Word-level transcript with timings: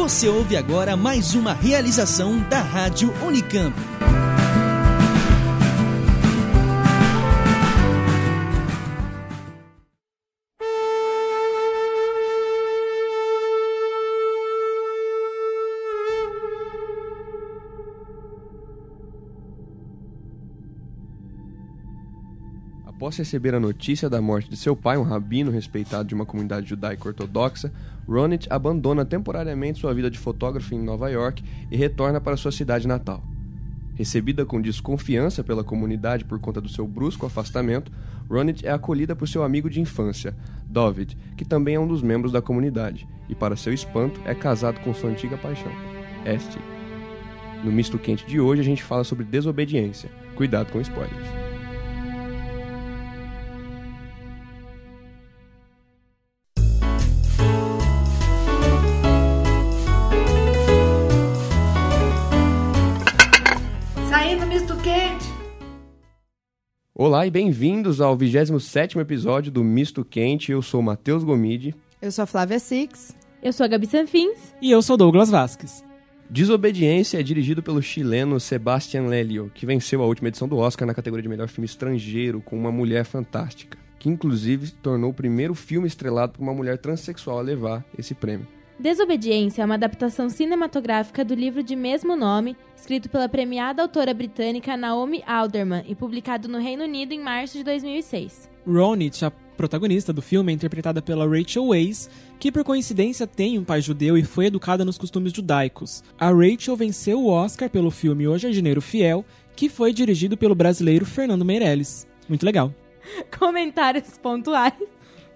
Você 0.00 0.30
ouve 0.30 0.56
agora 0.56 0.96
mais 0.96 1.34
uma 1.34 1.52
realização 1.52 2.38
da 2.48 2.62
Rádio 2.62 3.12
Unicamp. 3.22 3.76
Após 23.10 23.18
receber 23.18 23.56
a 23.56 23.58
notícia 23.58 24.08
da 24.08 24.22
morte 24.22 24.48
de 24.48 24.56
seu 24.56 24.76
pai, 24.76 24.96
um 24.96 25.02
rabino 25.02 25.50
respeitado 25.50 26.08
de 26.08 26.14
uma 26.14 26.24
comunidade 26.24 26.68
judaica 26.68 27.08
ortodoxa, 27.08 27.72
Ronit 28.08 28.46
abandona 28.48 29.04
temporariamente 29.04 29.80
sua 29.80 29.92
vida 29.92 30.08
de 30.08 30.16
fotógrafo 30.16 30.72
em 30.76 30.78
Nova 30.78 31.10
York 31.10 31.42
e 31.72 31.76
retorna 31.76 32.20
para 32.20 32.36
sua 32.36 32.52
cidade 32.52 32.86
natal. 32.86 33.20
Recebida 33.96 34.46
com 34.46 34.62
desconfiança 34.62 35.42
pela 35.42 35.64
comunidade 35.64 36.24
por 36.24 36.38
conta 36.38 36.60
do 36.60 36.68
seu 36.68 36.86
brusco 36.86 37.26
afastamento, 37.26 37.90
Ronit 38.30 38.64
é 38.64 38.70
acolhida 38.70 39.16
por 39.16 39.26
seu 39.26 39.42
amigo 39.42 39.68
de 39.68 39.80
infância, 39.80 40.32
David, 40.64 41.18
que 41.36 41.44
também 41.44 41.74
é 41.74 41.80
um 41.80 41.88
dos 41.88 42.02
membros 42.02 42.30
da 42.30 42.40
comunidade, 42.40 43.08
e 43.28 43.34
para 43.34 43.56
seu 43.56 43.74
espanto 43.74 44.20
é 44.24 44.36
casado 44.36 44.78
com 44.84 44.94
sua 44.94 45.10
antiga 45.10 45.36
paixão, 45.36 45.72
Esti. 46.24 46.60
No 47.64 47.72
misto 47.72 47.98
quente 47.98 48.24
de 48.24 48.38
hoje 48.38 48.60
a 48.60 48.64
gente 48.64 48.84
fala 48.84 49.02
sobre 49.02 49.24
desobediência. 49.24 50.08
Cuidado 50.36 50.70
com 50.70 50.80
spoilers. 50.80 51.39
Olá 67.02 67.26
e 67.26 67.30
bem-vindos 67.30 67.98
ao 67.98 68.14
27º 68.14 69.00
episódio 69.00 69.50
do 69.50 69.64
Misto 69.64 70.04
Quente. 70.04 70.52
Eu 70.52 70.60
sou 70.60 70.80
o 70.80 70.82
Matheus 70.82 71.24
Gomide. 71.24 71.74
Eu 72.02 72.12
sou 72.12 72.24
a 72.24 72.26
Flávia 72.26 72.58
Six. 72.58 73.16
Eu 73.42 73.54
sou 73.54 73.64
a 73.64 73.68
Gabi 73.68 73.86
Sanfins. 73.86 74.54
E 74.60 74.70
eu 74.70 74.82
sou 74.82 74.98
Douglas 74.98 75.30
Vasques. 75.30 75.82
Desobediência 76.28 77.18
é 77.18 77.22
dirigido 77.22 77.62
pelo 77.62 77.80
chileno 77.80 78.38
Sebastián 78.38 79.06
Lelio, 79.06 79.50
que 79.54 79.64
venceu 79.64 80.02
a 80.02 80.06
última 80.06 80.28
edição 80.28 80.46
do 80.46 80.58
Oscar 80.58 80.86
na 80.86 80.92
categoria 80.92 81.22
de 81.22 81.28
melhor 81.30 81.48
filme 81.48 81.64
estrangeiro 81.64 82.42
com 82.42 82.54
uma 82.54 82.70
mulher 82.70 83.06
fantástica, 83.06 83.78
que 83.98 84.10
inclusive 84.10 84.66
se 84.66 84.74
tornou 84.74 85.10
o 85.10 85.14
primeiro 85.14 85.54
filme 85.54 85.88
estrelado 85.88 86.34
por 86.34 86.42
uma 86.42 86.52
mulher 86.52 86.76
transexual 86.76 87.38
a 87.38 87.42
levar 87.42 87.82
esse 87.98 88.14
prêmio. 88.14 88.46
Desobediência 88.80 89.60
é 89.60 89.64
uma 89.66 89.74
adaptação 89.74 90.30
cinematográfica 90.30 91.22
do 91.22 91.34
livro 91.34 91.62
de 91.62 91.76
mesmo 91.76 92.16
nome, 92.16 92.56
escrito 92.74 93.10
pela 93.10 93.28
premiada 93.28 93.82
autora 93.82 94.14
britânica 94.14 94.74
Naomi 94.74 95.22
Alderman 95.26 95.84
e 95.86 95.94
publicado 95.94 96.48
no 96.48 96.56
Reino 96.56 96.84
Unido 96.84 97.12
em 97.12 97.20
março 97.20 97.58
de 97.58 97.64
2006. 97.64 98.48
Ronit, 98.66 99.22
a 99.22 99.30
protagonista 99.30 100.14
do 100.14 100.22
filme, 100.22 100.50
é 100.50 100.54
interpretada 100.54 101.02
pela 101.02 101.28
Rachel 101.28 101.66
Weisz, 101.66 102.08
que 102.38 102.50
por 102.50 102.64
coincidência 102.64 103.26
tem 103.26 103.58
um 103.58 103.64
pai 103.64 103.82
judeu 103.82 104.16
e 104.16 104.24
foi 104.24 104.46
educada 104.46 104.82
nos 104.82 104.96
costumes 104.96 105.34
judaicos. 105.34 106.02
A 106.18 106.30
Rachel 106.30 106.74
venceu 106.74 107.20
o 107.20 107.28
Oscar 107.28 107.68
pelo 107.68 107.90
filme 107.90 108.26
O 108.26 108.38
Jardineiro 108.38 108.80
Fiel, 108.80 109.26
que 109.54 109.68
foi 109.68 109.92
dirigido 109.92 110.38
pelo 110.38 110.54
brasileiro 110.54 111.04
Fernando 111.04 111.44
Meirelles. 111.44 112.08
Muito 112.26 112.46
legal. 112.46 112.74
Comentários 113.38 114.16
pontuais. 114.16 114.72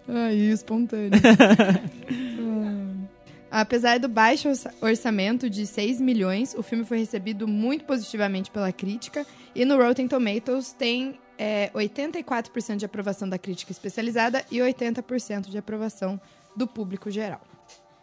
Aí, 0.09 0.51
espontâneo. 0.51 1.11
Ah. 2.47 2.94
Apesar 3.57 4.01
do 4.01 4.09
baixo 4.09 4.49
orça- 4.49 4.75
orçamento 4.81 5.49
de 5.49 5.65
6 5.65 6.01
milhões, 6.01 6.55
o 6.59 6.63
filme 6.63 6.85
foi 6.85 6.99
recebido 6.99 7.47
muito 7.47 7.85
positivamente 7.85 8.51
pela 8.51 8.73
crítica 8.73 9.25
e 9.55 9.65
no 9.65 9.77
Rotten 9.77 10.09
Tomatoes 10.09 10.73
tem 10.73 11.21
é, 11.39 11.71
84% 11.73 12.77
de 12.79 12.85
aprovação 12.85 13.29
da 13.29 13.39
crítica 13.39 13.71
especializada 13.71 14.45
e 14.51 14.57
80% 14.59 15.51
de 15.51 15.57
aprovação 15.57 16.21
do 16.57 16.67
público 16.67 17.13
geral. 17.13 17.41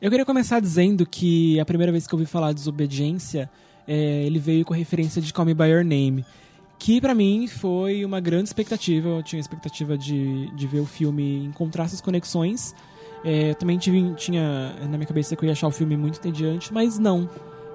Eu 0.02 0.10
queria 0.10 0.26
começar 0.26 0.62
dizendo 0.62 1.06
que 1.06 1.60
a 1.60 1.66
primeira 1.66 1.92
vez 1.92 2.08
que 2.08 2.16
eu 2.16 2.20
ouvi 2.20 2.32
falar 2.32 2.50
de 2.54 2.56
desobediência, 2.56 3.50
é, 3.86 4.24
ele 4.26 4.40
veio 4.40 4.64
com 4.64 4.74
a 4.74 4.78
referência 4.78 5.22
de 5.22 5.34
Call 5.34 5.44
Me 5.46 5.54
By 5.54 5.66
Your 5.66 5.84
Name, 5.84 6.26
que 6.80 7.02
pra 7.02 7.14
mim 7.14 7.46
foi 7.48 8.06
uma 8.06 8.22
grande 8.22 8.48
expectativa. 8.48 9.10
Eu 9.10 9.22
tinha 9.22 9.40
expectativa 9.42 9.98
de, 9.98 10.50
de 10.56 10.66
ver 10.66 10.80
o 10.80 10.86
filme 10.86 11.44
encontrar 11.44 11.84
essas 11.84 12.00
conexões. 12.00 12.74
É, 13.24 13.54
também 13.54 13.78
tive, 13.78 14.14
tinha 14.16 14.74
na 14.82 14.98
minha 14.98 15.06
cabeça 15.06 15.36
que 15.36 15.44
eu 15.44 15.48
ia 15.48 15.54
achar 15.54 15.68
o 15.68 15.72
filme 15.72 15.96
muito 15.96 16.18
entediante, 16.18 16.74
mas 16.74 16.98
não. 16.98 17.30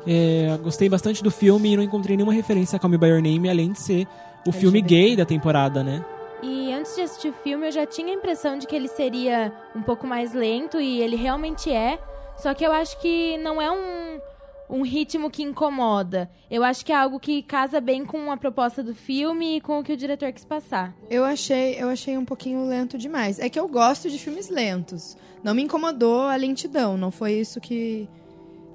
É, 0.07 0.57
gostei 0.63 0.89
bastante 0.89 1.23
do 1.23 1.31
filme 1.31 1.73
e 1.73 1.77
não 1.77 1.83
encontrei 1.83 2.17
nenhuma 2.17 2.33
referência 2.33 2.77
a 2.77 2.79
Call 2.79 2.91
Me 2.91 2.99
By 2.99 3.09
Your 3.09 3.23
Name, 3.23 3.49
além 3.49 3.73
de 3.73 3.81
ser 3.81 4.07
o 4.47 4.53
filme 4.53 4.79
LGBT. 4.79 4.95
gay 4.95 5.17
da 5.17 5.25
temporada, 5.25 5.83
né? 5.83 6.05
E 6.43 6.73
antes 6.73 6.95
de 6.95 7.03
assistir 7.03 7.29
o 7.29 7.33
filme, 7.33 7.67
eu 7.67 7.73
já 7.73 7.87
tinha 7.87 8.09
a 8.09 8.15
impressão 8.15 8.59
de 8.59 8.67
que 8.67 8.77
ele 8.77 8.89
seria 8.89 9.53
um 9.75 9.83
pouco 9.83 10.07
mais 10.07 10.33
lento, 10.33 10.81
e 10.81 11.01
ele 11.01 11.17
realmente 11.17 11.73
é. 11.73 11.99
Só 12.37 12.53
que 12.55 12.65
eu 12.65 12.71
acho 12.71 13.01
que 13.01 13.37
não 13.39 13.61
é 13.61 13.71
um, 13.71 14.21
um 14.69 14.83
ritmo 14.83 15.31
que 15.31 15.43
incomoda. 15.43 16.31
Eu 16.51 16.63
acho 16.63 16.85
que 16.85 16.93
é 16.93 16.97
algo 16.97 17.21
que 17.21 17.43
casa 17.43 17.81
bem 17.81 18.05
com 18.05 18.31
a 18.31 18.37
proposta 18.37 18.83
do 18.83 18.95
filme 18.95 19.57
e 19.57 19.61
com 19.61 19.79
o 19.79 19.85
que 19.85 19.93
o 19.93 19.97
diretor 19.97 20.33
quis 20.33 20.45
passar. 20.45 20.95
Eu 21.11 21.25
achei, 21.25 21.81
eu 21.81 21.89
achei 21.89 22.17
um 22.17 22.25
pouquinho 22.25 22.67
lento 22.67 22.99
demais. 22.99 23.39
É 23.39 23.49
que 23.49 23.59
eu 23.59 23.69
gosto 23.69 24.11
de 24.11 24.19
filmes 24.19 24.49
lentos. 24.49 25.17
Não 25.43 25.55
me 25.55 25.63
incomodou 25.63 26.23
a 26.23 26.37
lentidão, 26.37 26.97
não 26.97 27.11
foi 27.11 27.35
isso 27.35 27.61
que 27.61 28.09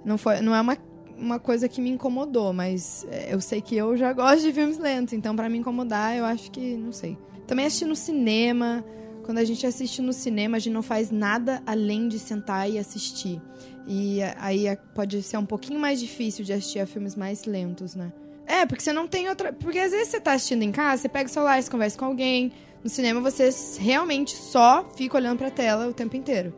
não 0.03 0.17
foi, 0.17 0.41
não 0.41 0.55
é 0.55 0.61
uma, 0.61 0.77
uma 1.17 1.39
coisa 1.39 1.67
que 1.67 1.81
me 1.81 1.89
incomodou, 1.89 2.51
mas 2.51 3.05
é, 3.09 3.33
eu 3.33 3.39
sei 3.39 3.61
que 3.61 3.75
eu 3.75 3.95
já 3.95 4.11
gosto 4.13 4.41
de 4.41 4.53
filmes 4.53 4.77
lentos, 4.77 5.13
então 5.13 5.35
pra 5.35 5.49
me 5.49 5.57
incomodar, 5.57 6.15
eu 6.15 6.25
acho 6.25 6.49
que, 6.51 6.75
não 6.75 6.91
sei. 6.91 7.17
Também 7.47 7.65
assisti 7.65 7.85
no 7.85 7.95
cinema. 7.95 8.83
Quando 9.23 9.37
a 9.37 9.43
gente 9.43 9.67
assiste 9.67 10.01
no 10.01 10.13
cinema, 10.13 10.57
a 10.57 10.59
gente 10.59 10.73
não 10.73 10.81
faz 10.81 11.11
nada 11.11 11.61
além 11.65 12.07
de 12.07 12.17
sentar 12.17 12.69
e 12.69 12.79
assistir. 12.79 13.39
E 13.87 14.21
aí 14.37 14.65
pode 14.93 15.21
ser 15.23 15.37
um 15.37 15.45
pouquinho 15.45 15.79
mais 15.79 15.99
difícil 15.99 16.45
de 16.45 16.53
assistir 16.53 16.79
a 16.79 16.85
filmes 16.85 17.15
mais 17.15 17.45
lentos, 17.45 17.95
né? 17.95 18.11
É, 18.45 18.65
porque 18.65 18.83
você 18.83 18.93
não 18.93 19.07
tem 19.07 19.29
outra. 19.29 19.53
Porque 19.53 19.79
às 19.79 19.91
vezes 19.91 20.09
você 20.09 20.19
tá 20.19 20.33
assistindo 20.33 20.63
em 20.63 20.71
casa, 20.71 21.03
você 21.03 21.09
pega 21.09 21.29
o 21.29 21.31
celular, 21.31 21.61
você 21.61 21.69
conversa 21.69 21.97
com 21.97 22.05
alguém. 22.05 22.51
No 22.83 22.89
cinema 22.89 23.21
você 23.21 23.49
realmente 23.79 24.35
só 24.35 24.89
fica 24.95 25.17
olhando 25.17 25.37
pra 25.37 25.51
tela 25.51 25.87
o 25.87 25.93
tempo 25.93 26.15
inteiro. 26.15 26.53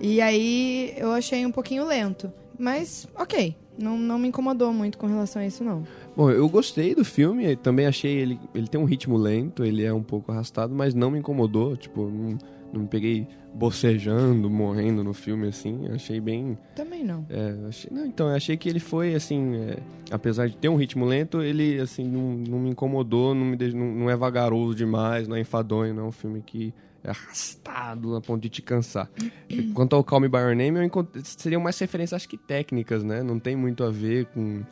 E 0.00 0.20
aí 0.20 0.94
eu 0.96 1.12
achei 1.12 1.44
um 1.44 1.52
pouquinho 1.52 1.84
lento. 1.84 2.32
Mas, 2.58 3.06
ok. 3.14 3.54
Não, 3.78 3.98
não 3.98 4.18
me 4.18 4.28
incomodou 4.28 4.72
muito 4.72 4.96
com 4.96 5.06
relação 5.06 5.42
a 5.42 5.46
isso, 5.46 5.62
não. 5.62 5.86
Bom, 6.16 6.30
eu 6.30 6.48
gostei 6.48 6.94
do 6.94 7.04
filme, 7.04 7.54
também 7.56 7.86
achei 7.86 8.16
ele. 8.16 8.40
Ele 8.54 8.66
tem 8.66 8.80
um 8.80 8.84
ritmo 8.84 9.18
lento, 9.18 9.62
ele 9.62 9.84
é 9.84 9.92
um 9.92 10.02
pouco 10.02 10.32
arrastado, 10.32 10.74
mas 10.74 10.94
não 10.94 11.10
me 11.10 11.18
incomodou. 11.18 11.76
Tipo, 11.76 12.08
não, 12.08 12.38
não 12.72 12.82
me 12.82 12.88
peguei 12.88 13.26
bocejando, 13.54 14.50
morrendo 14.50 15.02
no 15.02 15.12
filme, 15.14 15.48
assim. 15.48 15.88
Achei 15.92 16.20
bem. 16.20 16.58
Também 16.74 17.02
não. 17.04 17.26
É, 17.30 17.68
achei- 17.68 17.90
não, 17.92 18.04
então, 18.06 18.28
achei 18.28 18.56
que 18.56 18.68
ele 18.68 18.78
foi, 18.80 19.14
assim, 19.14 19.56
é, 19.56 19.78
apesar 20.10 20.48
de 20.48 20.56
ter 20.56 20.68
um 20.68 20.76
ritmo 20.76 21.04
lento, 21.04 21.40
ele, 21.42 21.80
assim, 21.80 22.04
não, 22.04 22.36
não 22.36 22.58
me 22.58 22.70
incomodou, 22.70 23.34
não, 23.34 23.44
me, 23.44 23.56
não, 23.72 23.86
não 23.94 24.10
é 24.10 24.16
vagaroso 24.16 24.74
demais, 24.74 25.26
não 25.26 25.36
é 25.36 25.40
enfadonho, 25.40 25.94
não 25.94 26.04
é 26.04 26.06
um 26.08 26.12
filme 26.12 26.42
que 26.44 26.72
é 27.02 27.10
arrastado 27.10 28.14
a 28.16 28.20
ponto 28.20 28.42
de 28.42 28.48
te 28.48 28.60
cansar. 28.62 29.08
Quanto 29.74 29.96
ao 29.96 30.04
Call 30.04 30.20
Me 30.20 30.28
By 30.28 30.38
Your 30.38 30.56
Name, 30.56 30.90
seriam 31.22 31.60
mais 31.60 31.78
referências, 31.78 32.14
acho 32.16 32.28
que 32.28 32.36
técnicas, 32.36 33.02
né? 33.04 33.22
Não 33.22 33.38
tem 33.38 33.56
muito 33.56 33.84
a 33.84 33.90
ver 33.90 34.26
com... 34.26 34.62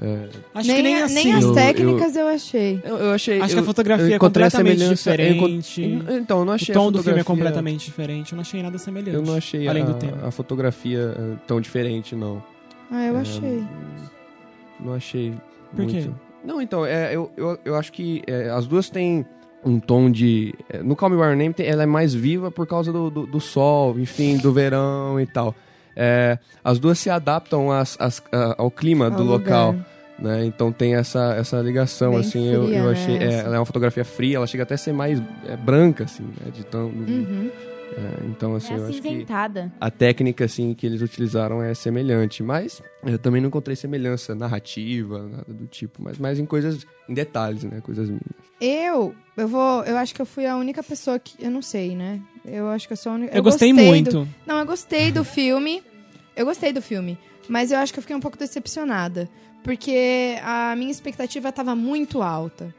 é, 0.00 0.28
Acho 0.54 0.66
nem, 0.68 0.76
que 0.76 0.82
nem 0.82 1.00
a- 1.00 1.04
assim. 1.06 1.14
nem 1.14 1.32
as 1.34 1.44
Eu- 1.44 1.54
técnicas 1.54 2.16
eu, 2.16 2.28
achei. 2.28 2.80
eu, 2.84 2.96
eu 2.96 3.12
achei... 3.12 3.40
Acho 3.40 3.54
que 3.54 3.58
a 3.58 3.62
eu- 3.62 3.64
fotografia 3.66 4.06
eu 4.08 4.14
é 4.14 4.18
completamente 4.18 4.80
eu 4.82 4.86
encont- 4.92 4.96
diferente. 4.96 5.82
Então, 6.10 6.38
eu 6.40 6.44
não 6.44 6.52
O 6.52 6.56
achei 6.56 6.74
tom 6.74 6.88
a 6.88 6.90
do 6.90 7.02
filme 7.02 7.20
é 7.20 7.24
completamente 7.24 7.84
diferente. 7.86 8.32
Eu 8.32 8.36
não 8.36 8.42
achei 8.42 8.62
nada 8.62 8.76
semelhante. 8.78 9.14
Eu 9.14 9.22
não 9.22 9.34
achei 9.34 9.66
além 9.66 9.82
a, 9.82 9.86
do 9.86 9.94
tema. 9.94 10.26
a 10.26 10.30
fotografia 10.30 11.14
eh, 11.16 11.36
tão 11.46 11.60
diferente, 11.60 12.14
não. 12.14 12.42
Ah, 12.90 13.04
eu 13.06 13.16
É, 13.16 13.20
achei. 13.20 13.64
Não 14.80 14.92
achei 14.94 15.32
Por 15.74 15.84
muito. 15.84 15.92
quê? 15.94 16.10
Não, 16.44 16.60
então, 16.60 16.84
é, 16.86 17.14
eu, 17.16 17.30
eu, 17.36 17.58
eu 17.64 17.74
acho 17.74 17.90
que 17.92 18.22
é, 18.26 18.50
as 18.50 18.66
duas 18.66 18.88
têm 18.90 19.24
um 19.64 19.80
tom 19.80 20.10
de... 20.10 20.54
é, 20.68 20.78
no 20.82 20.94
Call 20.94 21.10
Me 21.10 21.16
By 21.16 21.22
Your 21.22 21.36
Name, 21.36 21.54
ela 21.58 21.82
é 21.82 21.86
mais 21.86 22.14
viva 22.14 22.50
por 22.52 22.66
causa 22.66 22.92
do, 22.92 23.10
do, 23.10 23.26
do 23.26 23.40
sol, 23.40 23.98
enfim, 23.98 24.36
do 24.36 24.52
verão 24.52 25.18
e 25.20 25.26
tal. 25.26 25.54
É, 25.96 26.38
as 26.62 26.78
duas 26.78 26.98
se 26.98 27.08
adaptam 27.10 27.72
às- 27.72 27.96
às- 27.98 28.22
ao 28.58 28.70
clima 28.70 29.10
do 29.10 29.22
Ao 29.22 29.28
local. 29.28 29.72
lugar. 29.72 29.86
Né? 30.18 30.46
Então 30.46 30.72
tem 30.72 30.94
essa, 30.94 31.34
essa 31.34 31.60
ligação, 31.60 32.12
Bem 32.12 32.20
assim, 32.20 32.46
eu, 32.48 32.64
fria, 32.68 32.78
eu 32.78 32.84
né, 32.86 32.90
achei. 32.92 33.16
é, 33.18 33.24
essa. 33.24 33.46
ela 33.46 33.56
é 33.56 33.58
uma 33.58 33.66
fotografia 33.66 34.02
fria, 34.04 34.36
ela 34.36 34.46
chega 34.46 34.62
até 34.62 34.74
a 34.74 34.78
ser 34.78 34.92
mais 34.94 35.20
é, 35.46 35.56
branca, 35.58 36.04
assim, 36.04 36.22
né? 36.22 36.50
De 36.50 36.64
tão, 36.64 36.86
Uhum. 36.86 37.50
é, 37.98 38.26
então, 38.26 38.54
assim, 38.54 38.72
é 38.72 38.78
eu 38.78 38.86
acho 38.86 39.02
que 39.02 39.26
a 39.78 39.90
técnica 39.90 40.46
assim 40.46 40.72
que 40.72 40.86
eles 40.86 41.02
utilizaram 41.02 41.62
é 41.62 41.74
semelhante, 41.74 42.42
mas 42.42 42.82
eu 43.04 43.18
também 43.18 43.42
não 43.42 43.48
encontrei 43.48 43.76
semelhança 43.76 44.34
narrativa, 44.34 45.22
nada 45.28 45.52
do 45.52 45.66
tipo, 45.66 46.02
mas 46.02 46.16
mais 46.18 46.38
em 46.38 46.46
coisas, 46.46 46.86
em 47.08 47.12
detalhes, 47.12 47.64
né, 47.64 47.80
coisas 47.82 48.06
mínimas. 48.08 48.46
Eu, 48.58 49.14
eu 49.36 49.46
vou, 49.46 49.84
eu 49.84 49.98
acho 49.98 50.14
que 50.14 50.22
eu 50.22 50.26
fui 50.26 50.46
a 50.46 50.56
única 50.56 50.82
pessoa 50.82 51.18
que, 51.18 51.44
eu 51.44 51.50
não 51.50 51.60
sei, 51.60 51.94
né? 51.94 52.20
Eu 52.46 52.68
acho 52.70 52.86
que 52.86 52.92
eu 52.92 52.96
sou 52.96 53.12
a 53.12 53.14
única. 53.16 53.36
Eu, 53.36 53.42
gostei, 53.42 53.72
do- 53.72 53.82
muito. 53.82 54.28
não, 54.46 54.58
eu 54.58 54.66
gostei 54.66 55.10
do 55.10 55.24
filme. 55.24 55.82
Eu 56.34 56.44
gostei 56.46 56.72
do 56.72 56.80
filme. 56.82 57.18
mas 57.48 57.70
eu 57.70 57.78
acho 57.78 57.92
que 57.92 57.98
eu 57.98 58.02
fiquei 58.02 58.16
um 58.16 58.20
pouco 58.20 58.36
decepcionada. 58.38 59.28
Porque 59.62 60.36
a 60.44 60.74
minha 60.76 60.90
expectativa 60.90 61.48
estava 61.48 61.74
muito 61.74 62.22
alta. 62.22 62.72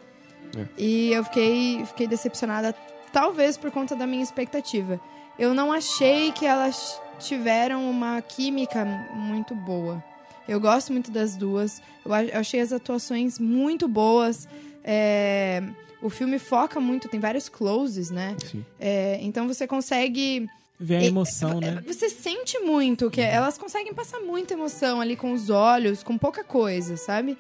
É. 0.58 0.66
E 0.78 1.12
eu 1.12 1.24
fiquei, 1.26 1.84
fiquei 1.86 2.08
decepcionada, 2.08 2.74
talvez 3.12 3.58
por 3.58 3.72
conta 3.72 3.94
da 3.96 4.08
minha 4.08 4.24
expectativa. 4.24 5.00
Eu 5.38 5.54
não 5.54 5.72
achei 5.74 6.32
que 6.32 6.46
elas 6.46 7.00
tiveram 7.20 7.90
uma 7.90 8.22
química 8.22 8.86
muito 9.14 9.54
boa. 9.54 10.02
Eu 10.48 10.60
gosto 10.62 10.94
muito 10.94 11.12
das 11.12 11.36
duas. 11.36 11.82
Eu 12.06 12.12
eu 12.16 12.40
achei 12.40 12.62
as 12.62 12.72
atuações 12.72 13.38
muito 13.38 13.86
boas. 13.88 14.48
É, 14.84 15.62
o 16.02 16.10
filme 16.10 16.38
foca 16.40 16.80
muito, 16.80 17.08
tem 17.10 17.20
vários 17.20 17.50
closes, 17.50 18.10
né? 18.12 18.36
Sim. 18.46 18.66
É, 18.80 19.18
então 19.22 19.48
você 19.48 19.66
consegue. 19.68 20.48
Ver 20.80 20.98
a 20.98 21.04
E- 21.04 21.08
emoção, 21.08 21.60
né? 21.60 21.82
Você 21.88 22.08
sente 22.10 22.60
muito, 22.60 23.10
que 23.10 23.20
elas 23.20 23.58
conseguem 23.58 23.94
passar 23.96 24.20
muita 24.20 24.54
emoção 24.54 25.02
ali 25.02 25.16
com 25.16 25.34
os 25.34 25.50
olhos, 25.50 26.04
com 26.04 26.18
pouca 26.18 26.44
coisa, 26.44 26.96
sabe? 26.98 27.36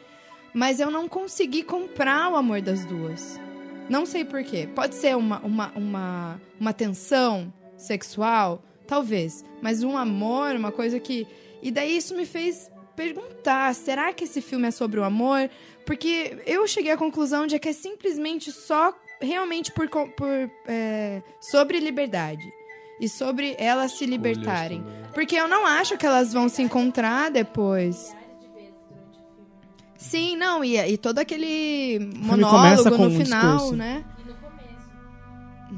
Mas 0.53 0.79
eu 0.79 0.89
não 0.89 1.07
consegui 1.07 1.61
comprar 1.61 2.31
o 2.31 2.35
amor 2.35 2.61
das 2.61 2.83
duas. 2.83 3.39
Não 3.89 4.05
sei 4.07 4.25
porquê. 4.25 4.67
Pode 4.73 4.95
ser 4.95 5.15
uma, 5.15 5.39
uma, 5.41 5.71
uma, 5.75 6.41
uma 6.59 6.73
tensão 6.73 7.53
sexual, 7.77 8.63
talvez. 8.87 9.45
Mas 9.61 9.83
um 9.83 9.95
amor, 9.95 10.55
uma 10.55 10.71
coisa 10.71 10.99
que. 10.99 11.27
E 11.61 11.69
daí 11.71 11.95
isso 11.97 12.15
me 12.15 12.25
fez 12.25 12.69
perguntar: 12.97 13.73
será 13.75 14.11
que 14.11 14.25
esse 14.25 14.41
filme 14.41 14.67
é 14.67 14.71
sobre 14.71 14.99
o 14.99 15.03
amor? 15.03 15.49
Porque 15.85 16.37
eu 16.45 16.67
cheguei 16.67 16.91
à 16.91 16.97
conclusão 16.97 17.47
de 17.47 17.57
que 17.59 17.69
é 17.69 17.73
simplesmente 17.73 18.51
só 18.51 18.93
realmente 19.21 19.71
por, 19.71 19.87
por 19.87 20.51
é, 20.67 21.21
sobre 21.39 21.79
liberdade 21.79 22.43
e 22.99 23.07
sobre 23.07 23.55
elas 23.57 23.93
se 23.93 24.05
libertarem. 24.05 24.81
também. 24.81 25.11
Porque 25.13 25.35
eu 25.35 25.47
não 25.47 25.65
acho 25.65 25.97
que 25.97 26.05
elas 26.05 26.33
vão 26.33 26.49
se 26.49 26.61
encontrar 26.61 27.29
depois. 27.31 28.15
Sim, 29.97 30.35
não, 30.35 30.63
e, 30.63 30.77
e 30.77 30.97
todo 30.97 31.19
aquele 31.19 31.99
monólogo 32.15 32.97
no 32.97 33.11
final, 33.11 33.71
né? 33.71 34.03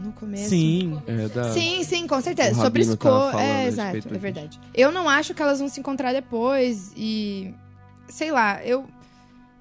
No 0.04 0.12
começo. 0.14 0.50
Sim. 0.50 1.02
É, 1.08 1.28
da... 1.28 1.52
Sim, 1.54 1.84
sim, 1.84 2.08
com 2.08 2.20
certeza. 2.22 2.60
O 2.60 2.64
Sobre 2.64 2.82
escolha. 2.84 2.98
falando 3.32 3.36
a 3.38 3.42
É, 3.44 3.64
respeito 3.66 3.68
exato, 3.74 3.98
é 3.98 4.00
disso. 4.02 4.20
verdade. 4.20 4.60
Eu 4.74 4.92
não 4.92 5.10
acho 5.10 5.34
que 5.34 5.42
elas 5.42 5.60
vão 5.60 5.68
se 5.68 5.80
encontrar 5.80 6.14
depois 6.14 6.92
e. 6.96 7.54
Sei 8.08 8.32
lá, 8.32 8.64
eu. 8.66 8.86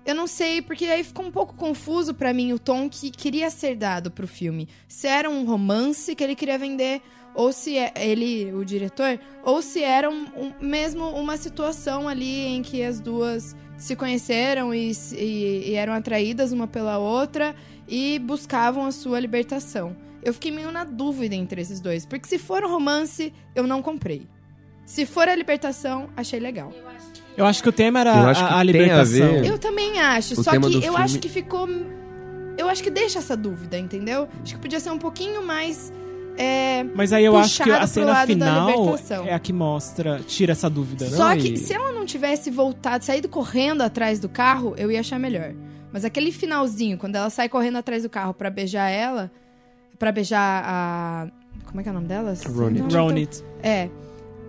Eu 0.06 0.14
não 0.14 0.26
sei, 0.26 0.62
porque 0.62 0.86
aí 0.86 1.04
ficou 1.04 1.26
um 1.26 1.30
pouco 1.30 1.54
confuso 1.54 2.14
pra 2.14 2.32
mim 2.32 2.52
o 2.54 2.58
tom 2.58 2.88
que 2.88 3.10
queria 3.10 3.50
ser 3.50 3.76
dado 3.76 4.10
pro 4.10 4.26
filme. 4.26 4.66
Se 4.88 5.06
era 5.06 5.28
um 5.28 5.44
romance 5.44 6.14
que 6.14 6.24
ele 6.24 6.34
queria 6.34 6.56
vender, 6.58 7.02
ou 7.34 7.52
se 7.52 7.76
é 7.76 7.92
ele, 7.94 8.50
o 8.54 8.64
diretor, 8.64 9.20
ou 9.44 9.60
se 9.60 9.82
era 9.82 10.08
um, 10.08 10.24
um- 10.34 10.52
mesmo 10.62 11.04
uma 11.10 11.36
situação 11.36 12.08
ali 12.08 12.46
em 12.46 12.62
que 12.62 12.82
as 12.82 13.00
duas 13.00 13.54
se 13.76 13.94
conheceram 13.94 14.72
e, 14.74 14.92
e- 15.12 15.70
e 15.70 15.74
eram 15.74 15.92
atraídas 15.92 16.52
uma 16.52 16.66
pela 16.66 16.96
outra 16.96 17.54
e 17.86 18.18
buscavam 18.20 18.86
a 18.86 18.92
sua 18.92 19.20
libertação. 19.20 19.94
Eu 20.22 20.32
fiquei 20.34 20.50
meio 20.50 20.70
na 20.72 20.84
dúvida 20.84 21.34
entre 21.34 21.60
esses 21.60 21.80
dois, 21.80 22.04
porque 22.04 22.26
se 22.26 22.38
for 22.38 22.64
um 22.64 22.68
romance, 22.68 23.32
eu 23.54 23.66
não 23.66 23.80
comprei. 23.82 24.26
Se 24.84 25.04
for 25.06 25.28
a 25.28 25.34
libertação, 25.34 26.08
achei 26.16 26.40
legal. 26.40 26.72
Eu 27.36 27.44
acho 27.46 27.62
que 27.62 27.68
o 27.68 27.72
tema 27.72 28.00
era 28.00 28.16
Eu 28.16 28.26
acho 28.28 28.40
que 28.40 28.44
a, 28.44 28.48
a 28.48 28.50
tem 28.50 28.58
a 28.60 28.62
libertação. 28.64 29.32
ver- 29.42 29.46
Eu 29.46 29.58
também 29.58 30.00
acho, 30.00 30.40
O 30.40 30.42
só 30.42 30.50
tema 30.50 30.68
que 30.68 30.76
eu 30.76 30.82
filme- 30.82 30.98
acho 30.98 31.18
que 31.18 31.28
ficou. 31.28 31.68
Eu 32.56 32.68
acho 32.68 32.82
que 32.82 32.90
deixa 32.90 33.18
essa 33.20 33.36
dúvida, 33.36 33.78
entendeu? 33.78 34.28
Acho 34.42 34.54
que 34.56 34.60
podia 34.60 34.80
ser 34.80 34.90
um 34.90 34.98
pouquinho 34.98 35.44
mais. 35.46 35.92
é, 36.36 36.84
Mas 36.94 37.12
aí 37.12 37.24
eu 37.24 37.36
acho 37.36 37.62
que 37.62 37.70
a 37.70 37.78
pro 37.78 37.86
cena 37.88 38.06
lado 38.06 38.18
da 38.20 38.26
final 38.26 38.68
libertação. 38.70 39.26
é 39.26 39.34
a 39.34 39.38
que 39.38 39.52
mostra, 39.52 40.20
tira 40.26 40.52
essa 40.52 40.68
dúvida. 40.70 41.06
Só 41.10 41.28
Não, 41.30 41.36
que 41.36 41.52
e- 41.52 41.56
se 41.56 41.72
ela 41.74 41.92
não 41.92 42.04
tivesse 42.06 42.50
voltado, 42.50 43.04
saído 43.04 43.28
correndo 43.28 43.82
atrás 43.82 44.18
do 44.18 44.28
carro, 44.28 44.74
eu 44.76 44.90
ia 44.90 45.00
achar 45.00 45.18
melhor. 45.18 45.52
Mas 45.92 46.04
aquele 46.04 46.32
finalzinho, 46.32 46.96
quando 46.98 47.14
ela 47.16 47.28
sai 47.30 47.48
correndo 47.48 47.76
atrás 47.76 48.02
do 48.02 48.08
carro 48.10 48.32
pra 48.34 48.50
beijar 48.50 48.88
ela, 48.88 49.30
pra 49.98 50.12
beijar 50.12 50.62
a. 50.64 51.28
Como 51.66 51.80
é 51.80 51.82
que 51.82 51.88
é 51.88 51.92
o 51.92 51.94
nome 51.94 52.06
dela? 52.08 52.34
Ronit. 52.46 52.94
Ronit. 52.94 53.44
É. 53.62 53.88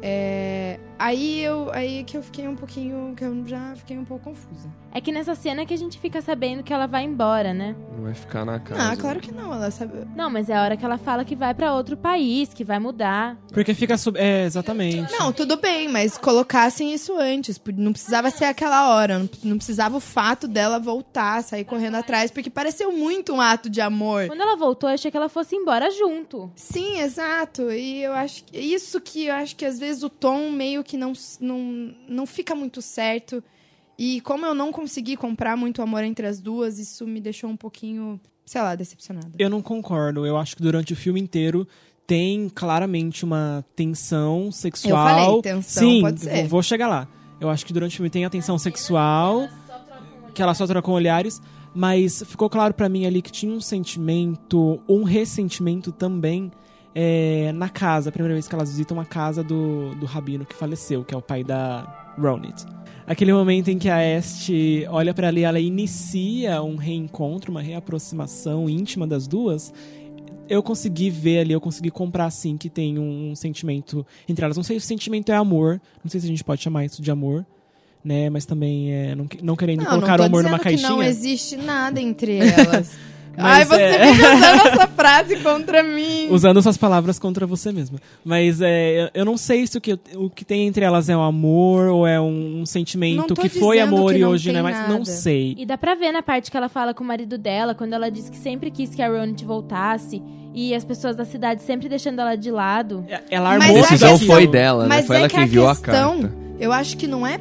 É, 0.02 0.80
aí 1.00 1.40
eu 1.42 1.70
aí 1.72 2.04
que 2.04 2.16
eu 2.18 2.22
fiquei 2.22 2.48
um 2.48 2.56
pouquinho 2.56 3.14
que 3.16 3.24
eu 3.24 3.48
já 3.48 3.74
fiquei 3.76 3.98
um 3.98 4.06
pouco 4.06 4.26
confusa. 4.26 4.70
É 4.92 5.00
que 5.00 5.12
nessa 5.12 5.36
cena 5.36 5.66
que 5.68 5.74
a 5.74 5.78
gente 5.78 6.00
fica 6.00 6.20
sabendo 6.22 6.64
que 6.64 6.74
ela 6.74 6.88
vai 6.88 7.04
embora, 7.04 7.54
né? 7.54 7.76
Não 7.96 8.04
vai 8.06 8.14
ficar 8.14 8.44
na 8.44 8.60
casa. 8.60 8.92
Ah, 8.92 8.98
claro 8.98 9.20
que 9.20 9.32
não, 9.32 9.54
ela 9.54 9.70
sabe. 9.70 9.94
Não, 10.16 10.30
mas 10.32 10.50
é 10.50 10.56
a 10.58 10.64
hora 10.64 10.76
que 10.76 10.84
ela 10.84 10.98
fala 10.98 11.24
que 11.24 11.36
vai 11.36 11.54
pra 11.54 11.74
outro 11.76 11.96
país, 11.96 12.54
que 12.54 12.64
vai 12.64 12.80
mudar. 12.80 13.38
Porque 13.54 13.74
fica 13.76 13.98
sub... 13.98 14.18
É, 14.20 14.46
exatamente. 14.46 15.12
Não, 15.12 15.32
tudo 15.32 15.58
bem, 15.58 15.88
mas 15.88 16.18
colocassem 16.18 16.92
isso 16.92 17.16
antes. 17.18 17.62
Não 17.78 17.92
precisava 17.92 18.32
ser 18.32 18.46
aquela 18.46 18.90
hora. 18.96 19.20
não- 19.20 19.30
Não 19.44 19.58
precisava 19.58 19.96
o 19.98 20.00
fato 20.00 20.48
dela 20.48 20.80
voltar, 20.80 21.44
sair 21.44 21.64
correndo 21.66 21.96
atrás, 21.96 22.32
porque 22.32 22.50
pareceu 22.50 22.92
muito 22.92 23.32
um 23.34 23.40
ato 23.40 23.70
de 23.70 23.80
amor. 23.82 24.26
Quando 24.28 24.42
ela 24.42 24.56
voltou, 24.58 24.90
eu 24.90 24.96
achei 24.96 25.12
que 25.12 25.18
ela 25.18 25.30
fosse 25.30 25.56
embora 25.56 25.92
junto. 25.92 26.52
Sim, 26.56 27.00
exato. 27.00 27.72
E 27.72 28.02
eu 28.02 28.14
acho 28.14 28.44
que 28.44 28.58
isso 28.58 29.00
que 29.00 29.26
eu 29.28 29.36
acho 29.36 29.56
que 29.56 29.66
às 29.66 29.78
vezes 29.80 30.02
o 30.02 30.10
tom 30.10 30.50
meio 30.50 30.84
que 30.90 30.98
não, 30.98 31.14
não, 31.40 31.94
não 32.08 32.26
fica 32.26 32.56
muito 32.56 32.82
certo. 32.82 33.44
E 33.98 34.22
como 34.22 34.44
eu 34.46 34.56
não 34.56 34.72
consegui 34.72 35.16
comprar 35.16 35.56
muito 35.56 35.82
amor 35.84 36.04
entre 36.04 36.26
as 36.26 36.40
duas, 36.40 36.80
isso 36.80 37.06
me 37.06 37.22
deixou 37.22 37.48
um 37.50 37.56
pouquinho, 37.56 38.20
sei 38.44 38.60
lá, 38.62 38.74
decepcionada. 38.74 39.30
Eu 39.38 39.50
não 39.52 39.62
concordo. 39.62 40.26
Eu 40.26 40.36
acho 40.36 40.56
que 40.56 40.64
durante 40.64 40.94
o 40.94 40.96
filme 40.96 41.20
inteiro 41.20 41.68
tem 42.08 42.50
claramente 42.50 43.24
uma 43.24 43.64
tensão 43.76 44.52
sexual. 44.52 45.08
Eu 45.08 45.26
falei, 45.26 45.42
tensão, 45.44 45.84
Sim, 45.84 46.02
pode 46.02 46.22
ser. 46.22 46.48
vou- 46.48 46.64
chegar 46.64 46.88
lá. 46.88 47.08
Eu 47.40 47.50
acho 47.50 47.64
que 47.66 47.72
durante 47.72 47.94
o 47.94 47.96
filme 47.98 48.10
tem 48.10 48.26
a 48.26 48.30
tensão 48.32 48.58
sexual, 48.58 49.48
que 50.34 50.42
ela 50.42 50.54
só 50.56 50.66
trocam 50.66 50.94
olhares, 50.94 51.40
mas 51.76 52.24
ficou 52.26 52.50
claro 52.50 52.74
pra 52.74 52.90
mim 52.90 53.06
ali 53.06 53.22
que 53.22 53.32
tinha 53.32 53.54
um 53.54 53.62
sentimento, 53.62 54.82
um 54.90 55.04
ressentimento 55.04 55.92
também 55.92 56.52
é, 56.94 57.52
na 57.54 57.70
casa, 57.70 58.10
a 58.10 58.12
primeira 58.12 58.34
vez 58.34 58.48
que 58.48 58.56
elas 58.56 58.70
visitam 58.70 59.00
a 59.00 59.06
casa 59.06 59.44
do, 59.44 59.94
do 59.96 60.06
Rabino 60.06 60.46
que 60.46 60.56
faleceu, 60.56 61.04
que 61.04 61.14
é 61.14 61.18
o 61.18 61.22
pai 61.22 61.44
da 61.44 62.14
Ronit. 62.18 62.66
Aquele 63.06 63.34
momento 63.34 63.70
em 63.70 63.78
que 63.78 63.90
a 63.90 64.04
Este 64.04 64.86
olha 64.90 65.14
pra 65.14 65.28
ela 65.28 65.40
e 65.40 65.44
ela 65.44 65.60
inicia 65.60 66.62
um 66.62 66.76
reencontro, 66.76 67.50
uma 67.50 67.62
reaproximação 67.62 68.70
íntima 68.70 69.08
das 69.08 69.28
duas. 69.28 69.74
Eu 70.48 70.62
consegui 70.62 71.10
ver 71.10 71.40
ali, 71.40 71.54
eu 71.54 71.62
consegui 71.62 71.90
comprar 71.90 72.26
assim 72.26 72.56
que 72.56 72.70
tem 72.70 73.00
um, 73.00 73.36
sentimento 73.36 74.06
entre 74.28 74.46
elas. 74.46 74.58
Não 74.58 74.64
sei 74.64 74.80
se 74.80 74.86
o 74.86 74.88
sentimento 74.88 75.32
é 75.32 75.36
amor, 75.36 75.82
não 76.04 76.10
sei 76.10 76.20
se 76.20 76.28
a 76.28 76.30
gente 76.30 76.44
pode 76.44 76.62
chamar 76.62 76.86
isso 76.86 77.02
de 77.02 77.10
amor, 77.10 77.46
né? 78.04 78.30
Mas 78.30 78.46
também 78.46 78.94
é, 78.94 79.16
não, 79.16 79.28
não 79.42 79.56
querendo 79.56 79.80
Não, 79.80 79.90
colocar 79.90 80.18
não 80.18 80.26
o 80.26 80.28
amor 80.28 80.44
numa 80.44 80.60
que 80.60 80.76
não 80.76 80.98
caixinha. 80.98 81.08
existe 81.08 81.58
nada 81.58 82.00
entre 82.00 82.38
elas. 82.38 82.96
Ai, 83.40 83.60
Mas 83.66 83.68
você 83.70 83.82
é- 83.82 84.14
fica 84.14 84.36
usando 84.36 84.68
essa 84.68 84.88
frase 84.88 85.36
contra 85.38 85.82
mim. 85.84 86.28
Usando 86.30 86.62
suas 86.62 86.78
palavras 86.78 87.18
contra 87.18 87.48
você 87.48 87.72
mesma. 87.72 88.00
Mas 88.24 88.60
é, 88.62 89.10
eu- 89.14 89.26
não 89.26 89.38
sei 89.38 89.66
se 89.66 89.78
o 89.78 89.82
que, 89.82 89.98
o 90.16 90.30
que 90.30 90.44
tem 90.46 90.68
entre 90.68 90.84
elas 90.86 91.10
é 91.10 91.16
um 91.18 91.24
amor 91.24 91.88
ou 91.88 92.06
é 92.06 92.20
um, 92.20 92.62
um 92.62 92.66
sentimento 92.66 93.34
que 93.36 93.50
foi 93.50 93.80
amor 93.80 94.12
que 94.14 94.20
e 94.20 94.26
hoje 94.26 94.52
não 94.52 94.60
é 94.60 94.64
mais. 94.64 94.90
Não 94.90 95.06
sei. 95.06 95.56
E 95.58 95.66
dá 95.66 95.78
pra 95.78 95.96
ver 95.96 96.12
na 96.12 96.22
parte 96.22 96.52
que 96.52 96.58
ela 96.58 96.70
fala 96.70 96.94
com 96.94 97.04
o 97.04 97.08
marido 97.08 97.38
dela, 97.38 97.74
quando 97.74 97.94
ela 97.94 98.10
diz 98.12 98.30
que 98.30 98.38
sempre 98.38 98.70
quis 98.70 98.94
que 98.94 99.02
a 99.02 99.08
Ronit 99.10 99.44
voltasse. 99.46 100.22
E 100.54 100.74
as 100.74 100.84
pessoas 100.84 101.16
da 101.16 101.26
cidade 101.26 101.62
sempre 101.62 101.88
deixando 101.88 102.20
ela 102.20 102.36
de 102.36 102.50
lado. 102.50 103.06
Ela 103.30 103.50
Mas 103.52 103.62
A 103.62 103.66
armou 103.66 103.78
é 103.78 103.82
decisão 103.82 104.18
que- 104.18 104.26
foi 104.26 104.48
dela, 104.48 104.84
né? 104.84 104.90
Mas 104.90 105.06
Foi 105.08 105.16
é 105.16 105.20
ela 105.20 105.28
que 105.30 105.36
quem 105.36 105.44
a 105.44 105.48
enviou 105.48 105.68
a 105.70 105.76
questão, 105.76 106.22
carta. 106.22 106.36
eu 106.60 106.74
acho 106.74 106.98
que 106.98 107.06
não 107.08 107.26
é 107.26 107.40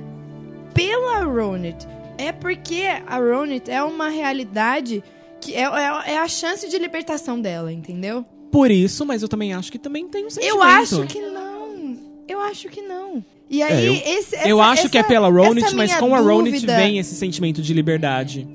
pela 0.74 1.24
Ronit. 1.24 1.76
É 2.18 2.32
porque 2.32 2.82
a 3.06 3.16
Ronit 3.18 3.70
é 3.70 3.82
uma 3.82 4.08
realidade 4.08 5.02
que 5.40 5.54
é, 5.54 5.62
é, 5.62 6.12
é 6.14 6.18
a 6.18 6.28
chance 6.28 6.68
de 6.68 6.78
libertação 6.78 7.40
dela, 7.40 7.72
entendeu? 7.72 8.24
Por 8.50 8.70
isso, 8.70 9.04
mas 9.04 9.22
eu 9.22 9.28
também 9.28 9.52
acho 9.52 9.70
que 9.70 9.78
também 9.78 10.08
tem 10.08 10.26
um 10.26 10.30
sentimento. 10.30 10.56
Eu 10.56 10.62
acho 10.62 11.06
que 11.06 11.20
não. 11.20 11.96
Eu 12.26 12.40
acho 12.40 12.68
que 12.68 12.82
não. 12.82 13.24
E 13.50 13.62
aí, 13.62 13.86
É, 13.86 13.88
eu- 13.88 14.18
esse, 14.18 14.36
essa, 14.36 14.48
eu 14.48 14.60
acho 14.60 14.88
que 14.90 14.96
é 14.98 15.00
essa- 15.00 15.08
pela 15.08 15.28
Ronit, 15.28 15.64
essa 15.66 15.76
mas 15.76 15.94
com 15.96 16.14
a 16.14 16.18
Ronit 16.20 16.52
dúvida- 16.52 16.76
vem 16.76 16.98
esse 16.98 17.14
sentimento 17.14 17.62
de 17.62 17.72
liberdade. 17.72 18.46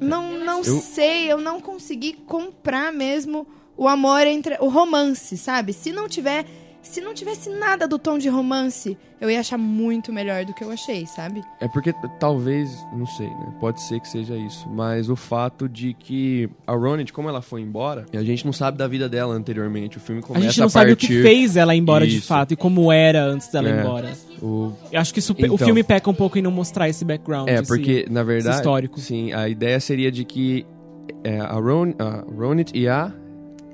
Não, 0.00 0.32
não 0.44 0.58
Eu- 0.64 0.80
sei, 0.80 1.30
eu 1.30 1.38
não 1.38 1.60
consegui 1.60 2.14
comprar 2.26 2.92
mesmo 2.92 3.46
o 3.76 3.86
amor 3.86 4.26
entre 4.26 4.56
o 4.60 4.68
romance, 4.68 5.36
sabe? 5.36 5.72
Se 5.72 5.92
não 5.92 6.08
tiver, 6.08 6.44
se 6.82 7.00
não 7.00 7.14
tivesse 7.14 7.48
nada 7.48 7.86
do 7.86 7.98
tom 7.98 8.18
de 8.18 8.28
romance, 8.28 8.98
eu 9.20 9.30
ia 9.30 9.38
achar 9.40 9.56
muito 9.56 10.12
melhor 10.12 10.44
do 10.44 10.52
que 10.52 10.64
eu 10.64 10.70
achei, 10.70 11.06
sabe? 11.06 11.42
É 11.60 11.68
porque 11.68 11.94
talvez, 12.18 12.70
não 12.92 13.06
sei, 13.06 13.28
né? 13.28 13.54
Pode 13.60 13.80
ser 13.80 14.00
que 14.00 14.08
seja 14.08 14.36
isso. 14.36 14.68
Mas 14.68 15.08
o 15.08 15.14
fato 15.16 15.68
de 15.68 15.94
que 15.94 16.50
a 16.66 16.72
Ronit, 16.72 17.12
como 17.12 17.28
ela 17.28 17.40
foi 17.40 17.60
embora, 17.60 18.04
a 18.12 18.22
gente 18.24 18.44
não 18.44 18.52
sabe 18.52 18.76
da 18.76 18.88
vida 18.88 19.08
dela 19.08 19.32
anteriormente. 19.32 19.96
O 19.96 20.00
filme 20.00 20.20
A 20.22 20.24
começa 20.26 20.46
gente 20.46 20.58
não 20.58 20.66
a 20.66 20.70
sabe 20.70 20.92
o 20.92 20.96
que 20.96 21.06
partir. 21.06 21.22
fez 21.22 21.56
ela 21.56 21.74
ir 21.74 21.78
embora 21.78 22.06
de 22.06 22.16
Isso. 22.18 22.26
fato 22.26 22.52
e 22.52 22.56
como 22.56 22.90
era 22.90 23.24
antes 23.24 23.48
dela 23.48 23.68
ir 23.68 23.76
É. 23.76 23.80
embora. 23.80 24.12
O... 24.42 24.72
Eu 24.90 25.00
acho 25.00 25.12
que 25.12 25.20
isso 25.20 25.34
pe- 25.36 25.44
o 25.44 25.54
Então. 25.54 25.58
filme 25.58 25.84
peca 25.84 26.10
um 26.10 26.14
pouco 26.14 26.36
em 26.36 26.42
não 26.42 26.50
mostrar 26.50 26.88
esse 26.88 27.04
background. 27.04 27.48
É, 27.48 27.54
esse- 27.60 27.68
porque, 27.68 28.06
na 28.10 28.24
verdade. 28.24 28.56
histórico. 28.56 28.98
Sim, 28.98 29.32
a 29.32 29.48
ideia 29.48 29.78
seria 29.78 30.10
de 30.10 30.24
que 30.24 30.66
é, 31.22 31.38
a, 31.38 31.52
Ron, 31.54 31.94
a 31.98 32.24
Ronit 32.36 32.72
e 32.76 32.88
a 32.88 33.12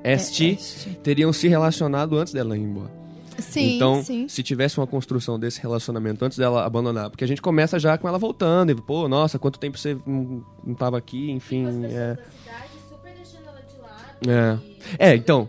Esti 0.05 0.59
É, 0.87 0.95
teriam 1.03 1.33
se 1.33 1.49
relacionado 1.49 2.17
antes 2.19 2.33
dela 2.35 2.57
ir 2.57 2.61
embora. 2.61 2.98
Sim, 3.39 3.77
então, 3.77 4.03
sim. 4.03 4.27
se 4.29 4.43
tivesse 4.43 4.79
uma 4.79 4.87
construção 4.87 5.39
desse 5.39 5.61
relacionamento 5.61 6.25
antes 6.25 6.37
dela 6.39 6.65
abandonar, 6.65 7.09
porque 7.11 7.25
a 7.25 7.27
gente 7.29 7.41
começa 7.41 7.79
já 7.79 7.97
com 7.97 8.09
ela 8.09 8.19
voltando, 8.19 8.71
e, 8.73 8.75
pô, 8.75 9.09
nossa, 9.09 9.39
quanto 9.39 9.59
tempo 9.59 9.79
você 9.79 9.97
não, 10.07 10.45
não 10.65 10.75
tava 10.75 10.99
aqui, 10.99 11.31
enfim. 11.31 11.85
É, 11.85 12.17
super 12.89 13.13
deixando 13.15 13.47
ela 13.47 13.61
de 13.61 13.81
lado. 13.81 14.61
é. 14.99 15.11
é, 15.11 15.15
então. 15.17 15.49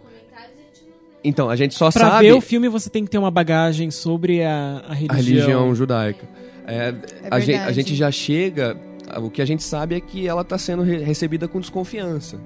Então, 1.24 1.50
a 1.50 1.55
gente 1.55 1.75
só 1.75 1.91
Pra 1.91 2.10
sabe 2.12 2.27
ver 2.27 2.34
o 2.34 2.39
filme, 2.39 2.69
você 2.69 2.89
tem 2.89 3.03
que 3.03 3.12
ter 3.12 3.17
uma 3.17 3.29
bagagem 3.31 3.91
sobre 3.91 4.41
a, 4.43 4.84
a 4.88 4.93
religião. 4.93 5.10
a 5.10 5.15
religião 5.15 5.75
judaica. 5.75 6.25
É, 6.65 6.93
a, 7.29 7.39
gente, 7.41 7.58
a 7.60 7.72
gente 7.72 7.96
já 7.96 8.10
chega. 8.10 8.77
O 9.22 9.29
que 9.29 9.41
a 9.41 9.46
gente 9.46 9.63
sabe 9.63 9.96
é 9.96 10.00
que 10.00 10.27
ela 10.27 10.43
tá 10.46 10.58
sendo 10.58 10.81
re- 10.84 11.00
recebida 11.00 11.48
com 11.48 11.60
desconfiança. 11.60 12.39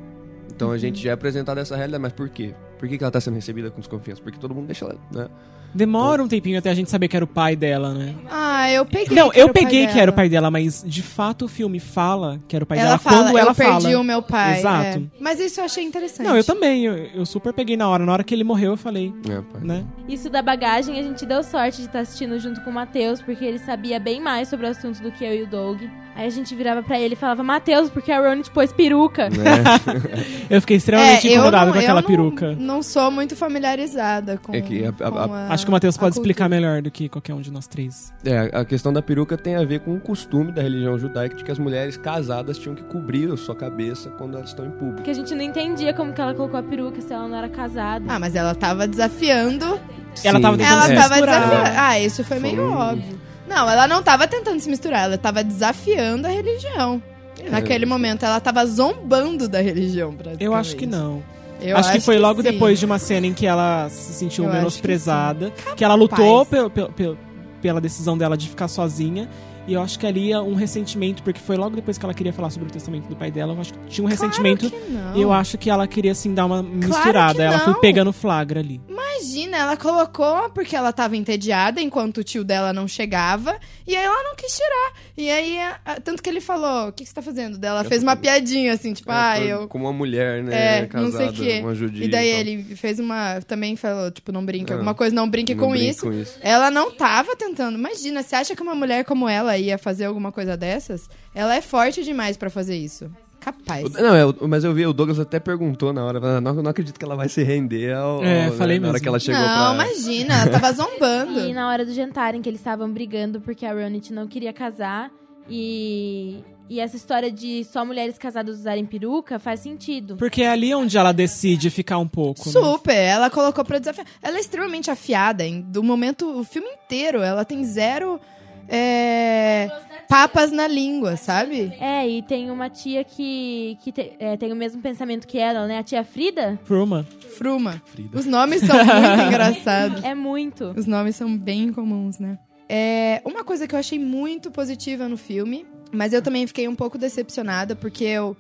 Então 0.55 0.71
a 0.71 0.77
gente 0.77 1.03
já 1.03 1.11
é 1.11 1.13
apresentado 1.13 1.59
essa 1.59 1.75
realidade, 1.75 2.01
mas 2.01 2.13
por 2.13 2.29
quê? 2.29 2.55
Por 2.83 2.89
que, 2.89 2.97
que 2.97 3.03
ela 3.05 3.11
tá 3.11 3.21
sendo 3.21 3.35
recebida 3.35 3.71
com 3.71 3.79
desconfiança? 3.79 4.21
Porque 4.21 4.37
todo 4.37 4.53
mundo 4.53 4.65
deixa 4.65 4.83
ela, 4.83 4.97
né? 5.09 5.29
Demora 5.73 6.21
um 6.23 6.27
tempinho 6.27 6.59
até 6.59 6.69
a 6.69 6.73
gente 6.73 6.89
saber 6.89 7.07
que 7.07 7.15
era 7.15 7.25
o 7.25 7.27
pai 7.27 7.55
dela, 7.55 7.93
né? 7.93 8.13
Ah, 8.29 8.71
eu 8.71 8.85
peguei. 8.85 9.15
Não, 9.17 9.29
que 9.29 9.37
era 9.39 9.45
eu 9.47 9.49
o 9.49 9.53
pai 9.53 9.63
peguei 9.63 9.87
que 9.87 9.99
era 9.99 10.11
o 10.11 10.13
pai 10.13 10.29
dela, 10.29 10.49
mas 10.51 10.83
de 10.85 11.01
fato 11.01 11.45
o 11.45 11.47
filme 11.47 11.79
fala 11.79 12.39
que 12.47 12.55
era 12.55 12.63
o 12.63 12.67
pai 12.67 12.77
Ela 12.79 12.87
dela 12.89 12.97
fala, 12.99 13.15
quando 13.23 13.37
ela 13.37 13.51
eu 13.51 13.55
perdi 13.55 13.81
fala. 13.83 13.99
o 13.99 14.03
meu 14.03 14.21
pai. 14.21 14.59
Exato. 14.59 14.97
é. 14.99 15.01
Mas 15.19 15.39
isso 15.39 15.59
eu 15.59 15.65
achei 15.65 15.83
interessante. 15.83 16.25
Não, 16.27 16.35
eu 16.37 16.43
também. 16.43 16.85
Eu, 16.85 16.95
eu 16.95 17.25
super 17.25 17.53
peguei 17.53 17.75
na 17.77 17.87
hora. 17.89 18.05
Na 18.05 18.13
hora 18.13 18.23
que 18.23 18.33
ele 18.33 18.43
morreu, 18.43 18.71
eu 18.71 18.77
falei, 18.77 19.13
É, 19.29 19.41
pai. 19.41 19.61
né? 19.61 19.83
Isso 20.07 20.29
da 20.29 20.41
bagagem, 20.41 20.99
a 20.99 21.03
gente 21.03 21.25
deu 21.25 21.43
sorte 21.43 21.77
de 21.81 21.87
estar 21.87 21.99
assistindo 21.99 22.37
junto 22.39 22.61
com 22.61 22.69
o 22.69 22.73
Matheus, 22.73 23.21
porque 23.21 23.43
ele 23.43 23.59
sabia 23.59 23.99
bem 23.99 24.21
mais 24.21 24.47
sobre 24.47 24.65
o 24.67 24.69
assunto 24.69 25.01
do 25.01 25.11
que 25.11 25.23
eu 25.25 25.33
e 25.33 25.43
o 25.43 25.47
Doug. 25.47 25.81
Aí 26.15 26.27
a 26.27 26.29
gente 26.29 26.53
virava 26.53 26.83
pra 26.83 26.99
ele 26.99 27.13
e 27.13 27.17
falava, 27.17 27.41
Matheus, 27.41 27.89
porque 27.89 28.11
a 28.11 28.19
Ronnie 28.21 28.43
te 28.43 28.51
pôs 28.51 28.71
peruca. 28.71 29.31
Né? 29.31 29.63
Eu 30.47 30.61
fiquei 30.61 30.77
extremamente 30.77 31.27
É, 31.27 31.37
não- 31.37 31.49
com 31.49 31.79
aquela 31.79 31.87
eu 31.87 31.95
não- 31.95 32.03
peruca. 32.03 32.55
Não 32.59 32.83
sou 32.83 33.09
muito 33.09 33.35
familiarizada 33.35 34.37
com. 34.37 34.53
É 34.53 34.61
que 34.61 34.85
a- 34.85 34.89
a- 34.89 35.11
com 35.11 35.17
a- 35.17 35.47
a- 35.49 35.53
Acho 35.63 35.67
que 35.67 35.71
o 35.71 35.71
Matheus 35.71 35.95
a 35.95 35.99
pode 35.99 36.13
cultura. 36.15 36.31
explicar 36.31 36.49
melhor 36.49 36.81
do 36.81 36.91
que 36.91 37.07
qualquer 37.07 37.33
um 37.33 37.39
de 37.41 37.49
nós 37.49 37.67
três. 37.67 38.13
É, 38.25 38.49
a 38.53 38.65
questão 38.65 38.91
da 38.91 39.01
peruca 39.01 39.37
tem 39.37 39.55
a 39.55 39.63
ver 39.63 39.79
com 39.79 39.93
o 39.95 39.99
costume 39.99 40.51
da 40.51 40.61
religião 40.61 40.97
judaica 40.99 41.35
de 41.35 41.43
que 41.43 41.51
as 41.51 41.57
mulheres 41.57 41.95
casadas 41.95 42.57
tinham 42.57 42.75
que 42.75 42.83
cobrir 42.83 43.31
a 43.31 43.37
sua 43.37 43.55
cabeça 43.55 44.09
quando 44.11 44.35
elas 44.35 44.49
estão 44.49 44.65
em 44.65 44.71
público. 44.71 44.95
Porque 44.97 45.11
a 45.11 45.13
gente 45.13 45.33
não 45.33 45.41
entendia 45.41 45.93
como 45.93 46.11
que 46.11 46.19
ela 46.19 46.33
colocou 46.33 46.59
a 46.59 46.63
peruca 46.63 46.99
se 47.01 47.13
ela 47.13 47.27
não 47.27 47.37
era 47.37 47.47
casada. 47.49 48.03
Ah, 48.09 48.19
mas 48.19 48.35
ela 48.35 48.53
tava 48.53 48.85
desafiando. 48.87 49.79
Ela 50.23 50.39
tava 50.41 50.57
tentando 50.57 50.73
Ela 50.73 50.87
se 50.87 50.95
tava 50.95 51.09
misturar. 51.15 51.41
desafiando. 51.41 51.79
Ah, 51.79 51.99
isso 51.99 52.23
foi 52.25 52.39
meio 52.39 52.55
Foi 52.57 52.65
um- 52.65 52.73
óbvio. 52.77 53.19
Não, 53.47 53.69
ela 53.69 53.87
não 53.87 54.03
tava 54.03 54.27
tentando 54.27 54.59
se 54.59 54.69
misturar, 54.69 55.05
ela 55.05 55.17
tava 55.17 55.43
desafiando 55.43 56.27
a 56.27 56.29
religião. 56.29 57.01
É. 57.43 57.49
Naquele 57.49 57.85
momento, 57.85 58.23
ela 58.25 58.39
tava 58.39 58.65
zombando 58.65 59.47
da 59.49 59.61
religião, 59.61 60.11
praticamente. 60.13 60.43
Eu 60.43 60.53
acho 60.53 60.75
que 60.75 60.85
não. 60.85 61.23
Eu 61.63 61.77
acho, 61.77 61.91
que 61.91 61.99
foi 61.99 62.17
logo 62.19 62.43
depois 62.43 62.79
de 62.79 62.85
uma 62.85 62.99
cena 62.99 63.25
em 63.27 63.33
que 63.33 63.45
ela 63.45 63.87
se 63.89 64.13
sentiu 64.13 64.43
Eu 64.43 64.49
acho 64.49 64.55
que 64.57 64.59
menosprezada, 64.63 65.51
que, 65.75 65.83
ela 65.83 65.95
lutou 65.95 66.45
Capaz. 66.45 66.47
pel- 66.49 66.69
pel- 66.69 66.89
pel- 66.89 67.17
pela 67.61 67.79
decisão 67.79 68.17
dela 68.17 68.35
de 68.37 68.49
ficar 68.49 68.67
sozinha. 68.67 69.29
E 69.67 69.73
eu 69.73 69.81
acho 69.81 69.97
que 69.97 70.05
ali 70.05 70.31
é 70.31 70.39
um 70.39 70.55
ressentimento, 70.55 71.23
porque 71.23 71.39
foi 71.39 71.55
logo 71.55 71.75
depois 71.75 71.97
que 71.97 72.03
ela 72.05 72.13
queria 72.13 72.33
falar 72.33 72.49
sobre 72.49 72.67
o 72.67 72.71
testamento 72.71 73.07
do 73.07 73.15
pai 73.15 73.31
dela. 73.31 73.53
Eu 73.53 73.61
acho 73.61 73.73
que 73.73 73.79
tinha 73.87 74.05
um 74.05 74.09
ressentimento. 74.09 74.69
Claro 74.69 74.85
que 74.85 74.91
não. 74.91 75.15
E 75.17 75.21
eu 75.21 75.31
acho 75.31 75.57
que 75.57 75.69
ela 75.69 75.87
queria, 75.87 76.11
assim, 76.11 76.33
dar 76.33 76.45
uma 76.45 76.61
misturada. 76.61 77.35
que 77.35 77.41
Ela 77.41 77.59
foi 77.59 77.73
pegando 77.75 78.11
flagra 78.11 78.59
ali. 78.59 78.81
Imagina, 78.89 79.57
ela 79.57 79.77
colocou 79.77 80.49
porque 80.49 80.75
ela 80.75 80.91
tava 80.91 81.15
entediada 81.15 81.81
enquanto 81.81 82.17
o 82.17 82.23
tio 82.23 82.43
dela 82.43 82.73
não 82.73 82.87
chegava. 82.89 83.57
E 83.87 83.95
aí 83.95 84.03
ela 84.03 84.21
não 84.23 84.35
quis 84.35 84.53
tirar. 84.53 84.93
E 85.17 85.29
aí, 85.29 85.59
a- 85.59 85.79
a- 85.85 86.01
tanto 86.01 86.21
que 86.21 86.29
ele 86.29 86.41
falou: 86.41 86.89
O 86.89 86.91
que, 86.91 87.03
que 87.03 87.09
você 87.09 87.15
tá 87.15 87.21
fazendo? 87.21 87.57
Daí 87.57 87.69
Ela 87.69 87.81
Eu 87.81 87.85
fez 87.85 88.01
tô- 88.01 88.07
uma 88.07 88.15
piadinha 88.17 88.73
assim, 88.73 88.91
tipo, 88.93 89.11
É, 89.11 89.15
ah, 89.15 89.39
eu. 89.39 89.67
Como 89.69 89.85
uma 89.85 89.93
mulher, 89.93 90.43
né? 90.43 90.79
É, 90.81 90.85
casada, 90.87 91.09
não 91.11 91.17
sei 91.17 91.29
o 91.29 91.33
quê. 91.33 91.59
uma 91.63 91.73
judia. 91.75 92.05
E 92.05 92.07
daí 92.09 92.31
tal. 92.31 92.39
ele 92.41 92.63
fez 92.75 92.99
uma. 92.99 93.39
Também 93.47 93.75
falou, 93.77 94.11
tipo, 94.11 94.31
não 94.31 94.45
brinque, 94.45 94.73
Ah, 94.73 94.75
alguma 94.75 94.93
coisa, 94.93 95.15
não 95.15 95.29
brinque 95.29 95.55
Não 95.55 95.63
com 95.63 95.71
brinque 95.71 95.89
isso. 95.89 96.01
com 96.01 96.11
isso. 96.11 96.37
Ela 96.41 96.69
não 96.69 96.91
tava 96.91 97.33
tentando. 97.35 97.77
Imagina, 97.77 98.21
você 98.23 98.35
acha 98.35 98.55
que 98.55 98.61
uma 98.61 98.75
mulher 98.75 99.05
como 99.05 99.29
ela 99.29 99.52
ia 99.57 99.77
fazer 99.77 100.05
alguma 100.05 100.31
coisa 100.31 100.55
dessas? 100.57 101.09
Ela 101.33 101.55
é 101.55 101.61
forte 101.61 102.03
demais 102.03 102.37
pra 102.37 102.49
fazer 102.49 102.75
isso. 102.77 103.09
Capaz. 103.39 103.91
Não, 103.91 104.15
é, 104.15 104.33
mas 104.47 104.63
eu 104.63 104.73
vi, 104.73 104.85
o 104.85 104.93
Douglas 104.93 105.19
até 105.19 105.37
perguntou 105.37 105.91
na 105.91 106.05
hora, 106.05 106.39
não, 106.39 106.53
não 106.53 106.71
acredito 106.71 106.97
que 106.97 107.03
ela 107.03 107.15
vai 107.17 107.27
se 107.27 107.43
render 107.43 107.93
ao, 107.93 108.23
É, 108.23 108.45
ao- 108.45 108.53
falei 108.53 108.79
na 108.79 108.87
hora 108.87 108.99
que 109.01 109.07
ela 109.07 109.19
chegou 109.19 109.41
não, 109.41 109.75
pra... 109.75 109.85
imagina, 109.85 110.33
ela 110.43 110.51
tava 110.51 110.71
zombando. 110.71 111.39
E 111.41 111.53
na 111.53 111.67
hora 111.69 111.85
do 111.85 111.93
jantar, 111.93 112.35
em 112.35 112.41
que 112.41 112.47
eles 112.49 112.61
estavam 112.61 112.89
brigando 112.89 113.41
porque 113.41 113.65
a 113.65 113.73
Ronit 113.73 114.13
não 114.13 114.27
queria 114.27 114.53
casar. 114.53 115.11
E, 115.49 116.39
e 116.69 116.79
essa 116.79 116.95
história 116.95 117.29
de 117.31 117.63
só 117.65 117.85
mulheres 117.85 118.17
casadas 118.17 118.59
usarem 118.59 118.85
peruca 118.85 119.37
faz 119.37 119.59
sentido. 119.59 120.15
Porque 120.15 120.41
é 120.41 120.49
ali 120.49 120.73
onde 120.73 120.97
ela 120.97 121.11
decide 121.11 121.69
ficar 121.69 121.97
um 121.97 122.07
pouco. 122.07 122.45
né? 122.45 122.51
Super, 122.53 122.95
ela 122.95 123.29
colocou 123.29 123.63
pra 123.63 123.77
desafiar. 123.79 124.07
Ela 124.21 124.37
é 124.37 124.39
extremamente 124.39 124.89
afiada, 124.89 125.43
hein? 125.45 125.65
do 125.67 125.83
momento, 125.83 126.39
o 126.39 126.43
filme 126.43 126.67
inteiro, 126.69 127.21
ela 127.21 127.43
tem 127.45 127.63
zero 127.65 128.19
é, 128.67 129.69
papas 130.07 130.51
na 130.51 130.67
língua, 130.67 131.15
sabe? 131.17 131.73
É, 131.79 132.07
e 132.07 132.21
tem 132.21 132.49
uma 132.51 132.69
tia 132.69 133.03
que, 133.03 133.77
que 133.83 133.91
te- 133.91 134.13
é, 134.19 134.37
tem 134.37 134.51
o 134.51 134.55
mesmo 134.55 134.81
pensamento 134.81 135.27
que 135.27 135.37
ela, 135.37 135.65
né? 135.67 135.79
A 135.79 135.83
tia 135.83 136.03
Frida 136.03 136.59
Fruma. 136.63 137.05
Fruma. 137.37 137.81
Frida. 137.85 138.17
Os 138.17 138.25
nomes 138.25 138.61
são 138.61 138.75
muito 138.77 139.21
engraçados. 139.27 140.03
é 140.03 140.13
muito. 140.13 140.73
Os 140.77 140.85
nomes 140.85 141.15
são 141.15 141.35
bem 141.37 141.71
comuns, 141.73 142.19
né? 142.19 142.37
É, 142.69 143.21
uma 143.25 143.43
coisa 143.43 143.67
que 143.67 143.75
eu 143.75 143.79
achei 143.79 143.99
muito 143.99 144.49
positiva 144.49 145.07
no 145.07 145.17
filme, 145.17 145.65
mas 145.91 146.13
eu 146.13 146.21
também 146.21 146.47
fiquei 146.47 146.67
um 146.67 146.75
pouco 146.75 146.97
decepcionada, 146.97 147.75
porque 147.75 148.03
eu, 148.03 148.35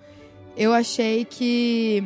eu 0.57 0.73
achei 0.73 1.25
que, 1.25 2.03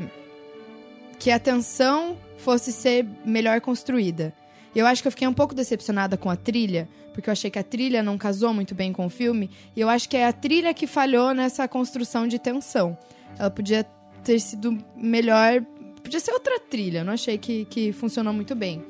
que 1.19 1.31
a 1.31 1.39
tensão 1.39 2.17
fosse 2.37 2.71
ser 2.71 3.05
melhor 3.25 3.61
construída. 3.61 4.33
E 4.77 4.79
eu 4.79 4.85
acho 4.85 5.01
que 5.01 5.07
eu 5.07 5.11
fiquei 5.11 5.27
um 5.27 5.33
pouco 5.33 5.55
decepcionada 5.55 6.15
com 6.17 6.29
a 6.29 6.35
trilha, 6.35 6.87
porque 7.11 7.27
eu 7.27 7.31
achei 7.31 7.49
que 7.49 7.57
a 7.57 7.63
trilha 7.63 8.03
não 8.03 8.15
casou 8.15 8.53
muito 8.53 8.75
bem 8.75 8.93
com 8.93 9.07
o 9.07 9.09
filme, 9.09 9.49
e 9.75 9.81
eu 9.81 9.89
acho 9.89 10.07
que 10.07 10.15
é 10.15 10.27
a 10.27 10.31
trilha 10.31 10.71
que 10.71 10.85
falhou 10.85 11.33
nessa 11.33 11.67
construção 11.67 12.27
de 12.27 12.37
tensão. 12.37 12.95
Ela 13.39 13.49
podia 13.49 13.83
ter 14.23 14.39
sido 14.39 14.77
melhor. 14.95 15.63
Podia 16.03 16.19
ser 16.19 16.31
outra 16.31 16.59
trilha, 16.59 16.99
eu 16.99 17.05
não 17.05 17.13
achei 17.13 17.39
que, 17.39 17.65
que 17.65 17.91
funcionou 17.91 18.31
muito 18.31 18.53
bem. 18.53 18.85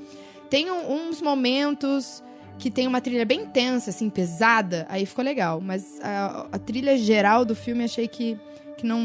Tem 0.50 0.70
um- 0.70 1.08
uns 1.08 1.22
momentos 1.22 2.22
que 2.60 2.70
tem 2.70 2.86
uma 2.86 3.00
trilha 3.00 3.24
bem 3.24 3.46
tensa, 3.46 3.89
assim, 3.91 4.10
pesada, 4.10 4.86
aí 4.89 5.06
ficou 5.06 5.24
legal. 5.24 5.62
Mas 5.62 6.01
a, 6.01 6.48
a 6.51 6.60
trilha 6.60 6.98
geral 6.98 7.46
do 7.46 7.56
filme 7.56 7.86
achei 7.86 8.10
que, 8.10 8.38
que 8.77 8.86
não. 8.86 9.00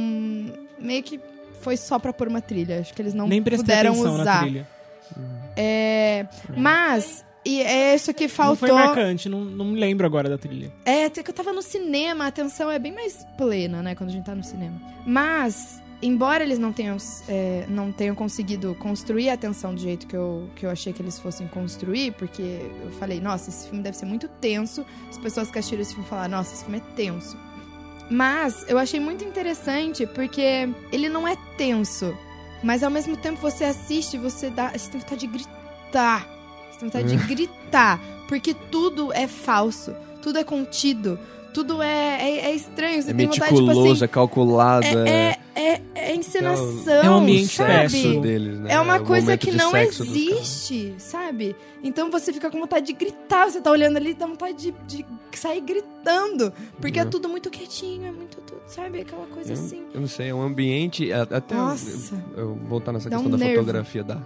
meio 0.81 1.03
que 1.05 1.21
foi 1.61 1.77
só 1.77 1.97
pra 2.01 2.13
pôr 2.13 2.27
uma 2.27 2.41
trilha. 2.41 2.81
Acho 2.81 2.93
que 2.93 3.01
eles 3.01 3.15
não 3.15 3.29
Nem 3.29 3.41
puderam 3.41 3.93
atenção 3.93 4.17
na 4.17 4.23
usar. 4.23 4.41
trilha. 4.41 4.69
É, 5.57 6.27
mas. 6.57 7.25
E 7.45 7.61
é 7.61 7.93
isso 7.97 8.15
que 8.15 8.23
Não 8.25 8.29
faltou. 8.31 8.57
foi 8.69 8.73
marcante, 8.73 9.29
não, 9.29 9.41
não 9.41 9.65
me 9.65 9.81
lembro 9.81 10.07
agora 10.07 10.29
da 10.29 10.39
trilha. 10.39 10.73
É, 10.85 11.07
até 11.07 11.25
que 11.25 11.31
eu 11.31 11.35
tava 11.35 11.53
no 11.53 11.61
cinema, 11.61 12.25
a 12.25 12.29
atenção 12.29 12.71
é 12.71 12.79
bem 12.79 12.93
mais 12.93 13.27
plena, 13.37 13.83
né, 13.83 13.97
quando 13.97 14.11
a 14.11 14.13
gente 14.13 14.25
tá 14.25 14.33
no 14.33 14.45
cinema. 14.45 14.81
Mas, 15.05 15.83
embora 16.01 16.45
eles 16.45 16.61
não 16.61 16.73
tenham, 16.73 16.97
é, 17.29 17.67
não 17.69 17.91
tenham 17.91 18.15
conseguido 18.15 18.77
construir 18.77 19.29
a 19.29 19.35
atenção 19.35 19.75
do 19.75 19.81
jeito 19.81 20.07
que 20.07 20.15
eu, 20.17 20.49
que 20.55 20.65
eu 20.65 20.71
achei 20.71 20.93
que 20.93 21.03
eles 21.03 21.19
fossem 21.19 21.49
construir, 21.49 22.13
porque 22.13 22.43
eu 22.85 22.93
falei, 22.93 23.21
nossa, 23.21 23.51
esse 23.51 23.67
filme 23.67 23.83
deve 23.83 23.97
ser 23.97 24.07
muito 24.07 24.29
tenso. 24.29 24.87
As 25.11 25.19
pessoas 25.19 25.51
que 25.51 25.59
assistiram 25.59 25.83
esse 25.83 25.95
filme 25.95 26.09
falaram, 26.09 26.37
nossa, 26.37 26.55
esse 26.55 26.63
filme 26.63 26.79
é 26.79 26.95
tenso. 26.95 27.37
Mas 28.09 28.65
eu 28.69 28.79
achei 28.79 29.01
muito 29.01 29.25
interessante 29.25 30.07
porque 30.07 30.69
ele 30.93 31.09
não 31.09 31.27
é 31.27 31.37
tenso, 31.57 32.17
mas 32.63 32.83
ao 32.83 32.91
mesmo 32.91 33.17
tempo 33.17 33.41
você 33.41 33.65
assiste 33.65 34.15
e 34.15 34.19
você 34.19 34.51
dá. 34.51 34.71
Você 34.71 34.91
tem 34.91 35.01
vontade 35.01 35.21
de 35.21 35.27
gritar. 35.27 36.29
Você 36.71 36.79
tem 36.79 36.89
vontade 36.89 37.09
de 37.09 37.17
gritar. 37.27 38.01
Porque 38.29 38.55
tudo 38.55 39.13
é 39.13 39.27
falso. 39.27 39.95
Tudo 40.23 40.39
é 40.39 40.45
contido. 40.45 41.19
Tudo 41.53 41.83
é, 41.83 41.87
é, 42.21 42.39
é 42.47 42.55
estranho. 42.55 43.03
Você 43.03 43.11
É 43.11 43.15
tem 43.15 43.27
vontade, 43.27 43.51
tipo 43.51 43.61
meticuloso, 43.63 43.93
assim. 43.93 44.05
é 44.05 44.09
calculado, 44.09 44.87
É, 44.87 45.39
é, 45.55 45.63
é, 45.75 45.83
é 45.95 46.15
encenação. 46.17 46.95
É 47.03 47.11
um 47.11 47.15
ambiente 47.19 47.55
sabe? 47.55 48.21
deles, 48.21 48.59
né? 48.59 48.73
É 48.73 48.81
uma 48.81 48.97
o 48.97 49.05
coisa 49.05 49.37
que 49.37 49.53
não 49.53 49.77
existe, 49.77 50.95
sabe? 50.99 51.55
Então 51.83 52.11
você 52.11 52.33
fica 52.33 52.51
com 52.51 52.59
vontade 52.61 52.87
de 52.87 52.93
gritar, 52.93 53.51
você 53.51 53.61
tá 53.61 53.71
olhando 53.71 53.97
ali 53.97 54.11
e 54.11 54.15
dá 54.15 54.27
vontade 54.27 54.57
de, 54.57 54.75
de 54.87 55.05
sair 55.39 55.61
gritando. 55.61 56.53
Porque 56.81 56.99
é 56.99 57.05
Uhum. 57.05 57.11
tudo 57.11 57.29
muito 57.29 57.51
quietinho, 57.51 58.07
é 58.07 58.13
muito 58.13 58.39
tudo, 58.41 58.61
sabe? 58.67 59.01
Aquela 59.01 59.27
coisa 59.27 59.51
Eu, 59.51 59.55
assim. 59.55 59.83
eu 59.93 60.01
não 60.01 60.09
sei, 60.09 60.29
é 60.29 60.35
um 60.35 60.43
ambiente. 60.43 61.13
Até 61.13 61.55
Nossa. 61.55 62.15
Eu, 62.37 62.41
eu 62.41 62.55
voltar 62.69 62.93
nessa 62.93 63.11
Dá 63.11 63.17
questão 63.17 63.29
um 63.35 63.39
da 63.39 63.45
nervo. 63.45 63.61
fotografia 63.61 64.05
da. 64.05 64.19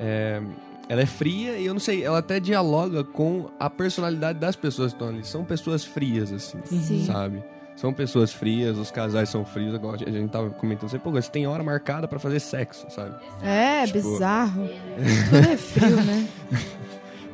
é, 0.00 0.42
ela 0.88 1.00
é 1.02 1.06
fria 1.06 1.56
e 1.56 1.66
eu 1.66 1.72
não 1.74 1.80
sei, 1.80 2.02
ela 2.04 2.18
até 2.18 2.38
dialoga 2.40 3.02
com 3.04 3.48
a 3.58 3.70
personalidade 3.70 4.38
das 4.38 4.56
pessoas 4.56 4.92
que 4.92 4.96
estão 4.96 5.08
ali. 5.14 5.24
São 5.24 5.44
pessoas 5.44 5.84
frias, 5.84 6.32
assim, 6.32 6.58
Sim. 6.64 7.04
sabe? 7.06 7.42
São 7.74 7.92
pessoas 7.92 8.32
frias, 8.32 8.76
os 8.76 8.90
casais 8.90 9.28
são 9.30 9.44
frios. 9.44 9.74
Agora 9.74 9.96
a 10.06 10.10
gente 10.10 10.30
tava 10.30 10.50
comentando 10.50 10.86
assim, 10.88 10.98
pô, 10.98 11.10
você 11.10 11.30
tem 11.30 11.46
hora 11.46 11.62
marcada 11.62 12.06
pra 12.06 12.18
fazer 12.18 12.38
sexo, 12.40 12.86
sabe? 12.90 13.14
É, 13.42 13.86
Tipo- 13.86 13.98
bizarro. 14.12 14.68
Tudo 15.30 15.36
é 15.50 15.56
frio, 15.56 15.96
né? 16.04 16.28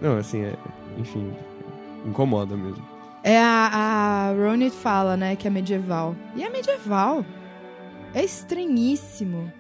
Não, 0.01 0.17
assim, 0.17 0.43
é, 0.43 0.55
enfim, 0.97 1.33
incomoda 2.07 2.57
mesmo. 2.57 2.83
É 3.25 3.37
a, 3.37 4.31
a 4.31 4.33
Ronit 4.33 4.71
fala, 4.75 5.17
né, 5.17 5.35
que 5.35 5.49
é 5.49 5.51
medieval. 5.51 6.15
E 6.37 6.45
é 6.45 6.49
medieval. 6.49 7.27
É 8.15 8.25
estranhíssimo. 8.25 9.53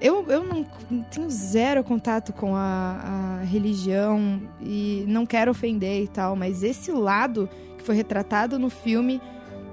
Eu, 0.00 0.26
eu 0.30 0.44
não 0.44 0.64
tenho 1.10 1.30
zero 1.30 1.82
contato 1.84 2.32
com 2.32 2.54
a, 2.54 3.38
a 3.40 3.44
religião 3.44 4.40
e 4.60 5.04
não 5.08 5.24
quero 5.24 5.50
ofender 5.50 6.02
e 6.02 6.08
tal, 6.08 6.34
mas 6.36 6.62
esse 6.62 6.90
lado 6.92 7.48
que 7.78 7.84
foi 7.84 7.94
retratado 7.94 8.58
no 8.58 8.68
filme, 8.68 9.20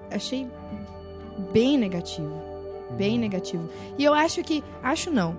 achei 0.10 0.48
bem 1.52 1.78
negativo. 1.78 2.32
Bem 2.98 3.18
negativo. 3.18 3.70
E 3.98 4.04
eu 4.04 4.14
acho 4.14 4.44
que. 4.44 4.64
Acho 4.84 5.10
não. 5.12 5.36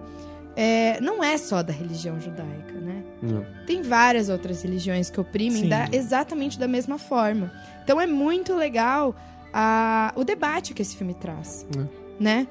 É, 0.57 1.01
não 1.01 1.23
é 1.25 1.37
só 1.39 1.63
da 1.63 1.73
religião 1.73 2.21
judaica, 2.21 2.73
né? 2.75 3.03
Não. 3.23 3.45
Tem 3.67 3.81
várias 3.83 4.29
outras 4.29 4.63
religiões 4.63 5.09
que 5.11 5.19
oprimem 5.21 5.69
da- 5.69 5.89
exatamente 5.93 6.59
da 6.59 6.69
mesma 6.69 6.99
forma. 6.99 7.51
Então 7.85 7.99
é 8.01 8.07
muito 8.07 8.55
legal 8.55 9.15
a- 9.53 10.13
o 10.17 10.25
debate 10.25 10.75
que 10.75 10.83
esse 10.83 10.95
filme 10.97 11.15
traz, 11.15 11.67
É. 11.79 11.87
né? 12.21 12.47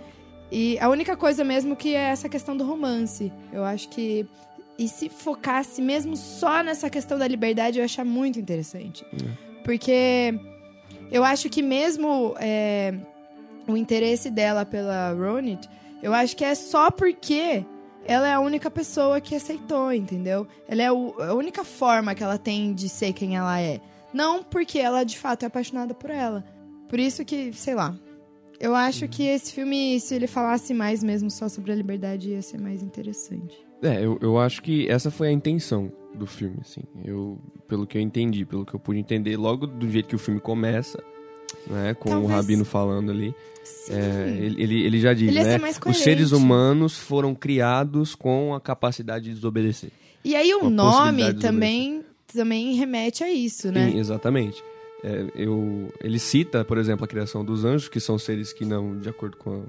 E 0.52 0.78
a 0.80 0.90
única 0.90 1.16
coisa 1.16 1.44
mesmo 1.44 1.76
que 1.76 1.96
é 1.96 2.10
essa 2.10 2.28
questão 2.28 2.56
do 2.58 2.64
romance. 2.66 3.32
Eu 3.54 3.64
acho 3.64 3.88
que 3.90 4.26
e 4.78 4.88
se 4.88 5.10
focasse 5.10 5.82
mesmo 5.82 6.16
só 6.18 6.62
nessa 6.64 6.90
questão 6.90 7.18
da 7.18 7.28
liberdade, 7.28 7.78
eu 7.78 7.82
ia 7.82 7.86
achar 7.86 8.04
muito 8.04 8.40
interessante. 8.40 9.06
Porque 9.64 10.34
eu 11.12 11.24
acho 11.24 11.50
que 11.50 11.62
mesmo 11.62 12.36
é, 12.40 12.94
o 13.68 13.78
interesse 13.78 14.30
dela 14.30 14.66
pela 14.66 15.12
Ronit, 15.14 15.70
eu 16.02 16.14
acho 16.14 16.36
que 16.36 16.44
é 16.44 16.56
só 16.56 16.90
porque 16.90 17.64
ela 18.06 18.28
é 18.28 18.34
a 18.34 18.40
única 18.40 18.72
pessoa 18.72 19.22
que 19.22 19.36
aceitou, 19.36 19.94
entendeu? 19.94 20.48
Ela 20.68 20.82
é 20.82 20.92
o- 20.92 21.14
a 21.22 21.34
única 21.36 21.64
forma 21.64 22.16
que 22.16 22.24
ela 22.24 22.38
tem 22.40 22.74
de 22.74 22.90
ser 22.90 23.14
quem 23.14 23.38
ela 23.38 23.60
é. 23.62 23.80
Não 24.12 24.44
porque 24.44 24.80
ela 24.80 25.04
de 25.04 25.18
fato 25.18 25.44
é 25.44 25.46
apaixonada 25.46 25.94
por 25.94 26.10
ela. 26.10 26.44
Por 26.90 27.00
isso 27.00 27.24
que, 27.24 27.54
sei 27.54 27.76
lá. 27.76 27.96
Eu 28.62 28.76
acho 28.76 29.08
que 29.08 29.24
esse 29.24 29.52
filme, 29.54 30.00
se 30.00 30.14
ele 30.14 30.28
falasse 30.28 30.72
mais 30.74 31.04
mesmo 31.04 31.32
só 31.32 31.50
sobre 31.50 31.72
a 31.72 31.76
liberdade, 31.76 32.30
ia 32.30 32.42
ser 32.44 32.60
mais 32.62 32.84
interessante. 32.84 33.58
É, 33.82 34.06
eu, 34.06 34.20
eu 34.22 34.38
acho 34.38 34.62
que 34.62 34.88
essa 34.88 35.10
foi 35.10 35.30
a 35.30 35.32
intenção 35.32 35.92
do 36.14 36.28
filme, 36.28 36.58
assim. 36.62 36.82
Eu, 37.04 37.40
pelo 37.68 37.88
que 37.88 37.98
eu 37.98 38.02
entendi, 38.02 38.46
pelo 38.46 38.64
que 38.64 38.76
eu 38.76 38.80
pude 38.80 39.00
entender, 39.00 39.36
logo 39.36 39.66
do 39.66 39.90
jeito 39.90 40.08
que 40.08 40.16
o 40.16 40.20
filme 40.20 40.40
começa, 40.40 41.04
né, 41.66 41.96
com 41.96 42.10
o 42.10 42.12
Talvez- 42.12 42.32
Rabino 42.32 42.64
falando 42.64 43.10
ali, 43.12 43.34
é, 43.90 44.38
ele, 44.40 44.62
ele, 44.62 44.84
ele 44.86 45.00
já 45.00 45.14
diz, 45.16 45.28
Ele 45.30 45.44
né, 45.44 45.60
os 45.88 45.98
seres 45.98 46.32
humanos 46.32 47.00
foram 47.00 47.34
criados 47.34 48.14
com 48.14 48.54
a 48.54 48.62
capacidade 48.62 49.26
de 49.26 49.34
desobedecer. 49.34 49.90
E 50.24 50.36
aí 50.36 50.54
o 50.54 50.70
nome 50.70 51.34
também, 51.34 52.04
também 52.32 52.76
remete 52.76 53.24
a 53.24 53.32
isso, 53.32 53.72
né? 53.72 53.90
Sim, 53.90 53.98
exatamente. 53.98 54.64
É, 55.04 55.26
eu, 55.36 55.92
ele 56.00 56.20
cita, 56.20 56.64
por 56.64 56.78
exemplo, 56.78 57.06
a 57.06 57.08
criação 57.08 57.44
dos 57.44 57.66
anjos, 57.66 57.90
que 57.90 58.00
são 58.00 58.18
seres 58.20 58.54
que 58.54 58.64
não, 58.66 59.00
de 59.00 59.10
acordo 59.10 59.36
com 59.38 59.62
a, 59.62 59.64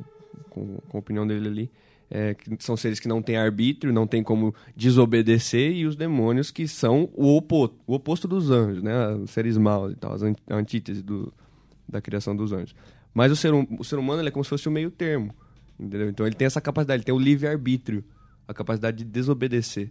com, 0.50 0.76
com 0.88 0.96
a 0.96 1.00
opinião 1.00 1.26
dele 1.26 1.48
ali, 1.48 1.70
é, 2.10 2.34
que 2.34 2.62
são 2.62 2.76
seres 2.76 3.00
que 3.00 3.08
não 3.08 3.22
têm 3.22 3.38
arbítrio, 3.38 3.92
não 3.92 4.06
têm 4.06 4.22
como 4.22 4.54
desobedecer, 4.76 5.72
e 5.72 5.86
os 5.86 5.96
demônios 5.96 6.50
que 6.50 6.68
são 6.68 7.08
o, 7.14 7.34
opo, 7.34 7.72
o 7.86 7.94
oposto 7.94 8.28
dos 8.28 8.50
anjos, 8.50 8.82
né? 8.82 8.92
Seres 9.26 9.56
maus 9.56 9.92
e 9.92 9.96
tal, 9.96 10.12
a 10.14 10.54
antítese 10.54 11.02
do, 11.02 11.32
da 11.88 12.02
criação 12.02 12.36
dos 12.36 12.52
anjos. 12.52 12.74
Mas 13.14 13.32
o 13.32 13.36
ser, 13.36 13.54
hum- 13.54 13.66
o 13.78 13.84
ser 13.84 13.98
humano 13.98 14.26
é 14.26 14.30
como 14.30 14.44
se 14.44 14.50
fosse 14.50 14.68
o 14.68 14.72
meio 14.72 14.90
termo, 14.90 15.34
entendeu? 15.80 16.10
Então 16.10 16.26
ele 16.26 16.34
tem 16.34 16.44
essa 16.44 16.60
capacidade, 16.60 16.98
ele 16.98 17.04
tem 17.04 17.14
o 17.14 17.18
livre-arbítrio, 17.18 18.04
a 18.46 18.52
capacidade 18.52 18.98
de 18.98 19.04
desobedecer. 19.04 19.90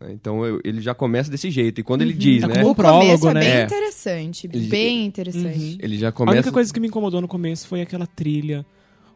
Né? 0.00 0.12
Então 0.12 0.44
eu- 0.44 0.60
ele 0.64 0.80
já 0.80 0.94
começa 0.94 1.30
desse 1.30 1.50
jeito. 1.50 1.80
E 1.80 1.84
quando 1.84 2.02
ele 2.02 2.12
diz, 2.12 2.42
É 2.42 2.46
né? 2.46 2.52
o 2.64 2.74
começo 2.74 2.74
prólogo, 2.74 3.28
é 3.30 3.34
né? 3.34 3.40
bem 3.40 3.50
É. 3.50 3.64
interessante, 3.64 4.46
Ele- 4.46 4.66
bem 4.68 5.04
interessante. 5.06 5.78
Ele 5.80 5.96
já 5.98 6.08
A 6.08 6.12
começa. 6.12 6.36
única 6.36 6.52
coisa 6.52 6.72
que 6.72 6.80
me 6.80 6.88
incomodou 6.88 7.20
no 7.20 7.28
começo 7.28 7.66
foi 7.68 7.80
aquela 7.82 8.06
trilha. 8.06 8.64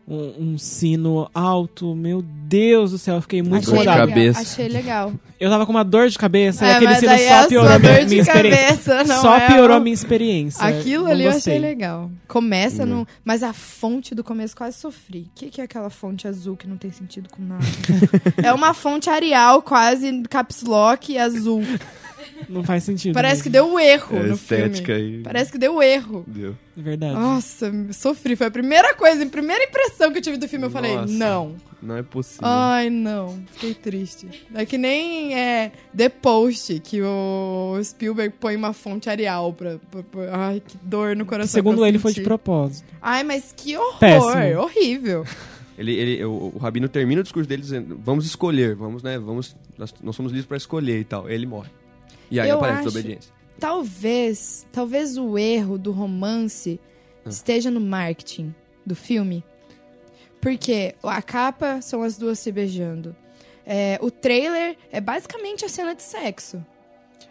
Um, 0.06 0.52
um 0.54 0.58
sino 0.58 1.30
alto, 1.32 1.94
meu 1.94 2.22
Deus 2.22 2.90
do 2.90 2.98
céu, 2.98 3.14
eu 3.16 3.22
fiquei 3.22 3.40
muito 3.40 3.66
Dor 3.66 3.74
de 3.74 3.78
legal, 3.78 3.94
incomodado. 3.94 4.08
cabeça. 4.10 4.40
Achei 4.40 4.68
legal. 4.68 5.12
Eu 5.38 5.48
tava 5.48 5.64
com 5.64 5.70
uma 5.72 5.84
dor 5.84 6.08
de 6.08 6.18
cabeça 6.18 6.64
e 6.64 6.68
É, 6.68 6.72
aquele 6.72 6.86
mas 6.90 6.98
sino 6.98 7.12
é 7.12 7.28
só 7.28 7.34
a 7.44 7.46
piorou 7.46 7.68
minha, 7.68 7.78
dor 7.78 7.98
de 8.00 8.06
minha 8.10 8.22
experiência. 8.22 8.64
cabeça, 8.66 9.04
não 9.04 9.22
Só 9.22 9.36
é 9.36 9.46
piorou 9.46 9.76
a 9.76 9.80
minha 9.80 9.94
experiência. 9.94 10.64
Aquilo 10.64 11.06
ali 11.06 11.24
eu 11.24 11.30
achei 11.30 11.58
legal. 11.58 12.10
Começa 12.26 12.82
Hum. 12.82 12.86
no. 12.86 13.08
Mas 13.24 13.42
a 13.44 13.52
fonte 13.52 14.12
do 14.14 14.24
começo 14.24 14.56
quase 14.56 14.76
sofri. 14.76 15.20
O 15.20 15.30
que, 15.36 15.50
que 15.50 15.60
é 15.60 15.64
aquela 15.64 15.88
fonte 15.88 16.26
azul 16.26 16.56
que 16.56 16.66
não 16.66 16.76
tem 16.76 16.90
sentido 16.90 17.28
com 17.30 17.40
nada? 17.42 17.64
é 18.42 18.52
uma 18.52 18.74
fonte 18.74 19.08
Arial, 19.08 19.62
quase 19.62 20.22
caps 20.28 20.62
lock 20.62 21.12
e 21.12 21.18
azul. 21.18 21.62
Não 22.48 22.62
faz 22.64 22.84
sentido. 22.84 23.14
Parece 23.14 23.42
que 23.42 23.48
mesmo. 23.50 23.66
deu 23.68 23.74
um 23.74 23.78
erro 23.80 24.16
É 24.16 24.22
no 24.24 24.34
estética 24.34 24.94
filme. 24.94 25.16
aí. 25.16 25.22
Parece 25.22 25.52
que 25.52 25.58
deu 25.58 25.82
erro. 25.82 26.24
Deu. 26.26 26.56
É 26.76 26.80
verdade. 26.80 27.14
Nossa, 27.14 27.72
sofri. 27.92 28.34
Foi 28.36 28.46
a 28.46 28.50
primeira 28.50 28.94
coisa, 28.94 29.22
a 29.24 29.26
primeira 29.26 29.64
impressão 29.64 30.10
que 30.12 30.18
eu 30.18 30.22
tive 30.22 30.36
do 30.36 30.48
filme. 30.48 30.66
Eu 30.66 30.70
falei, 30.70 30.94
Nossa. 30.96 31.12
não. 31.12 31.56
Não 31.82 31.96
é 31.96 32.02
possível. 32.02 32.46
Ai, 32.46 32.88
não. 32.90 33.42
Fiquei 33.52 33.74
triste. 33.74 34.28
É 34.54 34.64
que 34.64 34.78
nem 34.78 35.34
é, 35.36 35.72
The 35.96 36.08
Post, 36.08 36.78
que 36.80 37.02
o 37.02 37.76
Spielberg 37.82 38.34
põe 38.38 38.54
uma 38.54 38.72
fonte 38.72 39.10
Arial 39.10 39.52
pra... 39.52 39.78
pra- 39.90 40.02
pra- 40.04 40.30
ai, 40.48 40.62
que 40.64 40.76
dor 40.82 41.16
no 41.16 41.26
coração. 41.26 41.52
Segundo 41.52 41.76
que 41.78 41.82
eu 41.82 41.86
ele, 41.86 41.98
foi 41.98 42.12
de 42.12 42.20
propósito. 42.20 42.86
Ai, 43.02 43.24
mas 43.24 43.52
que 43.56 43.76
horror. 43.76 43.98
Péssimo. 43.98 44.60
Horrível. 44.60 45.24
Ele, 45.78 45.94
ele, 45.94 46.24
o, 46.26 46.52
o 46.54 46.58
Rabino 46.58 46.86
termina 46.86 47.22
o 47.22 47.24
discurso 47.24 47.48
dele 47.48 47.62
dizendo: 47.62 47.98
vamos 48.04 48.26
escolher, 48.26 48.74
vamos, 48.76 49.02
né? 49.02 49.18
Vamos, 49.18 49.56
nós, 49.78 49.92
nós 50.02 50.14
somos 50.14 50.30
livres 50.30 50.46
para 50.46 50.58
escolher 50.58 51.00
e 51.00 51.02
tal. 51.04 51.28
Ele 51.30 51.46
morre. 51.46 51.70
E 52.32 52.40
aí 52.40 52.48
Eu 52.48 52.56
aparece 52.56 52.80
acho- 52.80 52.88
desobediência. 52.88 53.32
Talvez, 53.60 54.66
talvez 54.72 55.16
o 55.16 55.38
erro 55.38 55.78
do 55.78 55.92
romance 55.92 56.80
Ah. 57.24 57.28
esteja 57.28 57.70
no 57.70 57.80
marketing 57.80 58.52
do 58.84 58.94
filme. 58.96 59.44
Porque 60.40 60.94
a 61.02 61.22
capa 61.22 61.80
são 61.80 62.02
as 62.02 62.18
duas 62.18 62.38
se 62.38 62.50
beijando. 62.50 63.14
É, 63.64 63.98
o 64.02 64.10
trailer 64.10 64.76
é 64.90 65.00
basicamente 65.00 65.64
a 65.64 65.68
cena 65.68 65.94
de 65.94 66.02
sexo. 66.02 66.64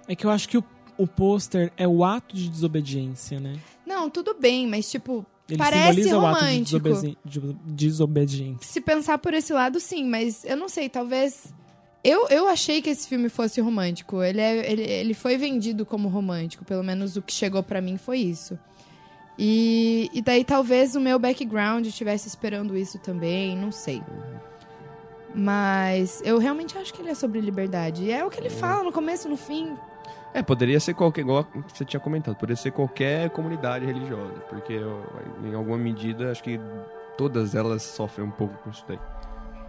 É 0.08 0.16
que 0.16 0.26
eu 0.26 0.30
acho 0.30 0.48
que 0.48 0.58
o, 0.58 0.64
o 0.98 1.06
pôster 1.06 1.72
é 1.76 1.86
o 1.88 2.04
ato 2.06 2.36
de 2.36 2.48
desobediência, 2.50 3.40
né? 3.40 3.60
Não, 3.86 4.10
tudo 4.10 4.34
bem, 4.40 4.66
mas 4.68 4.90
tipo, 4.90 5.26
Ele 5.50 5.58
Parece 5.58 6.04
simboliza 6.04 6.18
o 6.18 6.26
ato 6.26 6.40
de 6.40 6.46
romântico. 6.46 6.80
desobedi- 6.80 7.18
de 7.26 7.54
desobediência. 7.76 8.66
se 8.72 8.80
pensar 8.80 9.18
por 9.18 9.34
esse 9.34 9.52
lado, 9.52 9.82
sim, 9.82 10.06
mas 10.06 10.46
eu 10.46 10.56
não 10.56 10.70
sei, 10.70 10.88
talvez. 10.88 11.54
Eu, 12.04 12.28
eu 12.30 12.48
achei 12.48 12.82
que 12.82 12.90
esse 12.90 13.08
filme 13.08 13.30
fosse 13.30 13.62
romântico. 13.62 14.24
Ele, 14.24 14.42
é, 14.42 14.72
ele, 14.72 14.82
ele 14.82 15.14
foi 15.14 15.38
vendido 15.38 15.86
como 15.86 16.10
romântico, 16.10 16.66
pelo 16.66 16.84
menos 16.84 17.16
o 17.16 17.22
que 17.22 17.34
chegou 17.34 17.62
pra 17.62 17.82
mim 17.82 17.98
foi 17.98 18.20
isso. 18.20 18.58
E, 19.38 20.10
e 20.14 20.22
daí 20.22 20.44
talvez 20.44 20.96
o 20.96 21.00
meu 21.00 21.18
background 21.18 21.86
estivesse 21.86 22.28
esperando 22.28 22.78
isso 22.78 23.00
também, 23.00 23.56
não 23.56 23.72
sei. 23.72 24.02
Mas 25.34 26.22
eu 26.26 26.38
realmente 26.38 26.78
acho 26.78 26.94
que 26.94 27.02
ele 27.02 27.10
é 27.10 27.16
sobre 27.16 27.40
liberdade. 27.40 28.04
E 28.04 28.12
é 28.12 28.26
o 28.26 28.30
que 28.30 28.40
ele 28.40 28.50
fala 28.50 28.84
no 28.84 28.92
começo, 28.92 29.30
no 29.30 29.38
fim. 29.38 29.76
É, 30.34 30.42
poderia 30.42 30.80
ser 30.80 30.94
qualquer, 30.94 31.22
igual 31.22 31.46
você 31.68 31.84
tinha 31.84 32.00
comentado, 32.00 32.36
poderia 32.36 32.56
ser 32.56 32.72
qualquer 32.72 33.30
comunidade 33.30 33.86
religiosa. 33.86 34.40
Porque 34.50 34.74
eu, 34.74 35.04
em 35.44 35.54
alguma 35.54 35.78
medida, 35.78 36.32
acho 36.32 36.44
que 36.44 36.60
todas 37.18 37.56
elas 37.56 37.84
sofrem 37.84 38.28
um 38.28 38.32
pouco 38.32 38.56
com 38.64 38.70
isso 38.70 38.84
daí. 38.88 39.00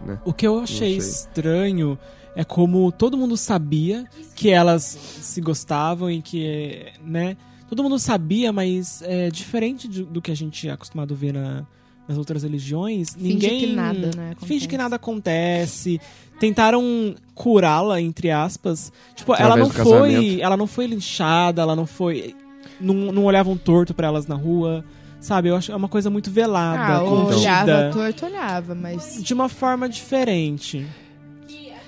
Né? 0.01 0.19
O 0.25 0.33
que 0.33 0.45
eu 0.45 0.59
achei 0.59 0.97
estranho 0.97 1.97
é 2.35 2.43
como 2.43 2.91
todo 2.91 3.17
mundo 3.17 3.35
sabia 3.37 4.05
que 4.35 4.49
elas 4.49 4.83
se 4.83 5.39
gostavam 5.41 6.09
e 6.09 6.21
que, 6.21 6.85
né? 7.03 7.37
Todo 7.69 7.81
mundo 7.83 7.97
sabia, 7.99 8.51
mas 8.53 9.01
é 9.03 9.29
diferente 9.31 9.87
de- 9.87 10.03
do 10.03 10.21
que 10.21 10.31
a 10.31 10.35
gente 10.35 10.67
é 10.67 10.71
acostumado 10.71 11.13
a 11.13 11.17
ver 11.17 11.33
na- 11.33 11.65
nas 12.07 12.17
outras 12.17 12.43
religiões. 12.43 13.13
Finge 13.13 13.27
ninguém 13.33 13.59
que 13.59 13.67
nada, 13.73 14.11
né, 14.15 14.35
Finge 14.41 14.67
que 14.67 14.75
acontece. 14.75 14.77
nada 14.77 14.95
acontece. 14.97 16.01
Tentaram 16.39 17.15
curá-la 17.33 18.01
entre 18.01 18.29
aspas. 18.29 18.91
Tipo, 19.15 19.33
ela 19.33 19.55
Através 19.55 19.67
não 19.69 19.83
do 19.83 19.89
foi, 19.89 20.41
ela 20.41 20.57
não 20.57 20.67
foi 20.67 20.87
linchada, 20.87 21.61
ela 21.61 21.75
não 21.75 21.85
foi 21.85 22.35
não, 22.81 22.93
não 23.11 23.23
olhavam 23.25 23.55
torto 23.55 23.93
pra 23.93 24.07
elas 24.07 24.27
na 24.27 24.35
rua. 24.35 24.83
Sabe, 25.21 25.47
eu 25.47 25.55
acho 25.55 25.71
é 25.71 25.75
uma 25.75 25.87
coisa 25.87 26.09
muito 26.09 26.29
velada, 26.29 26.95
Ah, 26.97 27.03
olhava 27.03 27.91
torto, 27.93 28.25
olhava, 28.25 28.75
mas. 28.75 29.23
de 29.23 29.33
uma 29.33 29.47
forma 29.47 29.87
diferente. 29.87 30.85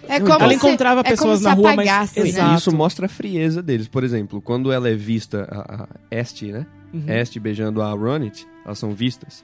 É 0.07 0.19
como 0.19 0.33
Ela 0.33 0.49
se- 0.49 0.55
encontrava 0.55 1.01
é 1.01 1.03
como 1.03 1.15
pessoas 1.17 1.39
se 1.39 1.43
na 1.45 1.53
rua, 1.53 1.75
mas- 1.75 1.87
né? 2.15 2.27
Exato. 2.27 2.55
Isso 2.57 2.75
mostra 2.75 3.05
a 3.05 3.09
frieza 3.09 3.61
deles. 3.61 3.87
Por 3.87 4.03
exemplo, 4.03 4.41
quando 4.41 4.71
ela 4.71 4.89
é 4.89 4.93
vista, 4.95 5.47
a, 5.51 5.83
a 5.83 5.87
Este, 6.11 6.51
né? 6.51 6.65
Uhum. 6.93 7.03
Este 7.07 7.39
beijando 7.39 7.81
a 7.81 7.91
Ronit, 7.91 8.47
elas 8.65 8.79
são 8.79 8.91
vistas. 8.91 9.43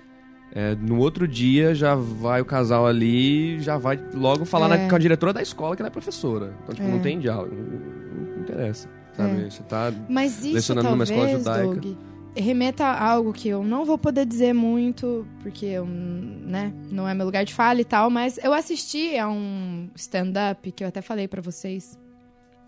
É, 0.53 0.75
no 0.75 0.97
outro 0.99 1.27
dia 1.27 1.73
já 1.73 1.95
vai 1.95 2.41
o 2.41 2.45
casal 2.45 2.85
ali, 2.85 3.59
já 3.61 3.77
vai 3.77 3.97
logo 4.13 4.43
falar 4.43 4.73
É. 4.75 4.83
na- 4.83 4.89
com 4.89 4.95
a 4.95 4.99
diretora 4.99 5.31
da 5.33 5.41
escola 5.41 5.75
que 5.75 5.81
ela 5.81 5.87
é 5.87 5.91
professora. 5.91 6.53
Então, 6.63 6.75
tipo, 6.75 6.87
É. 6.87 6.91
não 6.91 6.99
tem 6.99 7.19
diálogo. 7.19 7.55
Não, 7.55 8.33
não 8.35 8.41
interessa. 8.41 8.89
Sabe? 9.15 9.45
É. 9.45 9.49
Você 9.49 9.63
tá. 9.63 9.91
Mas 10.09 10.43
isso 10.43 10.53
lecionando 10.53 10.89
numa 10.89 11.03
escola 11.03 11.21
talvez, 11.21 11.39
judaica. 11.39 11.81
Doug, 11.81 11.97
remeta 12.35 12.85
a 12.85 13.11
algo 13.11 13.33
que 13.33 13.49
eu 13.49 13.63
não 13.63 13.83
vou 13.83 13.97
poder 13.97 14.25
dizer 14.25 14.53
muito, 14.53 15.27
porque 15.41 15.65
eu, 15.65 15.85
né, 15.85 16.73
não 16.89 17.07
é 17.07 17.13
meu 17.13 17.25
lugar 17.25 17.43
de 17.43 17.53
fala 17.53 17.81
e 17.81 17.85
tal, 17.85 18.09
mas 18.09 18.37
eu 18.37 18.53
assisti 18.53 19.17
a 19.17 19.27
um 19.27 19.89
stand-up 19.95 20.71
que 20.71 20.83
eu 20.83 20.87
até 20.87 21.01
falei 21.01 21.27
pra 21.27 21.41
vocês, 21.41 21.99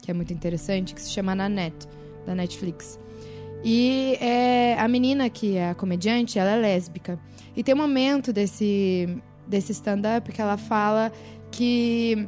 que 0.01 0.11
é 0.11 0.13
muito 0.13 0.33
interessante, 0.33 0.93
que 0.93 1.01
se 1.01 1.11
chama 1.11 1.33
Nanette, 1.33 1.87
da 2.25 2.35
Netflix. 2.35 2.99
E 3.63 4.17
é, 4.19 4.75
a 4.77 4.87
menina 4.89 5.29
que 5.29 5.55
é 5.55 5.69
a 5.69 5.75
comediante, 5.75 6.37
ela 6.37 6.51
é 6.51 6.57
lésbica. 6.57 7.17
E 7.55 7.63
tem 7.63 7.73
um 7.73 7.77
momento 7.77 8.33
desse, 8.33 9.17
desse 9.47 9.71
stand-up 9.71 10.29
que 10.31 10.41
ela 10.41 10.57
fala 10.57 11.11
que 11.49 12.27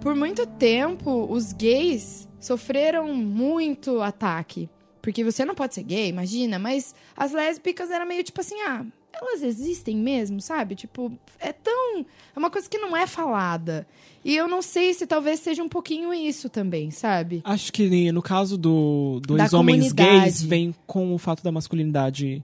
por 0.00 0.16
muito 0.16 0.46
tempo 0.46 1.28
os 1.30 1.52
gays 1.52 2.28
sofreram 2.40 3.14
muito 3.14 4.02
ataque. 4.02 4.68
Porque 5.02 5.24
você 5.24 5.44
não 5.44 5.54
pode 5.54 5.74
ser 5.74 5.82
gay, 5.82 6.08
imagina, 6.08 6.58
mas 6.58 6.94
as 7.16 7.32
lésbicas 7.32 7.90
era 7.90 8.04
meio 8.04 8.22
tipo 8.22 8.40
assim, 8.40 8.60
ah, 8.62 8.84
elas 9.12 9.42
existem 9.42 9.96
mesmo, 9.96 10.40
sabe? 10.40 10.74
Tipo, 10.74 11.12
é 11.38 11.52
tão. 11.52 12.00
É 12.34 12.38
uma 12.38 12.50
coisa 12.50 12.68
que 12.68 12.78
não 12.78 12.96
é 12.96 13.06
falada. 13.06 13.86
E 14.24 14.36
eu 14.36 14.46
não 14.46 14.60
sei 14.60 14.92
se 14.92 15.06
talvez 15.06 15.40
seja 15.40 15.62
um 15.62 15.68
pouquinho 15.68 16.12
isso 16.12 16.48
também, 16.50 16.90
sabe? 16.90 17.40
Acho 17.42 17.72
que 17.72 18.12
no 18.12 18.20
caso 18.22 18.58
do, 18.58 19.20
dos 19.26 19.36
Da 19.50 19.58
homens 19.58 19.92
comunidade. 19.92 20.20
gays, 20.24 20.42
vem 20.42 20.74
com 20.86 21.14
o 21.14 21.18
fato 21.18 21.42
da 21.42 21.50
masculinidade 21.50 22.42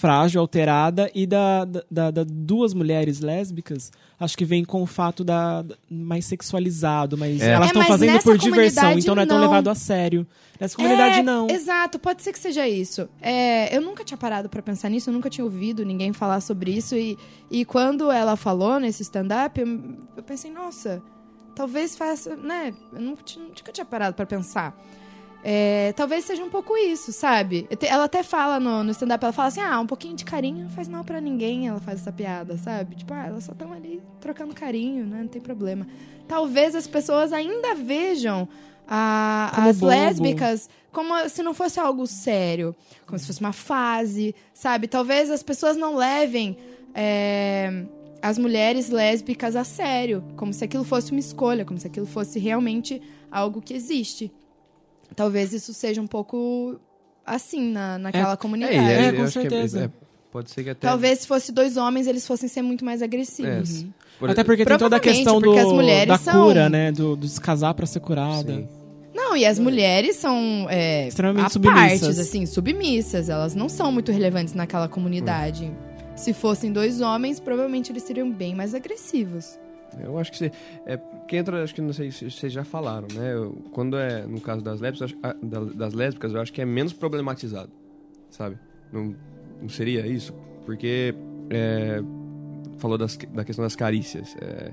frágil, 0.00 0.40
alterada, 0.40 1.10
e 1.12 1.26
da, 1.26 1.64
da, 1.90 2.10
da- 2.12 2.24
duas 2.24 2.72
mulheres 2.72 3.18
lésbicas, 3.20 3.90
acho 4.20 4.38
que 4.38 4.44
vem 4.44 4.64
com 4.64 4.80
o 4.80 4.86
fato 4.86 5.24
da, 5.24 5.62
da- 5.62 5.74
mais 5.90 6.24
sexualizado, 6.24 7.18
mas 7.18 7.40
É. 7.40 7.50
elas 7.50 7.64
É, 7.64 7.66
estão 7.66 7.80
mas 7.82 7.88
fazendo 7.88 8.22
por 8.22 8.38
diversão, 8.38 8.92
então 8.96 9.14
não 9.16 9.22
é 9.22 9.26
tão 9.26 9.38
não. 9.38 9.44
levado 9.48 9.68
a 9.68 9.74
sério. 9.74 10.24
Nessa 10.60 10.76
comunidade, 10.76 11.18
É, 11.18 11.22
não. 11.22 11.48
Exato, 11.50 11.98
pode 11.98 12.22
ser 12.22 12.32
que 12.32 12.38
seja 12.38 12.66
isso. 12.68 13.08
É, 13.20 13.76
eu 13.76 13.80
nunca 13.80 14.04
tinha 14.04 14.16
parado 14.18 14.48
pra 14.48 14.62
pensar 14.62 14.88
nisso, 14.88 15.10
eu 15.10 15.14
nunca 15.14 15.28
tinha 15.28 15.44
ouvido 15.44 15.84
ninguém 15.84 16.12
falar 16.12 16.40
sobre 16.40 16.70
isso. 16.76 16.94
E, 16.96 17.18
e 17.50 17.64
quando 17.64 18.10
ela 18.10 18.36
falou 18.36 18.78
nesse 18.78 19.02
stand-up, 19.02 19.60
eu, 19.60 19.66
eu 20.16 20.22
pensei, 20.22 20.50
nossa, 20.50 21.02
talvez 21.54 21.96
faça. 21.96 22.36
Né? 22.36 22.72
Eu 22.92 23.00
nunca, 23.00 23.22
tinha- 23.24 23.44
nunca 23.44 23.72
tinha 23.72 23.84
parado 23.84 24.14
pra 24.14 24.26
pensar. 24.26 24.76
É, 25.44 25.92
talvez 25.96 26.24
seja 26.24 26.42
um 26.42 26.50
pouco 26.50 26.76
isso, 26.76 27.12
sabe? 27.12 27.68
Ela 27.82 28.04
até 28.04 28.22
fala 28.22 28.58
no, 28.58 28.82
no 28.82 28.90
stand-up, 28.90 29.24
ela 29.24 29.32
fala 29.32 29.48
assim, 29.48 29.60
ah, 29.60 29.78
um 29.80 29.86
pouquinho 29.86 30.16
de 30.16 30.24
carinho 30.24 30.64
não 30.64 30.70
faz 30.70 30.88
mal 30.88 31.04
pra 31.04 31.20
ninguém, 31.20 31.68
ela 31.68 31.78
faz 31.80 32.00
essa 32.00 32.12
piada, 32.12 32.58
sabe? 32.58 32.96
Tipo, 32.96 33.14
ah, 33.14 33.26
elas 33.26 33.44
só 33.44 33.52
estão 33.52 33.72
ali 33.72 34.02
trocando 34.20 34.52
carinho, 34.54 35.06
né? 35.06 35.20
Não 35.20 35.28
tem 35.28 35.40
problema. 35.40 35.86
Talvez 36.26 36.74
as 36.74 36.86
pessoas 36.86 37.32
ainda 37.32 37.74
vejam 37.74 38.48
a- 38.86 39.50
as 39.68 39.78
bobo. 39.78 39.90
lésbicas 39.90 40.68
como 40.90 41.28
se 41.28 41.42
não 41.42 41.54
fosse 41.54 41.78
algo 41.78 42.06
sério, 42.06 42.74
como 43.06 43.18
se 43.18 43.26
fosse 43.26 43.40
uma 43.40 43.52
fase, 43.52 44.34
sabe? 44.52 44.88
Talvez 44.88 45.30
as 45.30 45.42
pessoas 45.42 45.76
não 45.76 45.94
levem 45.94 46.56
é, 46.94 47.84
as 48.20 48.38
mulheres 48.38 48.90
lésbicas 48.90 49.54
a 49.54 49.62
sério, 49.62 50.24
como 50.36 50.52
se 50.52 50.64
aquilo 50.64 50.82
fosse 50.84 51.12
uma 51.12 51.20
escolha, 51.20 51.64
como 51.64 51.78
se 51.78 51.86
aquilo 51.86 52.06
fosse 52.06 52.38
realmente 52.40 53.00
algo 53.30 53.60
que 53.62 53.72
existe. 53.74 54.32
Talvez 55.18 55.52
isso 55.52 55.74
seja 55.74 56.00
um 56.00 56.06
pouco 56.06 56.80
assim 57.26 57.70
na, 57.72 57.98
naquela 57.98 58.36
comunidade. 58.36 58.74
e 58.74 58.78
É, 58.78 59.10
eu 59.10 59.16
com 59.16 59.26
certeza. 59.28 59.84
é, 59.84 59.90
pode 60.32 60.50
ser 60.50 60.64
que 60.64 60.70
até. 60.70 60.86
Talvez 60.88 61.18
se 61.20 61.26
fosse 61.26 61.52
dois 61.52 61.76
homens, 61.76 62.06
eles 62.06 62.26
fossem 62.26 62.48
ser 62.48 62.62
muito 62.62 62.84
mais 62.84 63.02
agressivos. 63.02 63.82
É, 63.82 63.86
por- 64.18 64.30
Até 64.30 64.42
porque 64.44 64.64
tem 64.64 64.78
toda 64.78 64.96
a 64.96 65.00
questão 65.00 65.40
do, 65.40 65.54
da 66.06 66.16
são- 66.16 66.46
cura, 66.46 66.68
né? 66.70 66.90
Do, 66.92 67.16
do 67.16 67.28
se 67.28 67.40
casar 67.40 67.74
pra 67.74 67.84
ser 67.84 68.00
curada. 68.00 68.54
Sim. 68.54 68.68
Não, 69.14 69.36
e 69.36 69.44
as 69.44 69.58
mulheres 69.58 70.16
são 70.16 70.66
é, 70.70 71.08
Extremamente 71.08 71.46
a 71.46 71.50
submissas. 71.50 72.00
partes, 72.00 72.18
assim, 72.20 72.46
submissas. 72.46 73.28
Elas 73.28 73.54
não 73.54 73.68
são 73.68 73.90
muito 73.92 74.12
relevantes 74.12 74.54
naquela 74.54 74.88
comunidade. 74.88 75.70
Se 76.16 76.32
fossem 76.32 76.72
dois 76.72 77.00
homens, 77.00 77.38
provavelmente 77.40 77.92
eles 77.92 78.04
seriam 78.04 78.30
bem 78.30 78.54
mais 78.54 78.74
agressivos. 78.74 79.58
Eu 80.02 80.18
acho 80.18 80.30
que 80.30 80.38
você. 80.38 80.52
É, 80.86 80.96
que 81.26 81.36
entra, 81.36 81.62
acho 81.62 81.74
que 81.74 81.80
não 81.80 81.92
sei 81.92 82.10
se 82.10 82.30
vocês 82.30 82.52
já 82.52 82.64
falaram, 82.64 83.08
né? 83.14 83.32
Quando 83.72 83.96
é 83.96 84.24
no 84.26 84.40
caso 84.40 84.62
das 84.62 84.80
lésbicas, 84.80 85.14
ah, 85.22 85.34
da- 85.42 85.64
das 85.64 85.92
lésbicas, 85.94 86.32
eu 86.34 86.40
acho 86.40 86.52
que 86.52 86.60
é 86.60 86.64
menos 86.64 86.92
problematizado, 86.92 87.70
sabe? 88.30 88.58
Não, 88.92 89.14
não 89.60 89.68
seria 89.68 90.06
isso? 90.06 90.32
Porque 90.64 91.14
é, 91.50 92.00
falou 92.78 92.96
das, 92.98 93.16
da 93.16 93.44
questão 93.44 93.62
das 93.64 93.76
carícias. 93.76 94.36
É, 94.40 94.72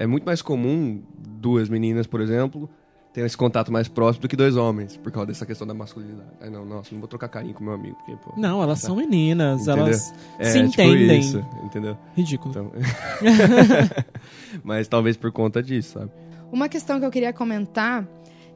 é 0.00 0.06
muito 0.06 0.24
mais 0.24 0.40
comum 0.42 1.02
duas 1.40 1.68
meninas, 1.68 2.06
por 2.06 2.20
exemplo, 2.20 2.68
terem 3.12 3.26
esse 3.26 3.36
contato 3.36 3.72
mais 3.72 3.88
próximo 3.88 4.22
do 4.22 4.28
que 4.28 4.36
dois 4.36 4.54
homens, 4.56 4.96
por 4.96 5.10
causa 5.10 5.26
dessa 5.28 5.44
questão 5.46 5.66
da 5.66 5.74
masculinidade. 5.74 6.28
Aí 6.40 6.50
não, 6.50 6.64
nossa, 6.64 6.90
não 6.92 7.00
vou 7.00 7.08
trocar 7.08 7.28
carinho 7.28 7.54
com 7.54 7.64
meu 7.64 7.72
amigo, 7.72 7.96
porque, 7.96 8.16
pô. 8.16 8.32
Não, 8.36 8.62
elas 8.62 8.80
são 8.80 8.94
meninas, 8.96 9.62
Entendeu? 9.62 9.86
elas 9.86 10.14
é, 10.38 10.44
se 10.44 10.68
tipo 10.68 10.82
entendem. 10.82 11.20
isso, 11.20 11.44
entendeu? 11.64 11.96
Ridículo. 12.16 12.50
Então... 12.50 12.72
Mas 14.62 14.88
talvez 14.88 15.16
por 15.16 15.32
conta 15.32 15.62
disso, 15.62 15.98
sabe? 15.98 16.10
Uma 16.52 16.68
questão 16.68 16.98
que 16.98 17.06
eu 17.06 17.10
queria 17.10 17.32
comentar 17.32 18.06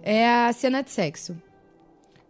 é 0.02 0.28
a 0.46 0.52
cena 0.52 0.82
de 0.82 0.90
sexo. 0.90 1.36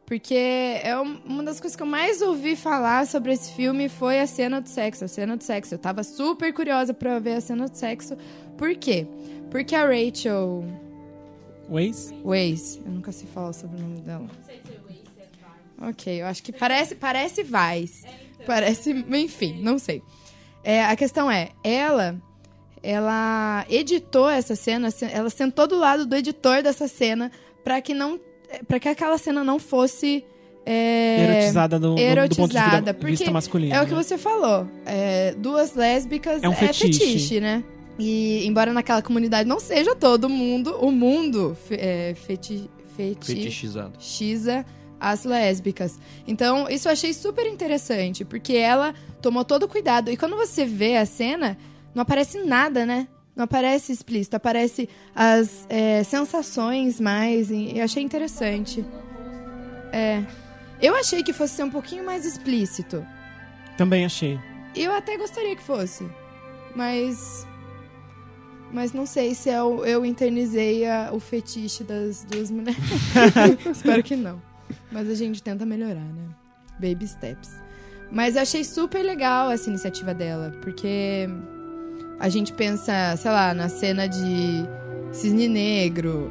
Porque 0.04 0.34
é 0.34 0.98
um- 1.00 1.20
uma 1.24 1.42
das 1.42 1.60
coisas 1.60 1.76
que 1.76 1.82
eu 1.82 1.86
mais 1.86 2.20
ouvi 2.20 2.54
falar 2.56 3.06
sobre 3.06 3.32
esse 3.32 3.52
filme 3.52 3.88
foi 3.88 4.20
a 4.20 4.26
cena 4.26 4.60
do 4.60 4.68
sexo. 4.68 5.04
A 5.04 5.08
cena 5.08 5.36
do 5.36 5.42
sexo. 5.44 5.74
Eu 5.74 5.78
tava 5.78 6.02
super 6.02 6.52
curiosa 6.52 6.92
pra 6.92 7.18
ver 7.18 7.34
a 7.34 7.40
cena 7.40 7.66
do 7.68 7.74
sexo. 7.74 8.16
Por 8.58 8.74
quê? 8.76 9.06
Porque 9.50 9.74
a 9.74 9.86
Rachel 9.86 10.64
Waze? 11.72 12.14
Weisz, 12.24 12.78
eu 12.84 12.92
nunca 12.92 13.10
sei 13.12 13.26
falar 13.32 13.52
sobre 13.52 13.76
o 13.78 13.80
nome 13.80 14.00
dela. 14.00 14.26
Ok, 15.80 16.20
eu 16.22 16.26
acho 16.26 16.42
que 16.42 16.52
parece, 16.52 16.94
parece 16.94 17.42
Vice. 17.42 18.04
Parece, 18.46 18.90
enfim, 18.92 19.60
não 19.62 19.78
sei. 19.78 20.02
É, 20.62 20.84
a 20.84 20.94
questão 20.96 21.30
é, 21.30 21.50
ela, 21.64 22.14
ela 22.82 23.64
editou 23.68 24.28
essa 24.28 24.54
cena, 24.54 24.90
se- 24.90 25.04
ela 25.10 25.30
sentou 25.30 25.66
do 25.66 25.76
lado 25.76 26.06
do 26.06 26.14
editor 26.14 26.62
dessa 26.62 26.86
cena 26.86 27.30
para 27.64 27.80
que 27.80 27.94
não, 27.94 28.20
para 28.68 28.78
que 28.78 28.88
aquela 28.88 29.18
cena 29.18 29.42
não 29.42 29.58
fosse 29.58 30.24
é, 30.64 31.24
erotizada 31.40 31.78
do, 31.80 31.88
do- 31.88 31.94
do 31.94 31.96
ponto 31.96 31.98
de 31.98 32.04
erotizada, 32.56 32.76
vista, 32.76 32.94
porque 32.94 33.10
vista 33.16 33.30
masculino. 33.32 33.74
é 33.74 33.82
o 33.82 33.86
que 33.86 33.94
né? 33.94 34.02
você 34.02 34.16
falou. 34.18 34.68
É, 34.86 35.34
duas 35.36 35.74
lésbicas 35.74 36.42
É 36.42 36.48
um 36.48 36.54
fetiche. 36.54 36.92
fetiche, 37.00 37.40
né? 37.40 37.64
E 37.98 38.46
embora 38.46 38.72
naquela 38.72 39.02
comunidade 39.02 39.48
não 39.48 39.60
seja 39.60 39.94
todo 39.94 40.28
mundo, 40.28 40.76
o 40.80 40.90
mundo 40.90 41.56
é, 41.70 42.14
feti, 42.14 42.68
feti, 42.96 43.26
Fetichizado. 43.26 43.92
xiza 43.98 44.64
as 44.98 45.24
lésbicas. 45.24 45.98
Então, 46.26 46.68
isso 46.68 46.88
eu 46.88 46.92
achei 46.92 47.12
super 47.12 47.46
interessante, 47.46 48.24
porque 48.24 48.54
ela 48.54 48.94
tomou 49.20 49.44
todo 49.44 49.64
o 49.64 49.68
cuidado. 49.68 50.10
E 50.10 50.16
quando 50.16 50.36
você 50.36 50.64
vê 50.64 50.96
a 50.96 51.04
cena, 51.04 51.58
não 51.94 52.02
aparece 52.02 52.38
nada, 52.44 52.86
né? 52.86 53.08
Não 53.34 53.44
aparece 53.44 53.92
explícito, 53.92 54.36
aparece 54.36 54.88
as 55.14 55.66
é, 55.68 56.04
sensações 56.04 57.00
mais. 57.00 57.50
E 57.50 57.76
eu 57.78 57.84
achei 57.84 58.02
interessante. 58.02 58.84
É. 59.92 60.22
Eu 60.80 60.94
achei 60.94 61.22
que 61.22 61.32
fosse 61.32 61.54
ser 61.54 61.64
um 61.64 61.70
pouquinho 61.70 62.04
mais 62.04 62.24
explícito. 62.24 63.04
Também 63.76 64.04
achei. 64.04 64.38
Eu 64.76 64.92
até 64.92 65.16
gostaria 65.16 65.56
que 65.56 65.62
fosse. 65.62 66.06
Mas. 66.76 67.46
Mas 68.72 68.92
não 68.92 69.04
sei 69.04 69.34
se 69.34 69.50
eu, 69.50 69.84
eu 69.84 70.04
internizei 70.04 70.86
a- 70.86 71.10
o 71.12 71.20
fetiche 71.20 71.84
das 71.84 72.24
duas 72.24 72.50
mulheres. 72.50 72.78
Espero 73.70 74.02
que 74.02 74.16
não. 74.16 74.40
Mas 74.90 75.08
a 75.10 75.14
gente 75.14 75.42
tenta 75.42 75.66
melhorar, 75.66 75.94
né? 76.00 76.28
Baby 76.80 77.06
steps. 77.06 77.50
Mas 78.10 78.36
eu 78.36 78.42
achei 78.42 78.64
super 78.64 79.02
legal 79.02 79.50
essa 79.50 79.68
iniciativa 79.68 80.14
dela, 80.14 80.52
porque 80.62 81.28
a 82.18 82.28
gente 82.28 82.52
pensa, 82.52 83.14
sei 83.16 83.30
lá, 83.30 83.52
na 83.54 83.68
cena 83.68 84.06
de 84.08 84.64
Cisne 85.12 85.48
Negro, 85.48 86.30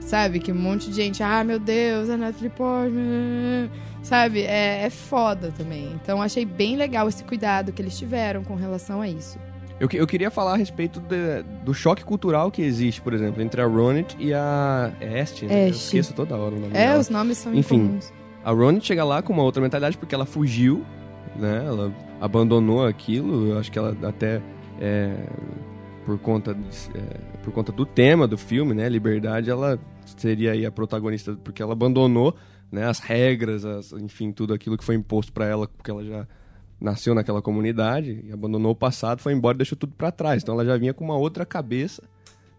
sabe? 0.00 0.38
Que 0.38 0.52
um 0.52 0.54
monte 0.56 0.88
de 0.90 0.96
gente, 0.96 1.22
ah, 1.22 1.42
meu 1.44 1.58
Deus, 1.58 2.08
a 2.10 2.16
Natalie 2.16 2.50
Portman, 2.50 3.70
sabe? 4.02 4.42
É, 4.42 4.82
é 4.84 4.90
foda 4.90 5.52
também. 5.56 5.92
Então 6.02 6.20
achei 6.22 6.44
bem 6.44 6.76
legal 6.76 7.08
esse 7.08 7.24
cuidado 7.24 7.72
que 7.72 7.80
eles 7.80 7.98
tiveram 7.98 8.42
com 8.44 8.54
relação 8.54 9.00
a 9.00 9.08
isso. 9.08 9.38
Eu, 9.80 9.88
eu 9.94 10.06
queria 10.06 10.30
falar 10.30 10.52
a 10.52 10.56
respeito 10.56 11.00
de- 11.00 11.42
do 11.64 11.72
choque 11.72 12.04
cultural 12.04 12.50
que 12.50 12.60
existe, 12.60 13.00
por 13.00 13.14
exemplo, 13.14 13.40
entre 13.42 13.62
a 13.62 13.66
Ronit 13.66 14.14
e 14.20 14.32
a 14.34 14.92
Este, 15.00 15.46
né? 15.46 15.64
Eu 15.66 15.70
esqueço 15.70 16.12
toda 16.14 16.36
hora 16.36 16.54
o 16.54 16.60
nome 16.60 16.72
É, 16.74 16.88
dela. 16.88 17.00
os 17.00 17.08
nomes 17.08 17.38
são 17.38 17.54
Enfim. 17.54 17.76
incomuns. 17.76 18.12
A 18.44 18.50
Ronit 18.52 18.86
chega 18.86 19.02
lá 19.04 19.22
com 19.22 19.32
uma 19.32 19.42
outra 19.42 19.62
mentalidade 19.62 19.96
porque 19.96 20.14
ela 20.14 20.26
fugiu, 20.26 20.84
né? 21.34 21.64
Ela 21.66 21.92
abandonou 22.20 22.86
aquilo. 22.86 23.48
Eu 23.48 23.58
acho 23.58 23.72
que 23.72 23.78
ela 23.78 23.96
até 24.02 24.42
é, 24.78 25.14
por 26.04 26.18
conta 26.18 26.54
é, 26.94 27.20
por 27.42 27.52
conta 27.52 27.72
do 27.72 27.86
tema 27.86 28.28
do 28.28 28.36
filme, 28.36 28.74
né? 28.74 28.86
Liberdade, 28.88 29.48
ela 29.50 29.78
seria 30.16 30.52
aí 30.52 30.66
a 30.66 30.70
protagonista 30.70 31.36
porque 31.42 31.62
ela 31.62 31.72
abandonou, 31.72 32.34
né? 32.70 32.84
As 32.86 32.98
regras, 32.98 33.64
as- 33.64 33.92
enfim, 33.92 34.30
tudo 34.30 34.52
aquilo 34.52 34.76
que 34.76 34.84
foi 34.84 34.94
imposto 34.94 35.32
pra 35.32 35.46
ela 35.46 35.66
porque 35.66 35.90
ela 35.90 36.04
já 36.04 36.26
nasceu 36.80 37.14
naquela 37.14 37.42
comunidade 37.42 38.24
e 38.26 38.32
abandonou 38.32 38.72
o 38.72 38.76
passado, 38.76 39.20
foi 39.20 39.32
embora 39.32 39.56
e 39.56 39.58
deixou 39.58 39.76
tudo 39.76 39.92
pra 39.96 40.10
trás. 40.10 40.42
Então 40.42 40.54
ela 40.54 40.64
já 40.64 40.76
vinha 40.76 40.94
com 40.94 41.04
uma 41.04 41.16
outra 41.16 41.44
cabeça, 41.44 42.02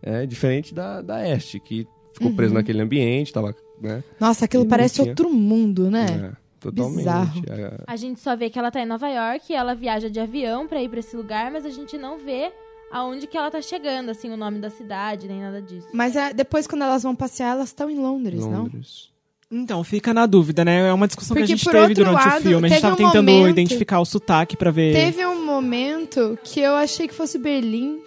é, 0.01 0.25
diferente 0.25 0.73
da 0.73 1.01
da 1.01 1.27
Este 1.27 1.59
que 1.59 1.87
ficou 2.13 2.33
preso 2.35 2.53
naquele 2.53 2.81
ambiente, 2.81 3.31
tava, 3.33 3.55
né? 3.81 4.03
Nossa, 4.19 4.45
aquilo 4.45 4.65
parece 4.65 4.95
tinha- 4.95 5.09
outro 5.09 5.29
mundo, 5.31 5.89
né? 5.89 6.05
É, 6.33 6.37
totalmente. 6.59 6.97
Bizarro. 6.97 7.41
É, 7.49 7.77
A 7.87 7.95
gente 7.95 8.19
só 8.19 8.35
vê 8.35 8.49
que 8.49 8.59
ela 8.59 8.69
tá 8.71 8.79
em 8.81 8.85
Nova 8.85 9.07
York, 9.09 9.53
ela 9.53 9.73
viaja 9.73 10.09
de 10.09 10.19
avião 10.19 10.67
pra 10.67 10.81
ir 10.81 10.89
pra 10.89 10.99
esse 10.99 11.15
lugar, 11.15 11.49
mas 11.51 11.65
a 11.65 11.69
gente 11.69 11.97
não 11.97 12.19
vê 12.19 12.51
aonde 12.91 13.25
que 13.25 13.37
ela 13.37 13.49
tá 13.49 13.61
chegando, 13.61 14.09
assim, 14.09 14.29
o 14.29 14.35
nome 14.37 14.59
da 14.59 14.69
cidade, 14.69 15.27
nem 15.27 15.39
nada 15.39 15.61
disso. 15.61 15.87
Mas 15.93 16.15
é, 16.15 16.33
depois, 16.33 16.67
quando 16.67 16.83
elas 16.83 17.01
vão 17.03 17.15
passear, 17.15 17.51
elas 17.55 17.69
estão 17.69 17.89
em 17.89 17.97
Londres, 17.97 18.45
não? 18.45 18.69
Então, 19.51 19.83
fica 19.83 20.13
na 20.13 20.25
dúvida, 20.25 20.63
né? 20.63 20.87
É 20.87 20.93
uma 20.93 21.07
discussão 21.07 21.35
Porque, 21.35 21.47
que 21.47 21.53
a 21.53 21.55
gente 21.57 21.69
teve 21.69 21.93
durante 21.93 22.13
lado, 22.25 22.39
o 22.39 22.41
filme. 22.41 22.65
A 22.67 22.69
gente 22.69 22.81
tava 22.81 22.93
um 22.93 22.97
tentando 22.97 23.31
momento- 23.31 23.49
identificar 23.49 23.99
o 23.99 24.05
sotaque 24.05 24.55
pra 24.55 24.71
ver. 24.71 24.93
Teve 24.93 25.25
um 25.25 25.45
momento 25.45 26.39
que 26.43 26.59
eu 26.61 26.73
achei 26.75 27.07
que 27.07 27.13
fosse 27.13 27.37
Berlim. 27.37 27.99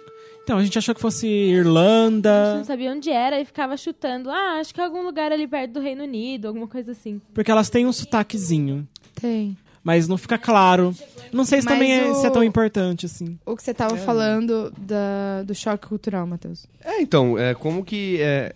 Então, 0.43 0.57
a 0.57 0.63
gente 0.63 0.77
achou 0.77 0.93
que 0.95 1.01
fosse 1.01 1.25
A 1.25 1.29
gente 1.29 1.51
Irlanda, 1.57 2.55
não 2.57 2.63
sabia 2.63 2.91
onde 2.91 3.09
era 3.09 3.39
e 3.39 3.45
ficava 3.45 3.75
chutando. 3.77 4.29
Ah, 4.29 4.57
acho 4.59 4.73
que 4.73 4.79
é 4.81 4.83
algum 4.83 5.01
lugar 5.03 5.31
ali 5.31 5.47
perto 5.47 5.73
do 5.73 5.79
Reino 5.79 6.03
Unido, 6.03 6.47
alguma 6.47 6.67
coisa 6.67 6.91
assim. 6.91 7.19
porque 7.33 7.49
elas 7.51 7.69
têm 7.69 7.85
um 7.85 7.91
sotaquezinho. 7.93 8.87
Tem. 9.19 9.55
Mas 9.83 10.07
não 10.07 10.17
fica 10.17 10.37
claro. 10.37 10.95
Não 11.31 11.45
sei 11.45 11.61
se 11.61 11.65
Mas 11.65 11.73
também 11.75 11.93
é, 11.93 12.09
o- 12.09 12.15
se 12.15 12.25
é 12.25 12.29
tão 12.31 12.43
importante 12.43 13.05
assim. 13.05 13.37
O 13.45 13.55
que 13.55 13.61
você 13.63 13.71
tava 13.73 13.95
falando 13.97 14.73
da, 14.77 15.43
do 15.43 15.53
choque 15.53 15.87
cultural, 15.87 16.25
Matheus. 16.25 16.65
É, 16.83 17.01
então, 17.01 17.37
é 17.37 17.53
como 17.53 17.83
que. 17.85 18.17
é, 18.19 18.53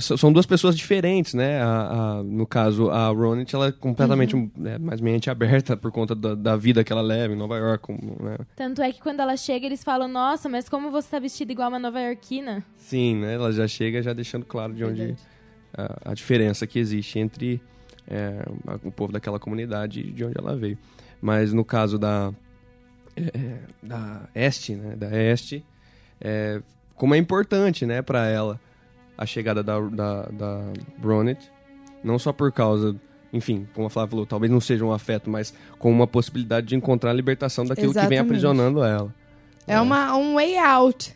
são 0.00 0.32
duas 0.32 0.46
pessoas 0.46 0.76
diferentes, 0.76 1.34
né? 1.34 1.60
A, 1.60 1.68
a- 2.18 2.22
no 2.22 2.46
caso, 2.46 2.90
a 2.90 3.08
Ronit, 3.08 3.54
ela 3.54 3.68
é 3.68 3.72
completamente 3.72 4.34
Uhum. 4.34 4.50
é, 4.64 4.78
mais 4.78 5.00
mente 5.00 5.28
aberta 5.30 5.76
por 5.76 5.90
conta 5.92 6.14
da, 6.14 6.34
da 6.34 6.56
vida 6.56 6.82
que 6.84 6.92
ela 6.92 7.02
leva 7.02 7.32
em 7.34 7.36
Nova 7.36 7.56
York. 7.56 7.84
como, 7.84 8.16
né? 8.22 8.38
Tanto 8.56 8.80
é 8.82 8.92
que 8.92 9.00
quando 9.00 9.20
ela 9.20 9.36
chega, 9.36 9.66
eles 9.66 9.82
falam, 9.84 10.08
nossa, 10.08 10.48
mas 10.48 10.68
como 10.68 10.90
você 10.90 11.08
tá 11.10 11.18
vestida 11.18 11.52
igual 11.52 11.68
uma 11.68 11.78
nova-iorquina? 11.78 12.64
Sim, 12.76 13.16
né? 13.16 13.34
Ela 13.34 13.52
já 13.52 13.66
chega 13.68 14.02
já 14.02 14.12
deixando 14.12 14.44
claro 14.46 14.72
de 14.72 14.84
onde 14.84 15.14
a, 15.76 16.10
a 16.12 16.14
diferença 16.14 16.66
que 16.66 16.78
existe 16.78 17.18
entre 17.18 17.60
é, 18.08 18.44
o 18.84 18.90
povo 18.90 19.12
daquela 19.12 19.38
comunidade 19.38 20.00
e 20.00 20.10
de 20.12 20.24
onde 20.24 20.38
ela 20.38 20.56
veio. 20.56 20.78
Mas 21.20 21.52
no 21.52 21.64
caso 21.64 21.98
da 21.98 22.32
é, 23.16 23.58
da 23.82 24.22
Este, 24.34 24.74
né? 24.74 24.96
Da 24.96 25.08
Este, 25.16 25.64
é, 26.20 26.60
como 26.96 27.14
é 27.14 27.18
importante, 27.18 27.84
né, 27.86 28.02
para 28.02 28.26
ela 28.26 28.60
a 29.16 29.26
chegada 29.26 29.62
da 29.62 29.80
da, 29.80 30.22
da 30.22 30.72
não 32.02 32.18
só 32.18 32.32
por 32.32 32.52
causa 32.52 32.94
enfim, 33.32 33.66
como 33.74 33.88
a 33.88 33.90
Flávia 33.90 34.10
falou, 34.10 34.26
talvez 34.26 34.50
não 34.50 34.60
seja 34.60 34.84
um 34.84 34.92
afeto, 34.92 35.28
mas 35.28 35.52
com 35.76 35.90
uma 35.90 36.06
possibilidade 36.06 36.68
de 36.68 36.76
encontrar 36.76 37.10
a 37.10 37.12
libertação 37.12 37.64
daquilo 37.64 37.88
que 37.88 37.94
vem 37.94 38.02
Exatamente. 38.02 38.20
aprisionando 38.20 38.84
ela. 38.84 39.12
É 39.66 39.80
uma, 39.80 40.16
um 40.16 40.34
way 40.34 40.56
out 40.56 41.12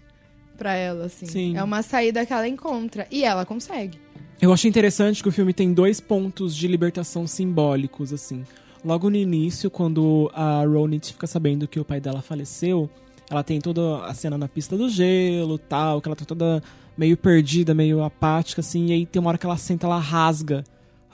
pra 0.56 0.74
ela, 0.74 1.06
assim. 1.06 1.26
Sim. 1.26 1.56
É 1.56 1.62
uma 1.62 1.80
saída 1.80 2.26
que 2.26 2.32
ela 2.32 2.48
encontra. 2.48 3.06
E 3.08 3.22
ela 3.22 3.46
consegue. 3.46 4.00
Eu 4.40 4.52
achei 4.52 4.68
interessante 4.68 5.22
que 5.22 5.28
o 5.28 5.32
filme 5.32 5.54
tem 5.54 5.72
dois 5.72 6.00
pontos 6.00 6.56
de 6.56 6.66
libertação 6.66 7.24
simbólicos, 7.26 8.12
assim. 8.12 8.44
Logo 8.84 9.08
no 9.08 9.16
início, 9.16 9.70
quando 9.70 10.30
a 10.34 10.64
Ronit 10.64 11.12
fica 11.12 11.26
sabendo 11.26 11.68
que 11.68 11.78
o 11.78 11.84
pai 11.84 12.00
dela 12.00 12.20
faleceu, 12.20 12.90
ela 13.30 13.42
tem 13.42 13.60
toda 13.60 14.04
a 14.04 14.14
cena 14.14 14.36
na 14.38 14.48
pista 14.48 14.76
do 14.76 14.88
gelo, 14.88 15.58
tal, 15.58 16.00
que 16.00 16.08
ela 16.08 16.16
tá 16.16 16.24
toda 16.24 16.62
meio 16.96 17.16
perdida, 17.16 17.74
meio 17.74 18.02
apática, 18.02 18.60
assim, 18.60 18.86
e 18.86 18.92
aí 18.92 19.06
tem 19.06 19.20
uma 19.20 19.28
hora 19.28 19.38
que 19.38 19.46
ela 19.46 19.56
senta, 19.56 19.86
ela 19.86 19.98
rasga 19.98 20.64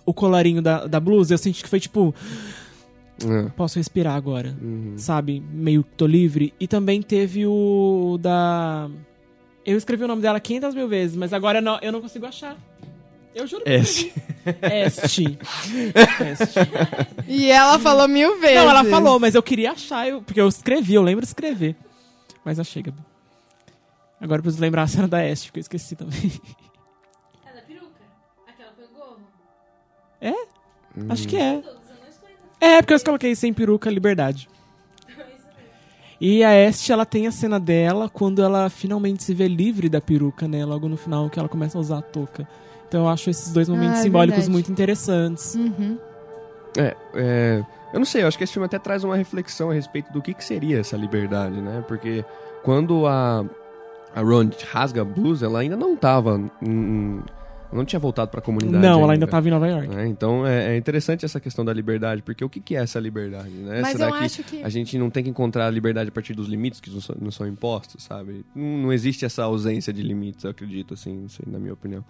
o 0.07 0.15
colarinho 0.15 0.63
da, 0.63 0.87
da 0.87 1.01
blusa, 1.01 1.35
eu 1.35 1.39
senti 1.39 1.63
que 1.63 1.69
foi 1.69 1.81
tipo, 1.81 2.15
É. 3.23 3.49
posso 3.57 3.79
respirar 3.79 4.15
agora, 4.17 4.55
Uhum. 4.63 4.95
sabe? 4.97 5.43
Meio 5.53 5.83
que 5.85 5.91
tô 5.97 6.07
livre. 6.07 6.53
E 6.59 6.67
também 6.67 7.01
teve 7.03 7.47
o 7.47 8.19
da... 8.21 8.89
Eu 9.65 9.77
escrevi 9.79 10.05
o 10.05 10.09
nome 10.09 10.21
dela 10.23 10.39
500 10.41 10.75
mil 10.75 10.89
vezes, 10.89 11.17
mas 11.17 11.33
agora 11.33 11.59
eu 11.59 11.63
não, 11.63 11.79
eu 11.81 11.91
não 11.93 12.01
consigo 12.03 12.27
achar. 12.27 12.57
Eu 13.35 13.47
juro 13.47 13.65
que 13.65 13.71
eu 13.71 13.75
Este. 13.75 14.13
Este. 14.63 15.39
Este. 16.31 16.59
E 17.29 17.51
ela 17.51 17.79
falou 17.79 18.07
mil 18.07 18.39
vezes. 18.41 18.57
Não, 18.57 18.69
ela 18.71 18.85
falou, 18.85 19.19
mas 19.19 19.35
eu 19.35 19.43
queria 19.43 19.73
achar, 19.73 20.09
eu- 20.09 20.23
porque 20.23 20.41
eu 20.41 20.49
escrevi, 20.49 20.95
eu 20.95 21.03
lembro 21.03 21.23
de 21.23 21.29
escrever. 21.29 21.75
Mas 22.45 22.59
achei, 22.61 22.83
Gabi. 22.83 22.99
Agora 24.21 24.39
eu 24.39 24.43
preciso 24.43 24.63
lembrar 24.63 24.83
a 24.83 24.87
cena 24.87 25.09
da 25.09 25.25
Este, 25.25 25.47
porque 25.49 25.59
eu 25.59 25.63
esqueci 25.63 25.97
também. 25.97 26.33
É 27.47 27.53
da 27.55 27.63
peruca? 27.63 28.01
Aquela 28.47 28.73
foi 28.73 28.85
o 28.85 28.89
gorro? 28.89 29.21
Acho 31.11 31.27
que 31.29 31.37
é. 31.37 31.63
É, 32.61 32.81
porque 32.81 32.95
eu 32.95 33.01
coloquei 33.05 33.35
sem 33.35 33.53
peruca, 33.53 33.91
liberdade. 33.91 34.49
E 36.21 36.43
a 36.45 36.55
Este, 36.55 36.93
ela 36.93 37.05
tem 37.05 37.27
a 37.27 37.33
cena 37.33 37.59
dela 37.61 38.09
quando 38.09 38.43
ela 38.43 38.71
finalmente 38.71 39.23
se 39.23 39.35
vê 39.35 39.49
livre 39.49 39.89
da 39.89 40.01
peruca, 40.01 40.47
né? 40.49 40.65
Logo 40.65 40.89
no 40.89 40.97
final, 40.97 41.29
que 41.29 41.39
ela 41.39 41.49
começa 41.49 41.77
a 41.77 41.81
usar 41.81 41.99
a 41.99 42.03
touca. 42.03 42.49
Então 42.89 43.03
eu 43.03 43.09
acho 43.09 43.29
esses 43.29 43.53
dois 43.53 43.69
momentos 43.69 43.97
Ah, 43.97 44.01
é 44.01 44.03
simbólicos 44.05 44.37
verdade. 44.37 44.53
muito 44.53 44.71
interessantes. 44.73 45.55
Uhum. 45.57 45.99
É, 46.77 46.97
é, 47.15 47.65
eu 47.93 47.99
não 47.99 48.05
sei, 48.05 48.23
eu 48.23 48.29
acho 48.29 48.37
que 48.37 48.45
esse 48.45 48.53
filme 48.53 48.67
até 48.67 48.79
traz 48.79 49.05
uma 49.05 49.17
reflexão 49.17 49.71
a 49.71 49.75
respeito 49.75 50.13
do 50.13 50.21
que, 50.21 50.35
que 50.35 50.45
seria 50.45 50.81
essa 50.81 50.97
liberdade, 50.97 51.61
né? 51.61 51.85
Porque 51.87 52.25
quando 52.63 53.07
a, 53.07 53.45
a 54.15 54.21
Ron 54.21 54.51
rasga 54.73 55.03
a 55.03 55.05
blusa, 55.05 55.47
ela 55.47 55.61
ainda 55.61 55.77
não 55.77 55.97
tava. 55.97 56.41
hum, 56.63 57.23
ela 57.71 57.81
não 57.81 57.85
tinha 57.85 57.99
voltado 57.99 58.31
pra 58.31 58.41
comunidade. 58.41 58.81
Não, 58.81 59.03
ela 59.03 59.13
ainda 59.13 59.27
tava 59.27 59.49
em 59.49 59.51
Nova 59.51 59.67
York. 59.67 59.89
né? 59.89 60.07
Então 60.07 60.47
é, 60.47 60.75
é 60.75 60.77
interessante 60.77 61.25
essa 61.25 61.41
questão 61.41 61.65
da 61.65 61.73
liberdade, 61.73 62.23
porque 62.23 62.45
o 62.45 62.49
que, 62.49 62.61
que 62.61 62.77
é 62.77 62.81
essa 62.81 63.01
liberdade, 63.01 63.51
né? 63.51 63.81
Mas 63.81 63.93
Será 63.93 64.07
eu 64.07 64.13
que 64.13 64.25
acho 64.25 64.45
que. 64.45 64.63
a 64.63 64.69
gente 64.69 64.97
não 64.97 65.11
tem 65.11 65.25
que 65.25 65.31
encontrar 65.31 65.67
a 65.67 65.71
liberdade 65.71 66.09
a 66.09 66.13
partir 66.13 66.35
dos 66.35 66.47
limites 66.47 66.81
que 66.81 66.89
não 66.89 67.01
são, 67.01 67.17
não 67.21 67.31
são 67.33 67.47
impostos, 67.47 68.05
sabe? 68.05 68.45
Não, 68.55 68.79
não 68.79 68.93
existe 68.93 69.25
essa 69.25 69.43
ausência 69.43 69.93
de 69.93 70.03
limites, 70.03 70.45
eu 70.45 70.51
acredito, 70.51 70.95
assim, 70.95 71.17
não 71.17 71.29
sei, 71.29 71.45
na 71.51 71.59
minha 71.59 71.73
opinião. 71.73 72.05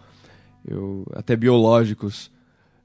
Eu, 0.67 1.07
até 1.15 1.35
biológicos, 1.35 2.31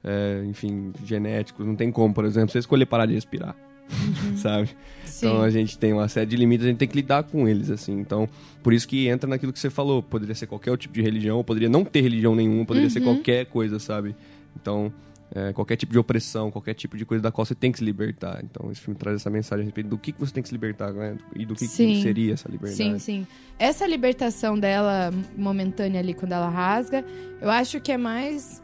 é, 0.04 0.42
enfim, 0.46 0.92
genéticos, 1.04 1.66
não 1.66 1.76
tem 1.76 1.90
como, 1.90 2.12
por 2.14 2.24
exemplo, 2.24 2.50
você 2.50 2.58
escolher 2.58 2.86
parar 2.86 3.06
de 3.06 3.14
respirar, 3.14 3.54
sabe? 4.36 4.70
Sim. 5.04 5.26
Então 5.26 5.42
a 5.42 5.50
gente 5.50 5.78
tem 5.78 5.92
uma 5.92 6.08
série 6.08 6.26
de 6.26 6.36
limites, 6.36 6.64
a 6.64 6.68
gente 6.68 6.78
tem 6.78 6.88
que 6.88 6.96
lidar 6.96 7.24
com 7.24 7.46
eles, 7.48 7.70
assim. 7.70 7.98
Então, 7.98 8.28
por 8.62 8.72
isso 8.72 8.86
que 8.88 9.08
entra 9.08 9.28
naquilo 9.28 9.52
que 9.52 9.58
você 9.58 9.70
falou. 9.70 10.02
Poderia 10.02 10.34
ser 10.34 10.46
qualquer 10.46 10.76
tipo 10.78 10.94
de 10.94 11.02
religião, 11.02 11.42
poderia 11.44 11.68
não 11.68 11.84
ter 11.84 12.00
religião 12.00 12.34
nenhuma, 12.34 12.64
poderia 12.64 12.88
ser 12.88 13.00
Uhum. 13.00 13.16
qualquer 13.16 13.46
coisa, 13.46 13.78
sabe? 13.78 14.14
Então, 14.60 14.92
é, 15.34 15.52
qualquer 15.52 15.76
tipo 15.76 15.92
de 15.92 15.98
opressão, 15.98 16.50
qualquer 16.50 16.74
tipo 16.74 16.96
de 16.96 17.04
coisa 17.04 17.22
da 17.22 17.30
qual 17.30 17.44
você 17.44 17.54
tem 17.54 17.70
que 17.70 17.78
se 17.78 17.84
libertar. 17.84 18.40
Então, 18.42 18.70
esse 18.70 18.80
filme 18.80 18.98
traz 18.98 19.16
essa 19.16 19.30
mensagem 19.30 19.62
a 19.62 19.66
respeito 19.66 19.88
do 19.88 19.96
que, 19.98 20.10
que 20.12 20.18
você 20.18 20.32
tem 20.32 20.42
que 20.42 20.48
se 20.48 20.54
libertar, 20.54 20.92
né? 20.92 21.16
E 21.36 21.44
do 21.46 21.54
que, 21.54 21.68
que 21.68 22.02
seria 22.02 22.32
essa 22.34 22.48
liberdade. 22.48 22.76
Sim, 22.76 22.98
sim. 22.98 23.26
Essa 23.58 23.86
libertação 23.86 24.58
dela, 24.58 25.12
momentânea 25.36 26.00
ali, 26.00 26.14
quando 26.14 26.32
ela 26.32 26.48
rasga, 26.48 27.04
eu 27.40 27.50
acho 27.50 27.80
que 27.80 27.92
é 27.92 27.96
mais 27.96 28.60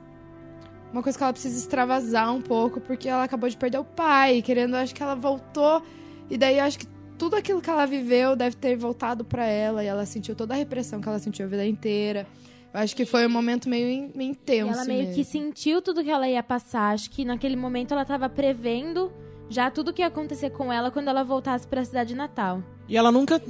uma 0.96 1.02
coisa 1.02 1.16
que 1.18 1.22
ela 1.24 1.32
precisa 1.32 1.58
extravasar 1.58 2.34
um 2.34 2.40
pouco, 2.40 2.80
porque 2.80 3.08
ela 3.08 3.24
acabou 3.24 3.48
de 3.48 3.56
perder 3.56 3.78
o 3.78 3.84
pai, 3.84 4.42
querendo, 4.42 4.74
acho 4.76 4.94
que 4.94 5.02
ela 5.02 5.14
voltou, 5.14 5.82
e 6.30 6.36
daí 6.36 6.58
acho 6.58 6.78
que 6.78 6.86
tudo 7.18 7.36
aquilo 7.36 7.60
que 7.60 7.70
ela 7.70 7.86
viveu 7.86 8.34
deve 8.36 8.56
ter 8.56 8.76
voltado 8.76 9.24
pra 9.24 9.46
ela, 9.46 9.82
e 9.84 9.86
ela 9.86 10.04
sentiu 10.06 10.34
toda 10.34 10.54
a 10.54 10.56
repressão 10.56 11.00
que 11.00 11.08
ela 11.08 11.18
sentiu 11.18 11.46
a 11.46 11.48
vida 11.48 11.66
inteira. 11.66 12.26
Eu 12.74 12.80
acho 12.80 12.94
que 12.94 13.06
foi 13.06 13.26
um 13.26 13.30
momento 13.30 13.68
meio, 13.68 13.88
in- 13.88 14.12
meio 14.14 14.28
E 14.28 14.32
intenso. 14.32 14.72
ela 14.72 14.84
meio 14.84 15.10
que 15.10 15.18
mesmo. 15.18 15.24
sentiu 15.32 15.80
tudo 15.80 16.04
que 16.04 16.10
ela 16.10 16.28
ia 16.28 16.42
passar. 16.42 16.92
Acho 16.92 17.10
que 17.10 17.24
naquele 17.24 17.56
momento 17.56 17.92
ela 17.92 18.04
tava 18.04 18.28
prevendo 18.28 19.10
já 19.48 19.70
tudo 19.70 19.94
que 19.94 20.02
ia 20.02 20.08
acontecer 20.08 20.50
com 20.50 20.70
ela 20.70 20.90
quando 20.90 21.08
ela 21.08 21.22
voltasse 21.22 21.66
pra 21.66 21.82
cidade 21.84 22.14
natal. 22.14 22.62
E 22.88 22.96
ela 22.96 23.10
nunca, 23.10 23.40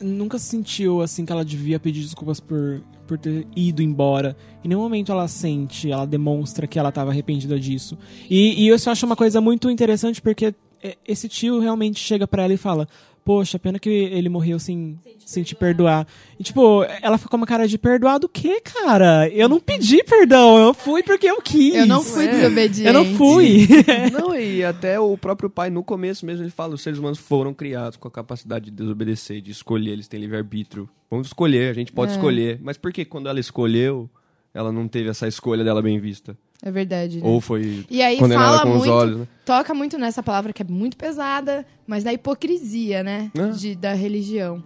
nunca 0.00 0.38
sentiu 0.38 1.02
assim 1.02 1.24
que 1.24 1.32
ela 1.32 1.44
devia 1.44 1.78
pedir 1.78 2.02
desculpas 2.02 2.40
por, 2.40 2.82
por 3.06 3.18
ter 3.18 3.46
ido 3.54 3.82
embora. 3.82 4.36
Em 4.64 4.68
nenhum 4.68 4.80
momento 4.80 5.12
ela 5.12 5.28
sente, 5.28 5.90
ela 5.90 6.06
demonstra 6.06 6.66
que 6.66 6.78
ela 6.78 6.88
estava 6.88 7.10
arrependida 7.10 7.58
disso. 7.58 7.98
E, 8.30 8.64
e 8.64 8.68
eu 8.68 8.78
só 8.78 8.92
acho 8.92 9.04
uma 9.04 9.16
coisa 9.16 9.40
muito 9.40 9.70
interessante 9.70 10.22
porque 10.22 10.54
é, 10.82 10.96
esse 11.06 11.28
tio 11.28 11.60
realmente 11.60 12.00
chega 12.00 12.26
pra 12.26 12.44
ela 12.44 12.54
e 12.54 12.58
fala: 12.58 12.88
Poxa, 13.28 13.58
pena 13.58 13.78
que 13.78 13.90
ele 13.90 14.30
morreu 14.30 14.58
sem, 14.58 14.98
sem 15.26 15.42
te 15.42 15.54
perdoar. 15.54 16.06
E 16.40 16.42
tipo, 16.42 16.82
ela 17.02 17.18
fica 17.18 17.28
com 17.28 17.36
uma 17.36 17.46
cara 17.46 17.68
de 17.68 17.76
perdoar 17.76 18.16
do 18.16 18.26
quê, 18.26 18.58
cara? 18.58 19.28
Eu 19.28 19.50
não 19.50 19.60
pedi 19.60 20.02
perdão, 20.02 20.56
eu 20.56 20.72
fui 20.72 21.02
porque 21.02 21.26
eu 21.28 21.42
quis. 21.42 21.74
Eu 21.74 21.86
não 21.86 22.02
fui 22.02 22.24
É. 22.24 22.30
desobediente. 22.30 22.86
Eu 22.86 22.92
não 22.94 23.04
fui. 23.16 23.68
Não, 24.10 24.34
e 24.34 24.64
até 24.64 24.98
o 24.98 25.14
próprio 25.18 25.50
pai, 25.50 25.68
no 25.68 25.84
começo 25.84 26.24
mesmo, 26.24 26.42
ele 26.42 26.50
fala: 26.50 26.74
os 26.74 26.80
seres 26.80 26.98
humanos 26.98 27.18
foram 27.18 27.52
criados 27.52 27.98
com 27.98 28.08
a 28.08 28.10
capacidade 28.10 28.64
de 28.64 28.70
desobedecer, 28.70 29.42
de 29.42 29.50
escolher, 29.50 29.90
eles 29.90 30.08
têm 30.08 30.18
livre-arbítrio. 30.20 30.88
Vamos 31.10 31.26
escolher, 31.26 31.70
a 31.70 31.74
gente 31.74 31.92
pode 31.92 32.12
É. 32.12 32.14
escolher. 32.14 32.58
Mas 32.62 32.78
por 32.78 32.94
que 32.94 33.04
quando 33.04 33.28
ela 33.28 33.38
escolheu, 33.38 34.08
ela 34.54 34.72
não 34.72 34.88
teve 34.88 35.10
essa 35.10 35.28
escolha 35.28 35.62
dela 35.62 35.82
bem 35.82 36.00
vista? 36.00 36.34
É 36.62 36.70
verdade. 36.70 37.20
né? 37.20 37.28
Ou 37.28 37.40
foi 37.40 37.84
E 37.88 38.02
aí 38.02 38.18
fala 38.18 38.62
com 38.62 38.70
os 38.72 38.78
muito, 38.78 38.92
olhos, 38.92 39.18
né? 39.18 39.28
toca 39.44 39.72
muito 39.72 39.96
nessa 39.96 40.22
palavra 40.22 40.52
que 40.52 40.62
é 40.62 40.66
muito 40.68 40.96
pesada, 40.96 41.64
mas 41.86 42.02
na 42.04 42.12
hipocrisia, 42.12 43.02
né? 43.02 43.30
É. 43.36 43.48
De, 43.50 43.74
da 43.76 43.94
religião. 43.94 44.62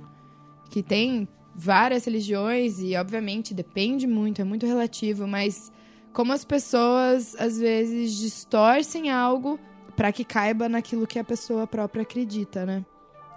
Que 0.71 0.83
tem 0.83 1.29
várias 1.55 2.07
religiões 2.07 2.81
e, 2.81 2.97
obviamente, 2.97 3.53
depende 3.53 4.07
muito, 4.07 4.41
é 4.41 4.45
muito 4.45 4.67
relativo, 4.67 5.27
mas 5.27 5.71
como 6.13 6.33
as 6.33 6.45
pessoas, 6.45 7.37
às 7.39 7.59
vezes, 7.59 8.19
distorcem 8.19 9.11
algo 9.11 9.59
pra 9.95 10.11
que 10.11 10.25
caiba 10.25 10.69
naquilo 10.69 11.07
que 11.07 11.19
a 11.19 11.25
pessoa 11.25 11.67
própria 11.67 12.03
acredita, 12.03 12.65
né? 12.65 12.85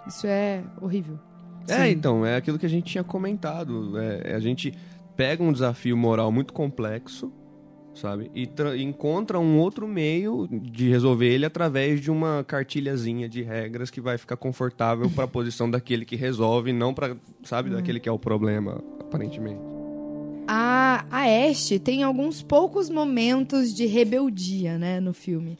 Isso 0.06 0.26
é 0.26 0.62
horrível. 0.80 1.18
É, 1.68 1.84
Sim. 1.84 1.90
então, 1.90 2.24
é 2.24 2.36
aquilo 2.36 2.58
que 2.58 2.66
a 2.66 2.68
gente 2.68 2.92
tinha 2.92 3.04
comentado. 3.04 3.98
É, 3.98 4.34
a 4.34 4.40
gente 4.40 4.72
pega 5.16 5.42
um 5.42 5.52
desafio 5.52 5.96
moral 5.96 6.30
muito 6.30 6.52
complexo, 6.52 7.32
sabe? 7.96 8.30
E 8.34 8.46
tra- 8.46 8.76
encontra 8.76 9.38
um 9.40 9.58
outro 9.58 9.88
meio 9.88 10.46
de 10.50 10.88
resolver 10.88 11.26
ele 11.26 11.44
através 11.44 12.00
de 12.00 12.10
uma 12.10 12.44
cartilhazinha 12.44 13.28
de 13.28 13.42
regras 13.42 13.90
que 13.90 14.00
vai 14.00 14.16
ficar 14.18 14.36
confortável 14.36 15.10
para 15.10 15.24
a 15.24 15.28
posição 15.28 15.70
daquele 15.70 16.04
que 16.04 16.16
resolve, 16.16 16.72
não 16.72 16.94
para, 16.94 17.16
sabe, 17.42 17.70
daquele 17.70 17.98
que 17.98 18.08
é 18.08 18.12
o 18.12 18.18
problema, 18.18 18.82
aparentemente. 19.00 19.60
A, 20.46 21.04
a 21.10 21.24
tem 21.82 22.04
alguns 22.04 22.42
poucos 22.42 22.88
momentos 22.88 23.74
de 23.74 23.86
rebeldia, 23.86 24.78
né, 24.78 25.00
no 25.00 25.12
filme. 25.12 25.58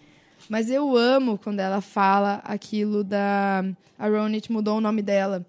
Mas 0.49 0.71
eu 0.71 0.97
amo 0.97 1.39
quando 1.43 1.61
ela 1.61 1.81
fala 1.81 2.41
aquilo 2.45 3.03
da. 3.03 3.65
A 3.99 4.09
Ronit 4.09 4.53
mudou 4.53 4.79
o 4.79 4.81
nome 4.81 5.03
dela. 5.03 5.45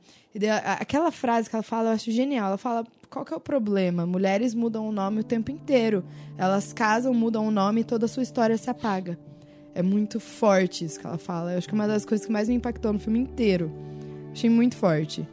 Aquela 0.80 1.12
frase 1.12 1.50
que 1.50 1.56
ela 1.56 1.64
fala, 1.64 1.90
eu 1.90 1.94
acho 1.94 2.12
genial. 2.12 2.48
Ela 2.48 2.58
fala: 2.58 2.86
qual 3.10 3.26
que 3.26 3.34
é 3.34 3.38
o 3.38 3.40
problema? 3.40 4.06
Mulheres 4.06 4.54
mudam 4.54 4.88
o 4.88 4.92
nome 4.92 5.22
o 5.22 5.24
tempo 5.24 5.52
inteiro. 5.52 6.04
Elas 6.38 6.74
casam, 6.74 7.14
mudam 7.14 7.48
o 7.48 7.52
nome 7.52 7.82
e 7.82 7.84
toda 7.84 8.06
a 8.06 8.10
sua 8.10 8.24
história 8.24 8.58
se 8.58 8.70
apaga. 8.70 9.18
É 9.74 9.82
muito 9.82 10.20
forte 10.20 10.86
isso 10.86 11.00
que 11.00 11.06
ela 11.08 11.18
fala. 11.18 11.52
Eu 11.54 11.58
acho 11.60 11.68
que 11.68 11.74
é 11.74 11.78
uma 11.78 11.88
das 11.88 12.06
coisas 12.06 12.26
que 12.26 12.32
mais 12.34 12.50
me 12.50 12.56
impactou 12.56 12.92
no 12.92 13.00
filme 13.00 13.20
inteiro. 13.20 13.72
Achei 14.32 14.50
muito 14.50 14.76
forte. 14.76 15.28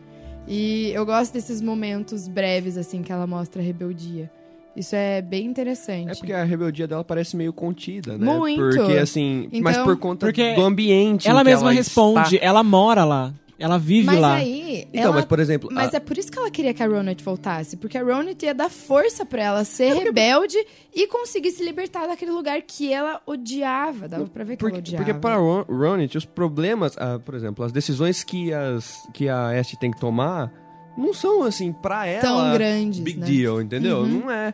E 0.47 0.91
eu 0.93 1.07
gosto 1.07 1.33
desses 1.33 1.61
momentos 1.63 2.29
breves, 2.29 2.77
assim, 2.77 3.03
que 3.03 3.11
ela 3.11 3.27
mostra 3.27 3.63
a 3.63 3.65
rebeldia. 3.65 4.31
Isso 4.77 4.95
é 4.95 5.23
bem 5.23 5.47
interessante. 5.47 6.11
É 6.11 6.15
porque 6.15 6.33
a 6.33 6.43
rebeldia 6.45 6.87
dela 6.87 7.05
parece 7.05 7.37
meio 7.37 7.53
contida, 7.53 8.19
né? 8.19 8.27
Muito. 8.37 8.61
Porque 8.77 8.99
assim, 8.99 9.49
mas 9.63 9.77
Então- 9.77 9.85
por 9.87 9.97
conta 9.97 10.27
Porque 10.27 10.53
do 10.55 10.63
ambiente. 10.63 11.27
em 11.27 11.31
Ela 11.31 11.41
que 11.41 11.45
mesma 11.51 11.69
ela 11.69 11.73
responde, 11.73 12.35
está. 12.37 12.47
ela 12.47 12.63
mora 12.63 13.05
lá. 13.05 13.33
Ela 13.65 13.79
vive 13.79 14.07
Mas 14.07 14.21
lá. 14.21 14.35
aí. 14.35 14.87
Então, 14.93 15.05
ela- 15.05 15.13
mas 15.15 15.25
por 15.25 15.41
exemplo, 15.41 15.71
Mas 15.73 15.95
a- 15.95 15.97
é 15.97 16.01
por 16.01 16.19
isso 16.19 16.31
que 16.31 16.39
ela 16.39 16.51
queria 16.51 16.75
que 16.75 16.83
a 16.83 16.87
Ronit 16.87 17.25
voltasse. 17.25 17.79
Porque 17.79 17.97
a 17.97 18.03
Ronit 18.03 18.45
ia 18.45 18.53
dar 18.55 18.69
força 18.69 19.25
pra 19.25 19.43
ela 19.43 19.65
ser 19.65 19.95
rebelde 19.95 20.57
e 20.95 21.07
conseguir 21.07 21.51
se 21.53 21.65
libertar 21.65 22.07
daquele 22.07 22.31
lugar 22.31 22.61
que 22.61 22.93
ela 22.93 23.23
odiava. 23.27 24.07
Dava 24.07 24.27
pra 24.27 24.45
ver 24.45 24.57
que 24.57 24.65
ela 24.65 24.71
porque, 24.75 24.79
odiava. 24.81 25.05
porque 25.05 25.19
para 25.19 25.37
Ron- 25.37 25.65
Ronit, 25.67 26.19
os 26.19 26.27
problemas, 26.27 26.95
ah, 26.99 27.19
por 27.25 27.35
exemplo, 27.35 27.65
as 27.65 27.73
decisões 27.73 28.23
que, 28.23 28.53
as, 28.53 29.09
que 29.15 29.29
a 29.31 29.59
Este 29.59 29.79
tem 29.79 29.91
que 29.91 29.99
tomar 29.99 30.53
não 30.99 31.15
são 31.15 31.43
assim, 31.43 31.73
pra 31.73 32.07
ela. 32.07 32.21
Tão 32.21 32.53
grandes, 32.53 33.01
Big 33.01 33.19
né? 33.19 33.27
deal, 33.27 33.63
entendeu? 33.63 34.01
Uhum. 34.01 34.21
Não 34.21 34.31
é. 34.31 34.53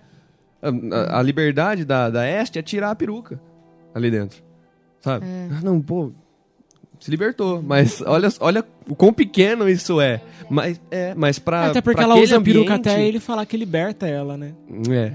A, 0.63 0.69
a- 0.69 1.19
a 1.19 1.23
liberdade 1.23 1.85
da, 1.85 2.09
da 2.11 2.25
Este 2.29 2.59
é 2.61 2.63
tirar 2.63 2.91
a 2.93 2.95
peruca 2.95 3.41
ali 3.93 4.09
dentro. 4.11 4.41
Sabe? 5.01 5.27
É. 5.27 5.49
Ah, 5.51 5.61
não, 5.65 5.81
pô. 5.81 6.13
Se 7.01 7.11
libertou, 7.11 7.63
mas 7.63 8.03
olha, 8.07 8.29
olha 8.41 8.65
o 8.89 8.95
quão 8.95 9.11
pequeno 9.13 9.69
isso 9.69 10.01
é. 10.01 10.21
Mas 10.51 10.79
é, 10.91 11.15
mas 11.15 11.39
pra. 11.39 11.67
Até 11.67 11.81
porque 11.81 11.97
pra 11.97 12.05
ela 12.05 12.15
usa 12.17 12.37
a 12.37 12.41
peruca 12.41 12.75
ambiente- 12.75 12.89
até 12.91 13.07
ele 13.07 13.19
falar 13.19 13.47
que 13.47 13.57
liberta 13.57 14.07
ela, 14.07 14.37
né? 14.37 14.53
É. 14.91 15.13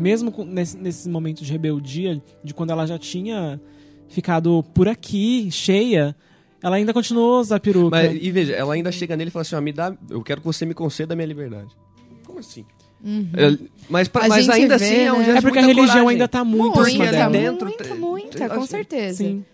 Mesmo 0.00 0.30
com- 0.30 0.44
nesse, 0.44 0.76
nesse 0.78 1.08
momento 1.08 1.42
de 1.42 1.50
rebeldia, 1.50 2.22
de 2.44 2.54
quando 2.54 2.70
ela 2.70 2.86
já 2.86 2.96
tinha 2.96 3.60
ficado 4.08 4.64
por 4.72 4.86
aqui, 4.88 5.50
cheia, 5.50 6.14
ela 6.62 6.76
ainda 6.76 6.92
continuou 6.92 7.38
a 7.38 7.40
usar 7.40 7.56
a 7.56 7.60
peruca. 7.60 7.96
Mas, 7.96 8.16
e 8.22 8.30
veja, 8.30 8.54
ela 8.54 8.74
ainda 8.74 8.92
chega 8.92 9.16
nele 9.16 9.28
e 9.28 9.32
fala 9.32 9.42
assim: 9.42 9.56
ó, 9.56 9.60
me 9.60 9.72
dá, 9.72 9.92
eu 10.08 10.22
quero 10.22 10.40
que 10.40 10.46
você 10.46 10.64
me 10.64 10.72
conceda 10.74 11.14
a 11.14 11.16
minha 11.16 11.26
liberdade. 11.26 11.68
Como 12.24 12.38
assim? 12.38 12.64
É, 13.36 13.56
mas 13.88 14.06
pra- 14.08 14.28
mas 14.28 14.48
ainda 14.48 14.76
vê, 14.78 14.84
assim 14.86 14.94
é 14.94 15.12
um 15.12 15.18
né? 15.18 15.24
gesto 15.24 15.38
é 15.38 15.40
porque 15.40 15.58
a 15.58 15.62
muita 15.62 15.74
religião 15.76 15.94
coragem. 16.04 16.08
ainda 16.10 16.28
tá 16.28 16.44
muito 16.44 16.82
dela. 16.82 17.30
dentro 17.30 17.66
muita, 17.66 17.94
muita, 17.94 18.48
com 18.48 18.54
assim, 18.56 18.66
certeza. 18.66 19.18
Sim. 19.18 19.44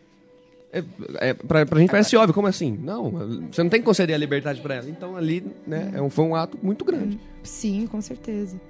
É, 0.75 1.29
é, 1.31 1.35
pra, 1.35 1.65
pra 1.65 1.79
gente 1.79 1.91
parece 1.91 2.17
óbvio, 2.17 2.35
como 2.35 2.47
assim? 2.49 2.77
Não, 2.83 3.11
você 3.51 3.63
não 3.63 3.71
tem 3.71 3.81
que 3.81 3.87
conceder 3.87 4.15
a 4.15 4.19
liberdade 4.19 4.61
pra 4.61 4.75
ela. 4.75 4.89
Então 4.91 5.17
ali, 5.17 5.45
né, 5.67 5.93
é 5.95 6.03
um, 6.03 6.11
foi 6.11 6.25
um 6.25 6.35
ato 6.35 6.59
muito 6.63 6.85
grande. 6.85 7.19
Sim, 7.43 7.87
com 7.87 8.01
certeza. 8.01 8.61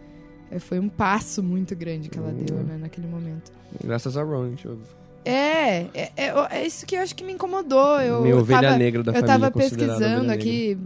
É, 0.50 0.58
foi 0.58 0.78
um 0.78 0.88
passo 0.88 1.42
muito 1.42 1.74
grande 1.74 2.08
que 2.10 2.18
ela 2.18 2.28
Hum. 2.28 2.44
deu, 2.44 2.56
né, 2.58 2.76
naquele 2.80 3.06
momento. 3.06 3.50
Graças 3.82 4.16
a 4.16 4.22
Ron, 4.22 4.52
eu- 4.64 4.78
É, 5.24 5.86
é, 5.94 6.12
é, 6.16 6.32
é 6.50 6.66
isso 6.66 6.84
que 6.84 6.94
eu 6.96 7.00
acho 7.00 7.14
que 7.16 7.24
me 7.24 7.32
incomodou. 7.32 7.98
Eu, 8.00 8.20
minha 8.22 8.36
ovelha 8.36 8.60
tava, 8.60 8.76
negra 8.78 9.02
da 9.02 9.12
eu 9.12 9.22
tava 9.24 9.50
pesquisando 9.50 10.30
aqui. 10.30 10.76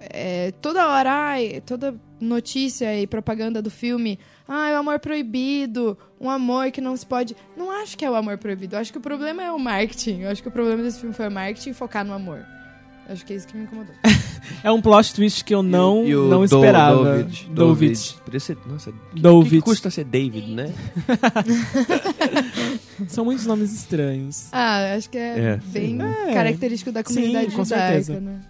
é, 0.00 0.52
toda 0.62 0.86
hora, 0.88 1.10
ai, 1.10 1.60
toda 1.66 1.94
notícia 2.20 2.96
e 2.96 3.06
propaganda 3.08 3.60
do 3.60 3.70
filme. 3.70 4.16
Ah, 4.48 4.70
é 4.70 4.74
o 4.76 4.78
amor 4.78 4.98
proibido, 4.98 5.96
um 6.18 6.30
amor 6.30 6.70
que 6.70 6.80
não 6.80 6.96
se 6.96 7.04
pode. 7.04 7.36
Não 7.56 7.70
acho 7.70 7.98
que 7.98 8.04
é 8.04 8.10
o 8.10 8.14
amor 8.14 8.38
proibido. 8.38 8.74
Eu 8.76 8.80
acho 8.80 8.90
que 8.90 8.96
o 8.98 9.00
problema 9.00 9.42
é 9.42 9.52
o 9.52 9.58
marketing. 9.58 10.20
Eu 10.22 10.30
acho 10.30 10.40
que 10.42 10.48
o 10.48 10.50
problema 10.50 10.82
desse 10.82 10.98
filme 11.00 11.14
foi 11.14 11.28
o 11.28 11.30
marketing 11.30 11.70
e 11.70 11.74
focar 11.74 12.02
no 12.04 12.14
amor. 12.14 12.38
Eu 13.06 13.12
acho 13.14 13.24
que 13.26 13.32
é 13.32 13.36
isso 13.36 13.46
que 13.46 13.56
me 13.56 13.64
incomodou. 13.64 13.94
É 14.64 14.72
um 14.72 14.80
plot 14.80 15.14
twist 15.14 15.44
que 15.44 15.54
eu 15.54 15.62
não, 15.62 16.04
E 16.06 16.16
o 16.16 16.26
não 16.28 16.38
Do- 16.38 16.44
esperava. 16.46 17.04
Dovid. 17.18 17.48
Dovid. 17.50 18.14
Podia 18.24 18.40
ser- 18.40 18.56
Nossa, 18.66 18.90
que, 18.90 19.20
Dovid. 19.20 19.56
que 19.56 19.62
custa 19.62 19.90
ser 19.90 20.04
David, 20.04 20.50
né? 20.52 20.72
São 23.08 23.24
muitos 23.24 23.46
nomes 23.46 23.72
estranhos. 23.72 24.48
Ah, 24.52 24.94
acho 24.94 25.08
que 25.10 25.18
é, 25.18 25.38
É. 25.38 25.56
bem 25.66 25.98
É. 26.02 26.32
característico 26.32 26.90
da 26.90 27.00
Sim, 27.04 27.14
comunidade 27.14 27.46
com 27.54 27.64
judaica, 27.64 27.86
certeza. 28.02 28.20
né? 28.20 28.40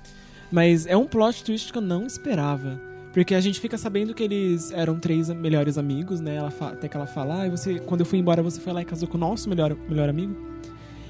Mas 0.51 0.87
é 0.87 0.97
um 0.97 1.05
plot 1.07 1.45
twist 1.45 1.73
que 1.73 1.79
eu 1.79 1.83
não 1.83 2.07
esperava. 2.07 2.81
Porque 3.19 3.35
a 3.35 3.41
gente 3.41 3.59
fica 3.59 3.77
sabendo 3.77 4.15
que 4.15 4.23
eles 4.23 4.71
eram 4.71 4.97
três 4.97 5.29
melhores 5.29 5.77
amigos, 5.77 6.21
né? 6.21 6.37
Ela 6.37 6.53
até 6.61 6.87
que 6.87 6.97
ela 6.97 7.05
fala, 7.05 7.43
ah, 7.43 7.51
você, 7.51 7.81
quando 7.81 8.03
eu 8.03 8.07
fui 8.07 8.17
embora, 8.17 8.41
você 8.45 8.61
foi 8.61 8.73
lá 8.73 8.81
e 8.81 8.85
casou 8.85 9.09
com 9.09 9.17
o 9.17 9.21
nosso 9.21 9.49
melhor, 9.49 9.77
melhor 9.89 10.09
amigo. 10.09 10.37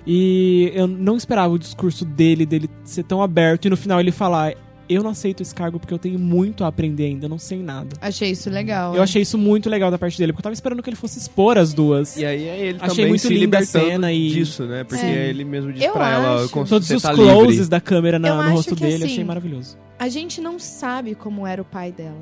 E 0.06 0.72
eu 0.74 0.86
não 0.86 1.18
esperava 1.18 1.52
o 1.52 1.58
discurso 1.58 2.06
dele, 2.06 2.46
dele 2.46 2.70
ser 2.82 3.02
tão 3.02 3.20
aberto, 3.20 3.66
e 3.66 3.68
no 3.68 3.76
final 3.76 4.00
ele 4.00 4.10
falar, 4.10 4.54
eu 4.88 5.02
não 5.02 5.10
aceito 5.10 5.42
esse 5.42 5.54
cargo 5.54 5.78
porque 5.78 5.92
eu 5.92 5.98
tenho 5.98 6.18
muito 6.18 6.64
a 6.64 6.68
aprender 6.68 7.04
ainda, 7.06 7.26
eu 7.26 7.28
não 7.28 7.38
sei 7.38 7.58
nada. 7.62 7.96
Achei 8.00 8.30
isso 8.30 8.48
legal. 8.50 8.94
Eu 8.94 9.02
achei 9.02 9.22
isso 9.22 9.36
muito 9.38 9.68
legal 9.68 9.90
da 9.90 9.98
parte 9.98 10.16
dele, 10.18 10.32
porque 10.32 10.40
eu 10.40 10.44
tava 10.44 10.54
esperando 10.54 10.82
que 10.82 10.88
ele 10.90 10.96
fosse 10.96 11.18
expor 11.18 11.58
as 11.58 11.72
duas. 11.74 12.16
E 12.16 12.24
aí 12.24 12.48
é 12.48 12.58
ele 12.58 12.78
Achei 12.80 12.88
também 12.96 13.08
muito 13.08 13.20
se 13.22 13.34
linda 13.34 13.58
a 13.58 13.64
cena 13.66 14.12
e- 14.12 14.30
disso, 14.30 14.64
né? 14.64 14.84
Porque 14.84 15.04
É. 15.04 15.28
ele 15.28 15.44
mesmo 15.44 15.72
diz 15.72 15.82
Eu 15.84 15.92
pra 15.92 16.10
ela, 16.12 16.42
acho. 16.42 16.50
"Con- 16.50 16.64
Todos 16.64 16.88
os 16.90 17.02
tá 17.02 17.12
closes 17.14 17.52
livre." 17.56 17.68
da 17.70 17.80
câmera 17.80 18.18
na- 18.18 18.42
no 18.44 18.50
rosto 18.54 18.74
dele, 18.74 18.96
assim, 19.04 19.04
achei 19.12 19.24
maravilhoso. 19.24 19.76
A 19.98 20.08
gente 20.08 20.40
não 20.40 20.58
sabe 20.58 21.14
como 21.14 21.46
era 21.46 21.60
o 21.60 21.64
pai 21.64 21.90
dela. 21.92 22.16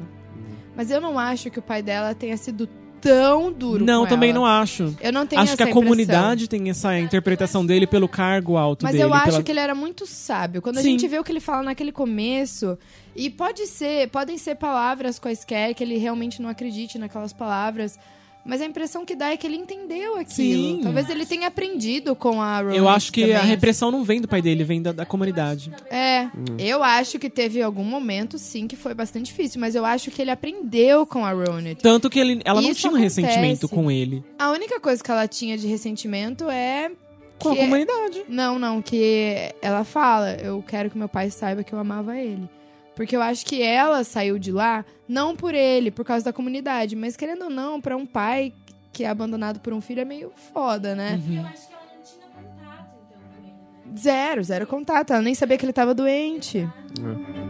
Mas 0.77 0.91
eu 0.91 1.01
não 1.01 1.19
acho 1.19 1.51
que 1.51 1.59
o 1.59 1.63
pai 1.63 1.83
dela 1.83 2.15
tenha 2.15 2.37
sido 2.37 2.69
tão 3.01 3.53
duro 3.53 3.85
Não, 3.85 4.07
também 4.07 4.31
ela. 4.31 4.39
não 4.41 4.47
acho. 4.47 4.95
Eu 5.01 5.13
não 5.13 5.27
tenho 5.27 5.43
Acho 5.43 5.57
que 5.57 5.63
a 5.63 5.67
impressão. 5.67 5.83
comunidade 5.83 6.49
tem 6.49 6.69
essa 6.71 6.99
interpretação 6.99 7.65
dele 7.65 7.87
pelo 7.87 8.09
cargo 8.09 8.57
alto 8.57 8.83
Mas 8.85 8.93
dele. 8.93 9.05
eu 9.05 9.15
acho 9.15 9.25
pela- 9.27 9.43
que 9.43 9.51
ele 9.53 9.61
era 9.61 9.75
muito 9.75 10.07
sábio. 10.07 10.61
Quando 10.63 10.79
a 10.79 10.83
Sim. 10.83 10.93
gente 10.93 11.09
vê 11.09 11.19
o 11.19 11.25
que 11.25 11.33
ele 11.33 11.41
fala 11.41 11.63
naquele 11.63 11.93
começo, 11.93 12.79
e 13.15 13.31
pode 13.31 13.67
ser, 13.67 14.09
podem 14.11 14.37
ser 14.39 14.57
palavras 14.57 15.19
quaisquer 15.19 15.75
que 15.75 15.83
ele 15.83 15.97
realmente 15.99 16.41
não 16.43 16.49
acredite 16.49 16.99
naquelas 16.99 17.33
palavras, 17.33 17.99
mas 18.47 18.61
a 18.63 18.65
impressão 18.65 19.05
que 19.05 19.15
dá 19.15 19.31
é 19.33 19.37
que 19.37 19.47
ele 19.47 19.57
entendeu 19.57 20.13
aquilo. 20.17 20.29
Sim. 20.77 20.81
Talvez 20.83 21.09
ele 21.11 21.27
tenha 21.27 21.49
aprendido 21.49 22.15
com 22.15 22.41
a 22.41 22.61
Ronit 22.61 22.77
Eu 22.79 22.89
acho 22.89 23.13
que 23.13 23.25
a 23.33 23.39
também. 23.39 23.51
repressão 23.51 23.91
não 23.91 24.05
vem 24.05 24.21
do 24.21 24.29
pai 24.29 24.41
dele, 24.41 24.65
vem 24.65 24.81
da, 24.81 24.93
da 24.93 25.05
comunidade. 25.05 25.73
É, 25.91 26.29
eu 26.59 26.83
acho 26.83 27.19
que 27.19 27.29
teve 27.29 27.61
algum 27.61 27.85
momento, 27.85 28.39
sim, 28.39 28.67
que 28.67 28.77
foi 28.77 28.95
bastante 28.95 29.27
difícil, 29.27 29.61
mas 29.61 29.75
eu 29.75 29.85
acho 29.85 30.11
que 30.11 30.23
ele 30.23 30.31
aprendeu 30.31 31.07
com 31.07 31.25
a 31.25 31.33
Ronit. 31.33 31.83
Tanto 31.83 32.09
que 32.09 32.19
ele, 32.19 32.41
ela 32.45 32.63
não 32.63 32.71
Isso 32.71 32.81
tinha 32.81 32.93
um 32.93 32.97
acontece. 32.97 33.21
ressentimento 33.21 33.69
com 33.69 33.91
ele. 33.91 34.25
A 34.39 34.51
única 34.51 34.79
coisa 34.81 35.03
que 35.03 35.11
ela 35.11 35.27
tinha 35.27 35.59
de 35.59 35.67
ressentimento 35.67 36.49
é 36.49 36.91
Com 37.39 37.51
a 37.51 37.57
comunidade. 37.57 38.23
Não, 38.29 38.59
não, 38.59 38.81
que 38.81 39.53
ela 39.61 39.85
fala, 39.85 40.35
eu 40.37 40.63
quero 40.67 40.89
que 40.91 40.97
meu 40.97 41.09
pai 41.09 41.31
saiba 41.31 41.63
que 41.65 41.73
eu 41.73 41.79
amava 41.79 42.17
ele. 42.17 42.49
Porque 42.97 43.15
eu 43.15 43.21
acho 43.21 43.45
que 43.45 43.63
ela 43.63 44.03
saiu 44.03 44.39
de 44.39 44.51
lá 44.51 44.85
não 45.07 45.37
por 45.37 45.55
ele, 45.55 45.91
por 45.91 46.05
causa 46.05 46.25
da 46.25 46.33
comunidade, 46.33 46.97
mas 46.97 47.15
querendo 47.15 47.45
ou 47.45 47.51
não, 47.51 47.79
pra 47.79 47.95
um 47.95 48.07
pai 48.07 48.55
que 48.91 49.05
é 49.05 49.09
abandonado 49.09 49.61
por 49.61 49.75
um 49.75 49.81
filho 49.83 50.01
é 50.01 50.05
meio 50.05 50.33
foda, 50.53 50.95
né? 50.95 51.21
Uhum. 51.29 51.37
Eu 51.37 51.47
acho 51.47 51.69
que 51.69 51.75
ela 51.75 51.83
não 51.95 52.03
tinha 52.03 52.27
contato, 52.27 52.89
então, 53.07 53.19
também. 53.21 53.99
Zero, 53.99 54.43
zero 54.43 54.67
contato, 54.67 55.13
ela 55.13 55.23
nem 55.23 55.35
sabia 55.35 55.59
que 55.59 55.65
ele 55.67 55.75
tava 55.75 55.95
doente. 55.95 56.67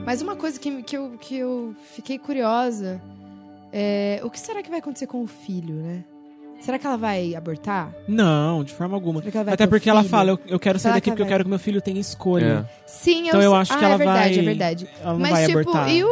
Mas 0.05 0.21
uma 0.21 0.35
coisa 0.35 0.59
que, 0.59 0.83
que, 0.83 0.97
eu, 0.97 1.17
que 1.21 1.37
eu 1.37 1.77
fiquei 1.95 2.19
curiosa 2.19 3.01
é 3.73 4.21
o 4.25 4.29
que 4.29 4.41
será 4.41 4.65
que 4.65 4.69
vai 4.69 4.81
acontecer 4.81 5.07
com 5.07 5.23
o 5.23 5.27
filho, 5.29 5.77
né? 5.77 6.05
Será 6.61 6.79
que 6.79 6.87
ela 6.87 6.97
vai 6.97 7.35
abortar? 7.35 7.95
Não, 8.09 8.65
de 8.65 8.73
forma 8.73 8.97
alguma. 8.97 9.21
Será 9.21 9.31
que 9.31 9.37
ela 9.37 9.45
vai 9.45 9.55
Até 9.55 9.65
ter 9.67 9.71
porque 9.71 9.89
ela 9.89 10.03
fala, 10.03 10.31
eu, 10.31 10.41
eu 10.49 10.59
quero 10.59 10.79
sair 10.79 10.93
daqui 10.95 11.03
que 11.05 11.11
porque 11.11 11.23
eu 11.23 11.27
vai- 11.27 11.33
quero 11.35 11.45
que 11.45 11.51
meu 11.51 11.59
filho 11.59 11.81
tenha 11.81 12.01
escolha. 12.01 12.69
Sim, 12.87 13.29
Então 13.29 13.41
eu 13.41 13.45
eu 13.47 13.51
sei- 13.53 13.61
acho 13.61 13.73
ah, 13.73 13.77
que 13.79 13.85
ela 13.85 13.95
é 13.95 13.99
verdade, 13.99 14.35
vai- 14.35 14.39
é 14.39 14.43
verdade. 14.43 14.89
Ela 15.01 15.13
não 15.13 15.21
Mas, 15.21 15.31
vai 15.33 15.47
tipo, 15.47 15.59
abortar. 15.61 15.91
e 15.91 16.03
o, 16.05 16.09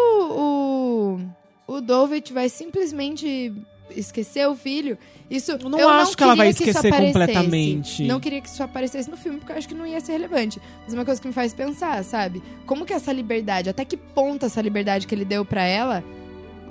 o, 1.66 1.74
o 1.76 1.80
Dovit 1.80 2.32
vai 2.32 2.48
simplesmente 2.48 3.52
esquecer 3.90 4.46
o 4.48 4.54
filho? 4.54 4.96
Isso, 5.30 5.52
Eu 5.52 5.68
não 5.70 5.78
eu 5.78 5.88
acho 5.88 6.16
que 6.16 6.22
ela 6.22 6.34
vai 6.36 6.48
esquecer 6.50 6.78
aparecesse. 6.88 7.06
completamente. 7.12 8.04
Não 8.04 8.20
queria 8.20 8.40
que 8.40 8.48
isso 8.48 8.62
aparecesse 8.62 9.10
no 9.10 9.16
filme, 9.16 9.38
porque 9.38 9.52
eu 9.52 9.56
acho 9.56 9.66
que 9.66 9.74
não 9.74 9.86
ia 9.86 10.00
ser 10.00 10.12
relevante. 10.12 10.60
Mas 10.84 10.92
é 10.94 10.96
uma 10.98 11.04
coisa 11.04 11.20
que 11.20 11.26
me 11.26 11.32
faz 11.34 11.52
pensar, 11.54 12.04
sabe? 12.04 12.42
Como 12.66 12.84
que 12.84 12.92
essa 12.92 13.12
liberdade, 13.12 13.70
até 13.70 13.84
que 13.84 13.96
ponto 13.96 14.44
essa 14.46 14.60
liberdade 14.60 15.06
que 15.06 15.14
ele 15.14 15.24
deu 15.24 15.44
pra 15.44 15.62
ela 15.64 16.04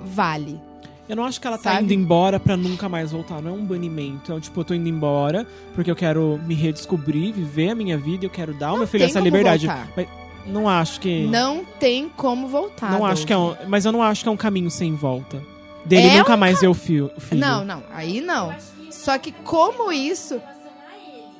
vale? 0.00 0.60
Eu 1.08 1.16
não 1.16 1.24
acho 1.24 1.40
que 1.40 1.46
ela 1.46 1.58
tá 1.58 1.72
Sabe? 1.74 1.84
indo 1.84 1.92
embora 1.92 2.40
pra 2.40 2.56
nunca 2.56 2.88
mais 2.88 3.12
voltar. 3.12 3.42
Não 3.42 3.50
é 3.50 3.54
um 3.54 3.64
banimento. 3.64 4.32
É 4.32 4.34
um, 4.34 4.40
tipo, 4.40 4.58
eu 4.60 4.64
tô 4.64 4.74
indo 4.74 4.88
embora 4.88 5.46
porque 5.74 5.90
eu 5.90 5.96
quero 5.96 6.40
me 6.46 6.54
redescobrir, 6.54 7.32
viver 7.34 7.70
a 7.70 7.74
minha 7.74 7.98
vida. 7.98 8.24
Eu 8.24 8.30
quero 8.30 8.54
dar 8.54 8.68
ao 8.68 8.78
meu 8.78 8.86
filho 8.86 9.04
essa 9.04 9.20
liberdade. 9.20 9.66
voltar. 9.66 9.88
Mas 9.96 10.08
não 10.46 10.68
acho 10.68 11.00
que. 11.00 11.24
Não 11.26 11.64
tem 11.78 12.08
como 12.08 12.48
voltar. 12.48 12.90
Não 12.92 13.04
acho 13.04 13.26
que 13.26 13.32
é 13.32 13.36
um, 13.38 13.54
mas 13.68 13.84
eu 13.84 13.92
não 13.92 14.02
acho 14.02 14.22
que 14.22 14.28
é 14.28 14.32
um 14.32 14.36
caminho 14.36 14.70
sem 14.70 14.94
volta. 14.94 15.42
Dele 15.84 16.06
É 16.08 16.18
nunca 16.18 16.34
um 16.34 16.38
mais 16.38 16.62
o 16.62 16.72
fio- 16.72 17.10
filho. 17.18 17.40
Não, 17.40 17.62
não, 17.64 17.82
aí 17.92 18.20
não. 18.22 18.54
Só 18.90 19.18
que 19.18 19.32
como 19.32 19.92
isso. 19.92 20.40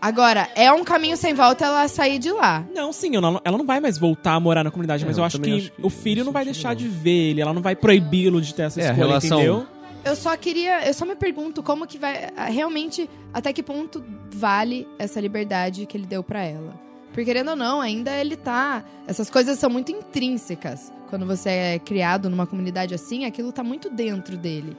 Agora, 0.07 0.51
é 0.55 0.71
um 0.71 0.85
caminho 0.85 1.17
sem 1.17 1.33
volta 1.33 1.65
ela 1.65 1.89
sair 1.89 2.19
de 2.19 2.31
lá. 2.31 2.63
Não, 2.75 2.93
sim, 2.93 3.17
ela 3.17 3.31
não, 3.31 3.41
ela 3.43 3.57
não 3.57 3.65
vai 3.65 3.81
mais 3.81 3.97
voltar 3.97 4.35
a 4.35 4.41
morar 4.41 4.63
na 4.63 4.71
comunidade, 4.71 5.03
É, 5.03 5.07
mas 5.07 5.17
eu 5.17 5.23
eu 5.23 5.27
acho 5.27 5.41
que, 5.41 5.51
acho 5.57 5.73
que 5.73 5.83
o 5.83 5.89
filho 5.89 6.23
não 6.25 6.31
vai 6.33 6.45
deixar 6.45 6.69
não. 6.71 6.75
de 6.77 6.87
ver 6.89 7.31
ele, 7.31 7.41
ela 7.41 7.55
não 7.55 7.63
vai 7.63 7.75
proibi-lo 7.75 8.39
de 8.43 8.53
ter 8.55 8.63
essa 8.65 8.81
É, 8.81 8.85
escolha, 8.91 9.07
relação- 9.07 9.39
entendeu? 9.39 9.67
eu 10.05 10.15
só 10.15 10.37
queria. 10.37 10.87
Eu 10.87 10.93
só 10.93 11.07
me 11.07 11.15
pergunto 11.17 11.63
como 11.63 11.87
que 11.87 11.97
vai. 11.97 12.29
Realmente, 12.51 13.09
até 13.33 13.51
que 13.51 13.63
ponto 13.63 14.05
vale 14.31 14.87
essa 14.99 15.19
liberdade 15.21 15.87
que 15.87 15.97
ele 15.97 16.05
deu 16.07 16.23
para 16.23 16.45
ela. 16.45 16.75
Porque, 17.09 17.25
querendo 17.25 17.51
ou 17.51 17.57
não, 17.57 17.81
ainda 17.81 18.11
ele 18.13 18.37
tá. 18.37 18.85
Essas 19.07 19.31
coisas 19.31 19.59
são 19.59 19.71
muito 19.71 19.91
intrínsecas. 19.91 20.93
Quando 21.09 21.25
você 21.25 21.49
é 21.49 21.79
criado 21.79 22.29
numa 22.29 22.47
comunidade 22.47 22.93
assim, 22.93 23.25
aquilo 23.25 23.53
tá 23.53 23.63
muito 23.63 23.89
dentro 23.89 24.37
dele. 24.37 24.77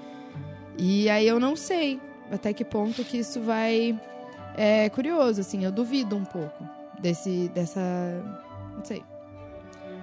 E 0.77 1.09
aí 1.09 1.27
eu 1.27 1.39
não 1.39 1.55
sei 1.55 1.99
até 2.31 2.53
que 2.53 2.63
ponto 2.63 3.03
que 3.03 3.17
isso 3.17 3.41
vai. 3.41 3.99
É 4.57 4.89
curioso, 4.89 5.41
assim, 5.41 5.63
eu 5.63 5.71
duvido 5.71 6.15
um 6.15 6.23
pouco 6.23 6.63
desse. 6.99 7.49
dessa. 7.53 7.81
Não 8.75 8.83
sei. 8.83 9.03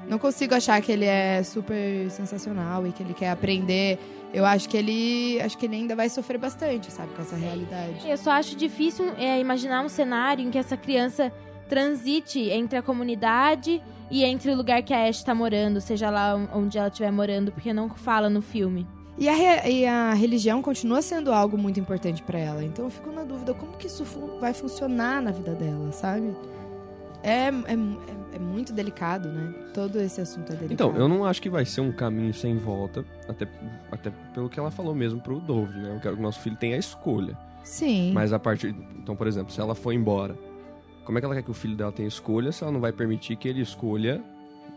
Não 0.08 0.18
consigo 0.18 0.54
achar 0.54 0.80
que 0.82 0.90
ele 0.90 1.04
é 1.04 1.42
super 1.42 2.10
sensacional 2.10 2.86
e 2.86 2.92
que 2.92 3.02
ele 3.02 3.14
quer 3.14 3.30
aprender. 3.30 3.98
Eu 4.32 4.44
acho 4.44 4.68
que 4.68 4.76
ele. 4.76 5.40
Acho 5.40 5.56
que 5.56 5.66
ele 5.66 5.76
ainda 5.76 5.94
vai 5.94 6.08
sofrer 6.08 6.38
bastante, 6.38 6.90
sabe, 6.90 7.14
com 7.14 7.22
essa 7.22 7.36
realidade. 7.36 8.08
Eu 8.08 8.16
só 8.16 8.32
acho 8.32 8.56
difícil 8.56 9.12
é, 9.16 9.38
imaginar 9.38 9.82
um 9.82 9.88
cenário 9.88 10.44
em 10.44 10.50
que 10.50 10.58
essa 10.58 10.76
criança 10.76 11.32
transite 11.68 12.50
entre 12.50 12.78
a 12.78 12.82
comunidade 12.82 13.82
e 14.10 14.24
entre 14.24 14.50
o 14.50 14.56
lugar 14.56 14.82
que 14.82 14.92
a 14.92 15.08
Ash 15.08 15.16
está 15.16 15.34
morando, 15.34 15.80
seja 15.80 16.10
lá 16.10 16.34
onde 16.52 16.76
ela 16.76 16.88
estiver 16.88 17.10
morando, 17.10 17.50
porque 17.50 17.72
não 17.72 17.88
fala 17.88 18.28
no 18.28 18.42
filme. 18.42 18.86
E 19.18 19.28
a, 19.28 19.68
e 19.68 19.86
a 19.86 20.14
religião 20.14 20.62
continua 20.62 21.02
sendo 21.02 21.32
algo 21.32 21.58
muito 21.58 21.78
importante 21.78 22.22
para 22.22 22.38
ela. 22.38 22.64
Então 22.64 22.86
eu 22.86 22.90
fico 22.90 23.10
na 23.10 23.24
dúvida 23.24 23.52
como 23.54 23.72
que 23.76 23.86
isso 23.86 24.04
vai 24.40 24.54
funcionar 24.54 25.20
na 25.20 25.30
vida 25.30 25.54
dela, 25.54 25.92
sabe? 25.92 26.34
É, 27.22 27.46
é, 27.46 27.50
é, 27.50 28.36
é, 28.36 28.38
muito 28.38 28.72
delicado, 28.72 29.28
né? 29.28 29.54
Todo 29.72 30.00
esse 30.00 30.20
assunto 30.20 30.52
é 30.52 30.56
delicado. 30.56 30.72
Então, 30.72 30.96
eu 30.96 31.08
não 31.08 31.24
acho 31.24 31.40
que 31.40 31.48
vai 31.48 31.64
ser 31.64 31.80
um 31.80 31.92
caminho 31.92 32.34
sem 32.34 32.56
volta, 32.56 33.04
até, 33.28 33.46
até 33.92 34.10
pelo 34.34 34.48
que 34.48 34.58
ela 34.58 34.72
falou 34.72 34.94
mesmo 34.94 35.20
pro 35.20 35.38
Dove, 35.38 35.78
né? 35.78 35.94
Eu 35.94 36.00
quero 36.00 36.16
que 36.16 36.20
o 36.20 36.22
nosso 36.22 36.40
filho 36.40 36.56
tenha 36.56 36.74
a 36.74 36.78
escolha. 36.78 37.38
Sim. 37.62 38.12
Mas 38.12 38.32
a 38.32 38.40
partir. 38.40 38.74
Então, 38.96 39.14
por 39.14 39.28
exemplo, 39.28 39.52
se 39.52 39.60
ela 39.60 39.74
for 39.74 39.92
embora 39.92 40.36
como 41.04 41.18
é 41.18 41.20
que 41.20 41.24
ela 41.24 41.34
quer 41.34 41.42
que 41.42 41.50
o 41.50 41.54
filho 41.54 41.76
dela 41.76 41.92
tenha 41.92 42.08
escolha 42.08 42.52
se 42.52 42.62
ela 42.62 42.72
não 42.72 42.80
vai 42.80 42.92
permitir 42.92 43.36
que 43.36 43.48
ele 43.48 43.60
escolha, 43.60 44.22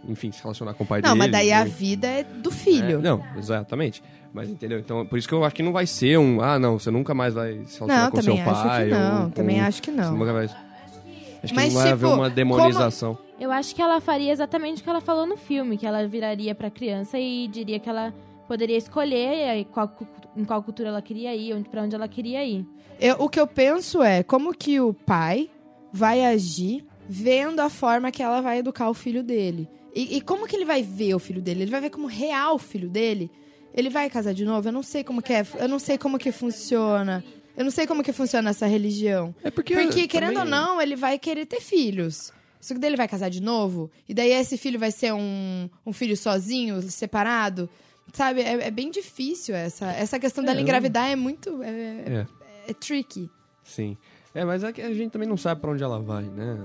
enfim, 0.07 0.31
se 0.31 0.41
relacionar 0.41 0.73
com 0.73 0.83
o 0.83 0.88
pai 0.88 1.01
não, 1.01 1.09
dele? 1.09 1.19
Não, 1.19 1.25
mas 1.25 1.31
daí 1.31 1.51
a 1.51 1.63
vida 1.63 2.07
é 2.07 2.23
do 2.23 2.51
filho. 2.51 2.99
É, 2.99 3.01
não, 3.01 3.23
exatamente. 3.38 4.03
Mas 4.33 4.49
entendeu? 4.49 4.79
Então, 4.79 5.05
por 5.05 5.17
isso 5.17 5.27
que 5.27 5.33
eu 5.33 5.43
acho 5.43 5.55
que 5.55 5.63
não 5.63 5.71
vai 5.71 5.88
ser 5.88 6.19
um, 6.19 6.41
ah, 6.41 6.59
não, 6.59 6.77
você 6.77 6.91
nunca 6.91 7.13
mais 7.13 7.33
vai 7.33 7.53
se 7.65 7.79
relacionar 7.79 8.03
não, 8.03 8.11
com 8.11 8.21
seu 8.21 8.36
pai. 8.38 8.88
Não, 8.89 9.23
ou, 9.25 9.31
também 9.31 9.61
acho 9.61 9.81
que 9.81 9.91
não. 9.91 10.17
Nunca 10.17 10.33
vai... 10.33 10.45
Acho 10.45 11.53
mas, 11.53 11.67
que 11.67 11.73
não 11.73 11.81
vai 11.81 11.93
tipo, 11.93 12.05
haver 12.05 12.05
uma 12.07 12.29
demonização. 12.29 13.15
Como... 13.15 13.25
Eu 13.39 13.51
acho 13.51 13.75
que 13.75 13.81
ela 13.81 14.01
faria 14.01 14.31
exatamente 14.31 14.81
o 14.81 14.83
que 14.83 14.89
ela 14.89 15.01
falou 15.01 15.25
no 15.25 15.38
filme, 15.38 15.77
que 15.77 15.86
ela 15.86 16.07
viraria 16.07 16.55
pra 16.55 16.69
criança 16.69 17.19
e 17.19 17.47
diria 17.47 17.79
que 17.79 17.89
ela 17.89 18.13
poderia 18.47 18.77
escolher 18.77 19.65
qual, 19.65 19.91
em 20.36 20.43
qual 20.43 20.61
cultura 20.63 20.89
ela 20.89 21.01
queria 21.01 21.36
ir, 21.36 21.53
onde, 21.53 21.69
pra 21.69 21.81
onde 21.83 21.95
ela 21.95 22.07
queria 22.07 22.43
ir. 22.43 22.65
Eu, 22.99 23.15
o 23.19 23.29
que 23.29 23.39
eu 23.39 23.47
penso 23.47 24.01
é 24.01 24.23
como 24.23 24.53
que 24.53 24.79
o 24.79 24.93
pai 24.93 25.49
vai 25.91 26.25
agir 26.25 26.86
vendo 27.08 27.60
a 27.60 27.70
forma 27.70 28.12
que 28.12 28.24
ela 28.24 28.41
vai 28.41 28.60
educar 28.60 28.89
o 28.89 28.93
filho 28.93 29.24
dele. 29.24 29.70
E, 29.93 30.18
e, 30.18 30.22
como 30.22 30.47
que 30.47 30.56
ele 30.56 30.66
vai 30.66 30.84
ver 30.84 31.16
o 31.16 31.20
filho 31.20 31.41
dele? 31.41 31.64
Ele 31.64 31.72
vai 31.72 31.82
ver 31.82 31.89
como 31.89 32.08
real 32.08 32.56
o 32.56 32.60
filho 32.60 32.89
dele? 32.89 33.32
Ele 33.74 33.89
vai 33.89 34.10
casar 34.10 34.34
de 34.34 34.43
novo? 34.43 34.68
Eu 34.68 34.74
não 34.74 34.84
sei 34.84 35.03
como 35.03 35.22
que 35.22 35.32
é, 35.32 35.45
eu 35.58 35.70
não 35.70 35.80
sei 35.80 35.97
como 35.97 36.18
que 36.18 36.32
funciona. 36.32 37.24
Eu 37.56 37.64
não 37.64 37.72
sei 37.72 37.88
como 37.88 38.03
que 38.03 38.12
funciona 38.12 38.49
essa 38.49 38.68
religião. 38.68 39.34
É 39.41 39.49
porque, 39.49 39.74
porque 39.74 40.08
querendo 40.08 40.39
ou 40.39 40.45
não, 40.45 40.82
ele 40.82 40.95
vai 40.95 41.18
querer 41.18 41.45
ter 41.45 41.62
filhos. 41.62 42.34
Só 42.60 42.74
que 42.74 42.80
daí 42.80 42.89
ele 42.89 42.97
vai 42.97 43.08
casar 43.08 43.30
de 43.30 43.41
novo? 43.41 43.89
E 44.10 44.14
daí 44.14 44.32
esse 44.32 44.58
filho 44.58 44.80
vai 44.80 44.91
ser 44.91 45.14
um, 45.14 45.70
um 45.86 45.93
filho 45.93 46.18
sozinho, 46.18 46.82
separado? 46.82 47.70
Sabe, 48.12 48.41
é, 48.41 48.68
é 48.68 48.72
bem 48.72 48.91
difícil 48.91 49.56
essa. 49.56 49.86
Essa 49.91 50.20
questão 50.20 50.43
é, 50.43 50.47
dela 50.47 50.62
engravidar 50.62 51.10
é 51.10 51.16
muito. 51.16 51.62
É, 51.64 51.70
é. 51.70 52.28
é 52.68 52.74
tricky. 52.74 53.30
Sim. 53.64 53.97
É, 54.36 54.43
mas 54.43 54.63
é 54.63 54.71
que 54.73 54.81
a 54.81 54.93
gente 54.93 55.11
também 55.11 55.27
não 55.27 55.38
sabe 55.38 55.61
para 55.61 55.71
onde 55.71 55.81
ela 55.81 55.99
vai, 55.99 56.23
né? 56.23 56.57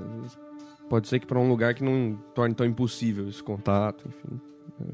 Pode 0.88 1.06
ser 1.06 1.20
que 1.20 1.26
para 1.26 1.38
um 1.38 1.48
lugar 1.48 1.72
que 1.72 1.84
não 1.84 2.18
torne 2.34 2.52
tão 2.52 2.66
impossível 2.66 3.28
esse 3.28 3.42
contato, 3.42 4.04
enfim. 4.08 4.40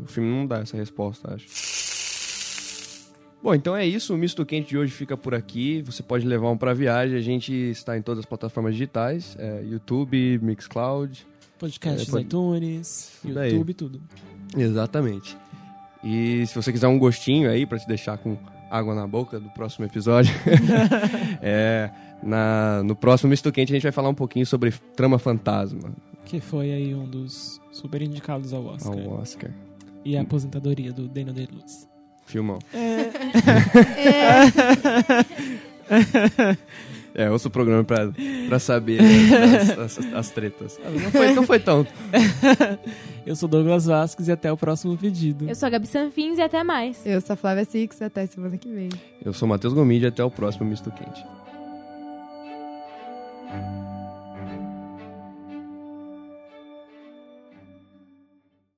O 0.03 0.07
filme 0.07 0.29
não 0.29 0.47
dá 0.47 0.59
essa 0.59 0.77
resposta, 0.77 1.35
acho. 1.35 1.47
Bom, 3.43 3.55
então 3.55 3.75
é 3.77 3.87
isso. 3.87 4.13
O 4.13 4.19
Misto 4.19 4.45
Quente 4.45 4.71
de 4.71 4.79
hoje 4.79 4.93
fica 4.93 5.17
por 5.17 5.35
aqui. 5.35 5.81
Você 5.83 6.03
pode 6.03 6.27
levar 6.27 6.51
um 6.51 6.57
para 6.57 6.75
viagem. 6.75 7.17
A 7.17 7.23
gente 7.23 7.53
está 7.53 7.97
em 7.97 8.03
todas 8.03 8.21
as 8.21 8.27
plataformas 8.27 8.75
digitais: 8.75 9.37
é, 9.39 9.63
YouTube, 9.63 10.39
Mixcloud, 10.43 11.27
podcast, 11.59 12.09
é, 12.09 12.11
pod... 12.11 12.25
iTunes, 12.25 13.21
YouTube, 13.25 13.75
tudo. 13.75 14.03
Exatamente. 14.57 15.37
E 16.05 16.47
se 16.47 16.55
você 16.55 16.73
quiser 16.73 16.89
um 16.89 16.99
gostinho 16.99 17.49
aí 17.51 17.65
para 17.65 17.79
te 17.79 17.87
deixar 17.87 18.19
com 18.19 18.37
água 18.71 18.95
na 18.95 19.07
boca 19.07 19.41
do 19.41 19.49
próximo 19.51 19.87
episódio, 19.87 20.35
é, 21.41 21.91
na, 22.23 22.83
no 22.83 22.97
próximo 22.97 23.31
Misto 23.31 23.51
Quente 23.53 23.73
a 23.73 23.77
gente 23.77 23.83
vai 23.83 23.93
falar 23.93 24.09
um 24.09 24.15
pouquinho 24.15 24.47
sobre 24.47 24.73
Trama 24.95 25.19
Fantasma. 25.19 25.93
Que 26.25 26.41
foi 26.41 26.73
aí 26.73 26.95
um 26.95 27.07
dos 27.07 27.61
super 27.71 28.03
indicados 28.03 28.53
ao 28.53 28.65
Oscar. 28.67 28.93
Ao 28.93 29.21
Oscar. 29.21 29.51
E 30.05 30.17
a 30.17 30.23
aposentadoria 30.23 30.93
do 30.93 31.09
Daniel 31.09 31.35
Day-Lewis. 31.35 31.89
Filmão. 32.27 32.59
É. 32.75 33.11
é. 37.15 37.31
ouço 37.31 37.47
o 37.47 37.51
programa 37.51 37.85
pra, 37.85 38.13
pra 38.49 38.59
saber 38.59 39.01
né, 39.01 39.59
as, 39.59 39.99
as, 39.99 40.13
as, 40.13 40.31
tretas. 40.31 40.81
Não 41.03 41.11
foi, 41.13 41.33
não 41.33 41.45
foi 41.45 41.61
tão. 41.61 41.87
Eu 43.25 43.35
sou 43.35 43.49
Douglas 43.49 43.87
Vasques 43.87 44.29
e 44.29 44.33
até 44.33 44.51
o 44.53 44.57
próximo 44.57 44.97
pedido. 44.97 45.49
Eu 45.49 45.55
sou 45.55 45.67
a 45.67 45.71
Gabi 45.71 45.87
Sanfins 45.87 46.39
e 46.39 46.43
até 46.43 46.63
mais. 46.63 47.05
Eu 47.05 47.21
sou 47.21 47.35
a 47.35 47.37
Flávia 47.37 47.65
Six 47.65 48.01
e 48.01 48.05
até 48.05 48.27
semana 48.27 48.57
que 48.57 48.69
vem. 48.69 48.89
Eu 49.25 49.33
sou 49.33 49.47
o 49.47 49.49
Matheus 49.49 49.75
Gomide 49.75 50.05
e 50.05 50.09
até 50.09 50.23
o 50.23 50.31
próximo 50.31 50.65
Misto 50.65 50.93
Quente. 50.93 51.25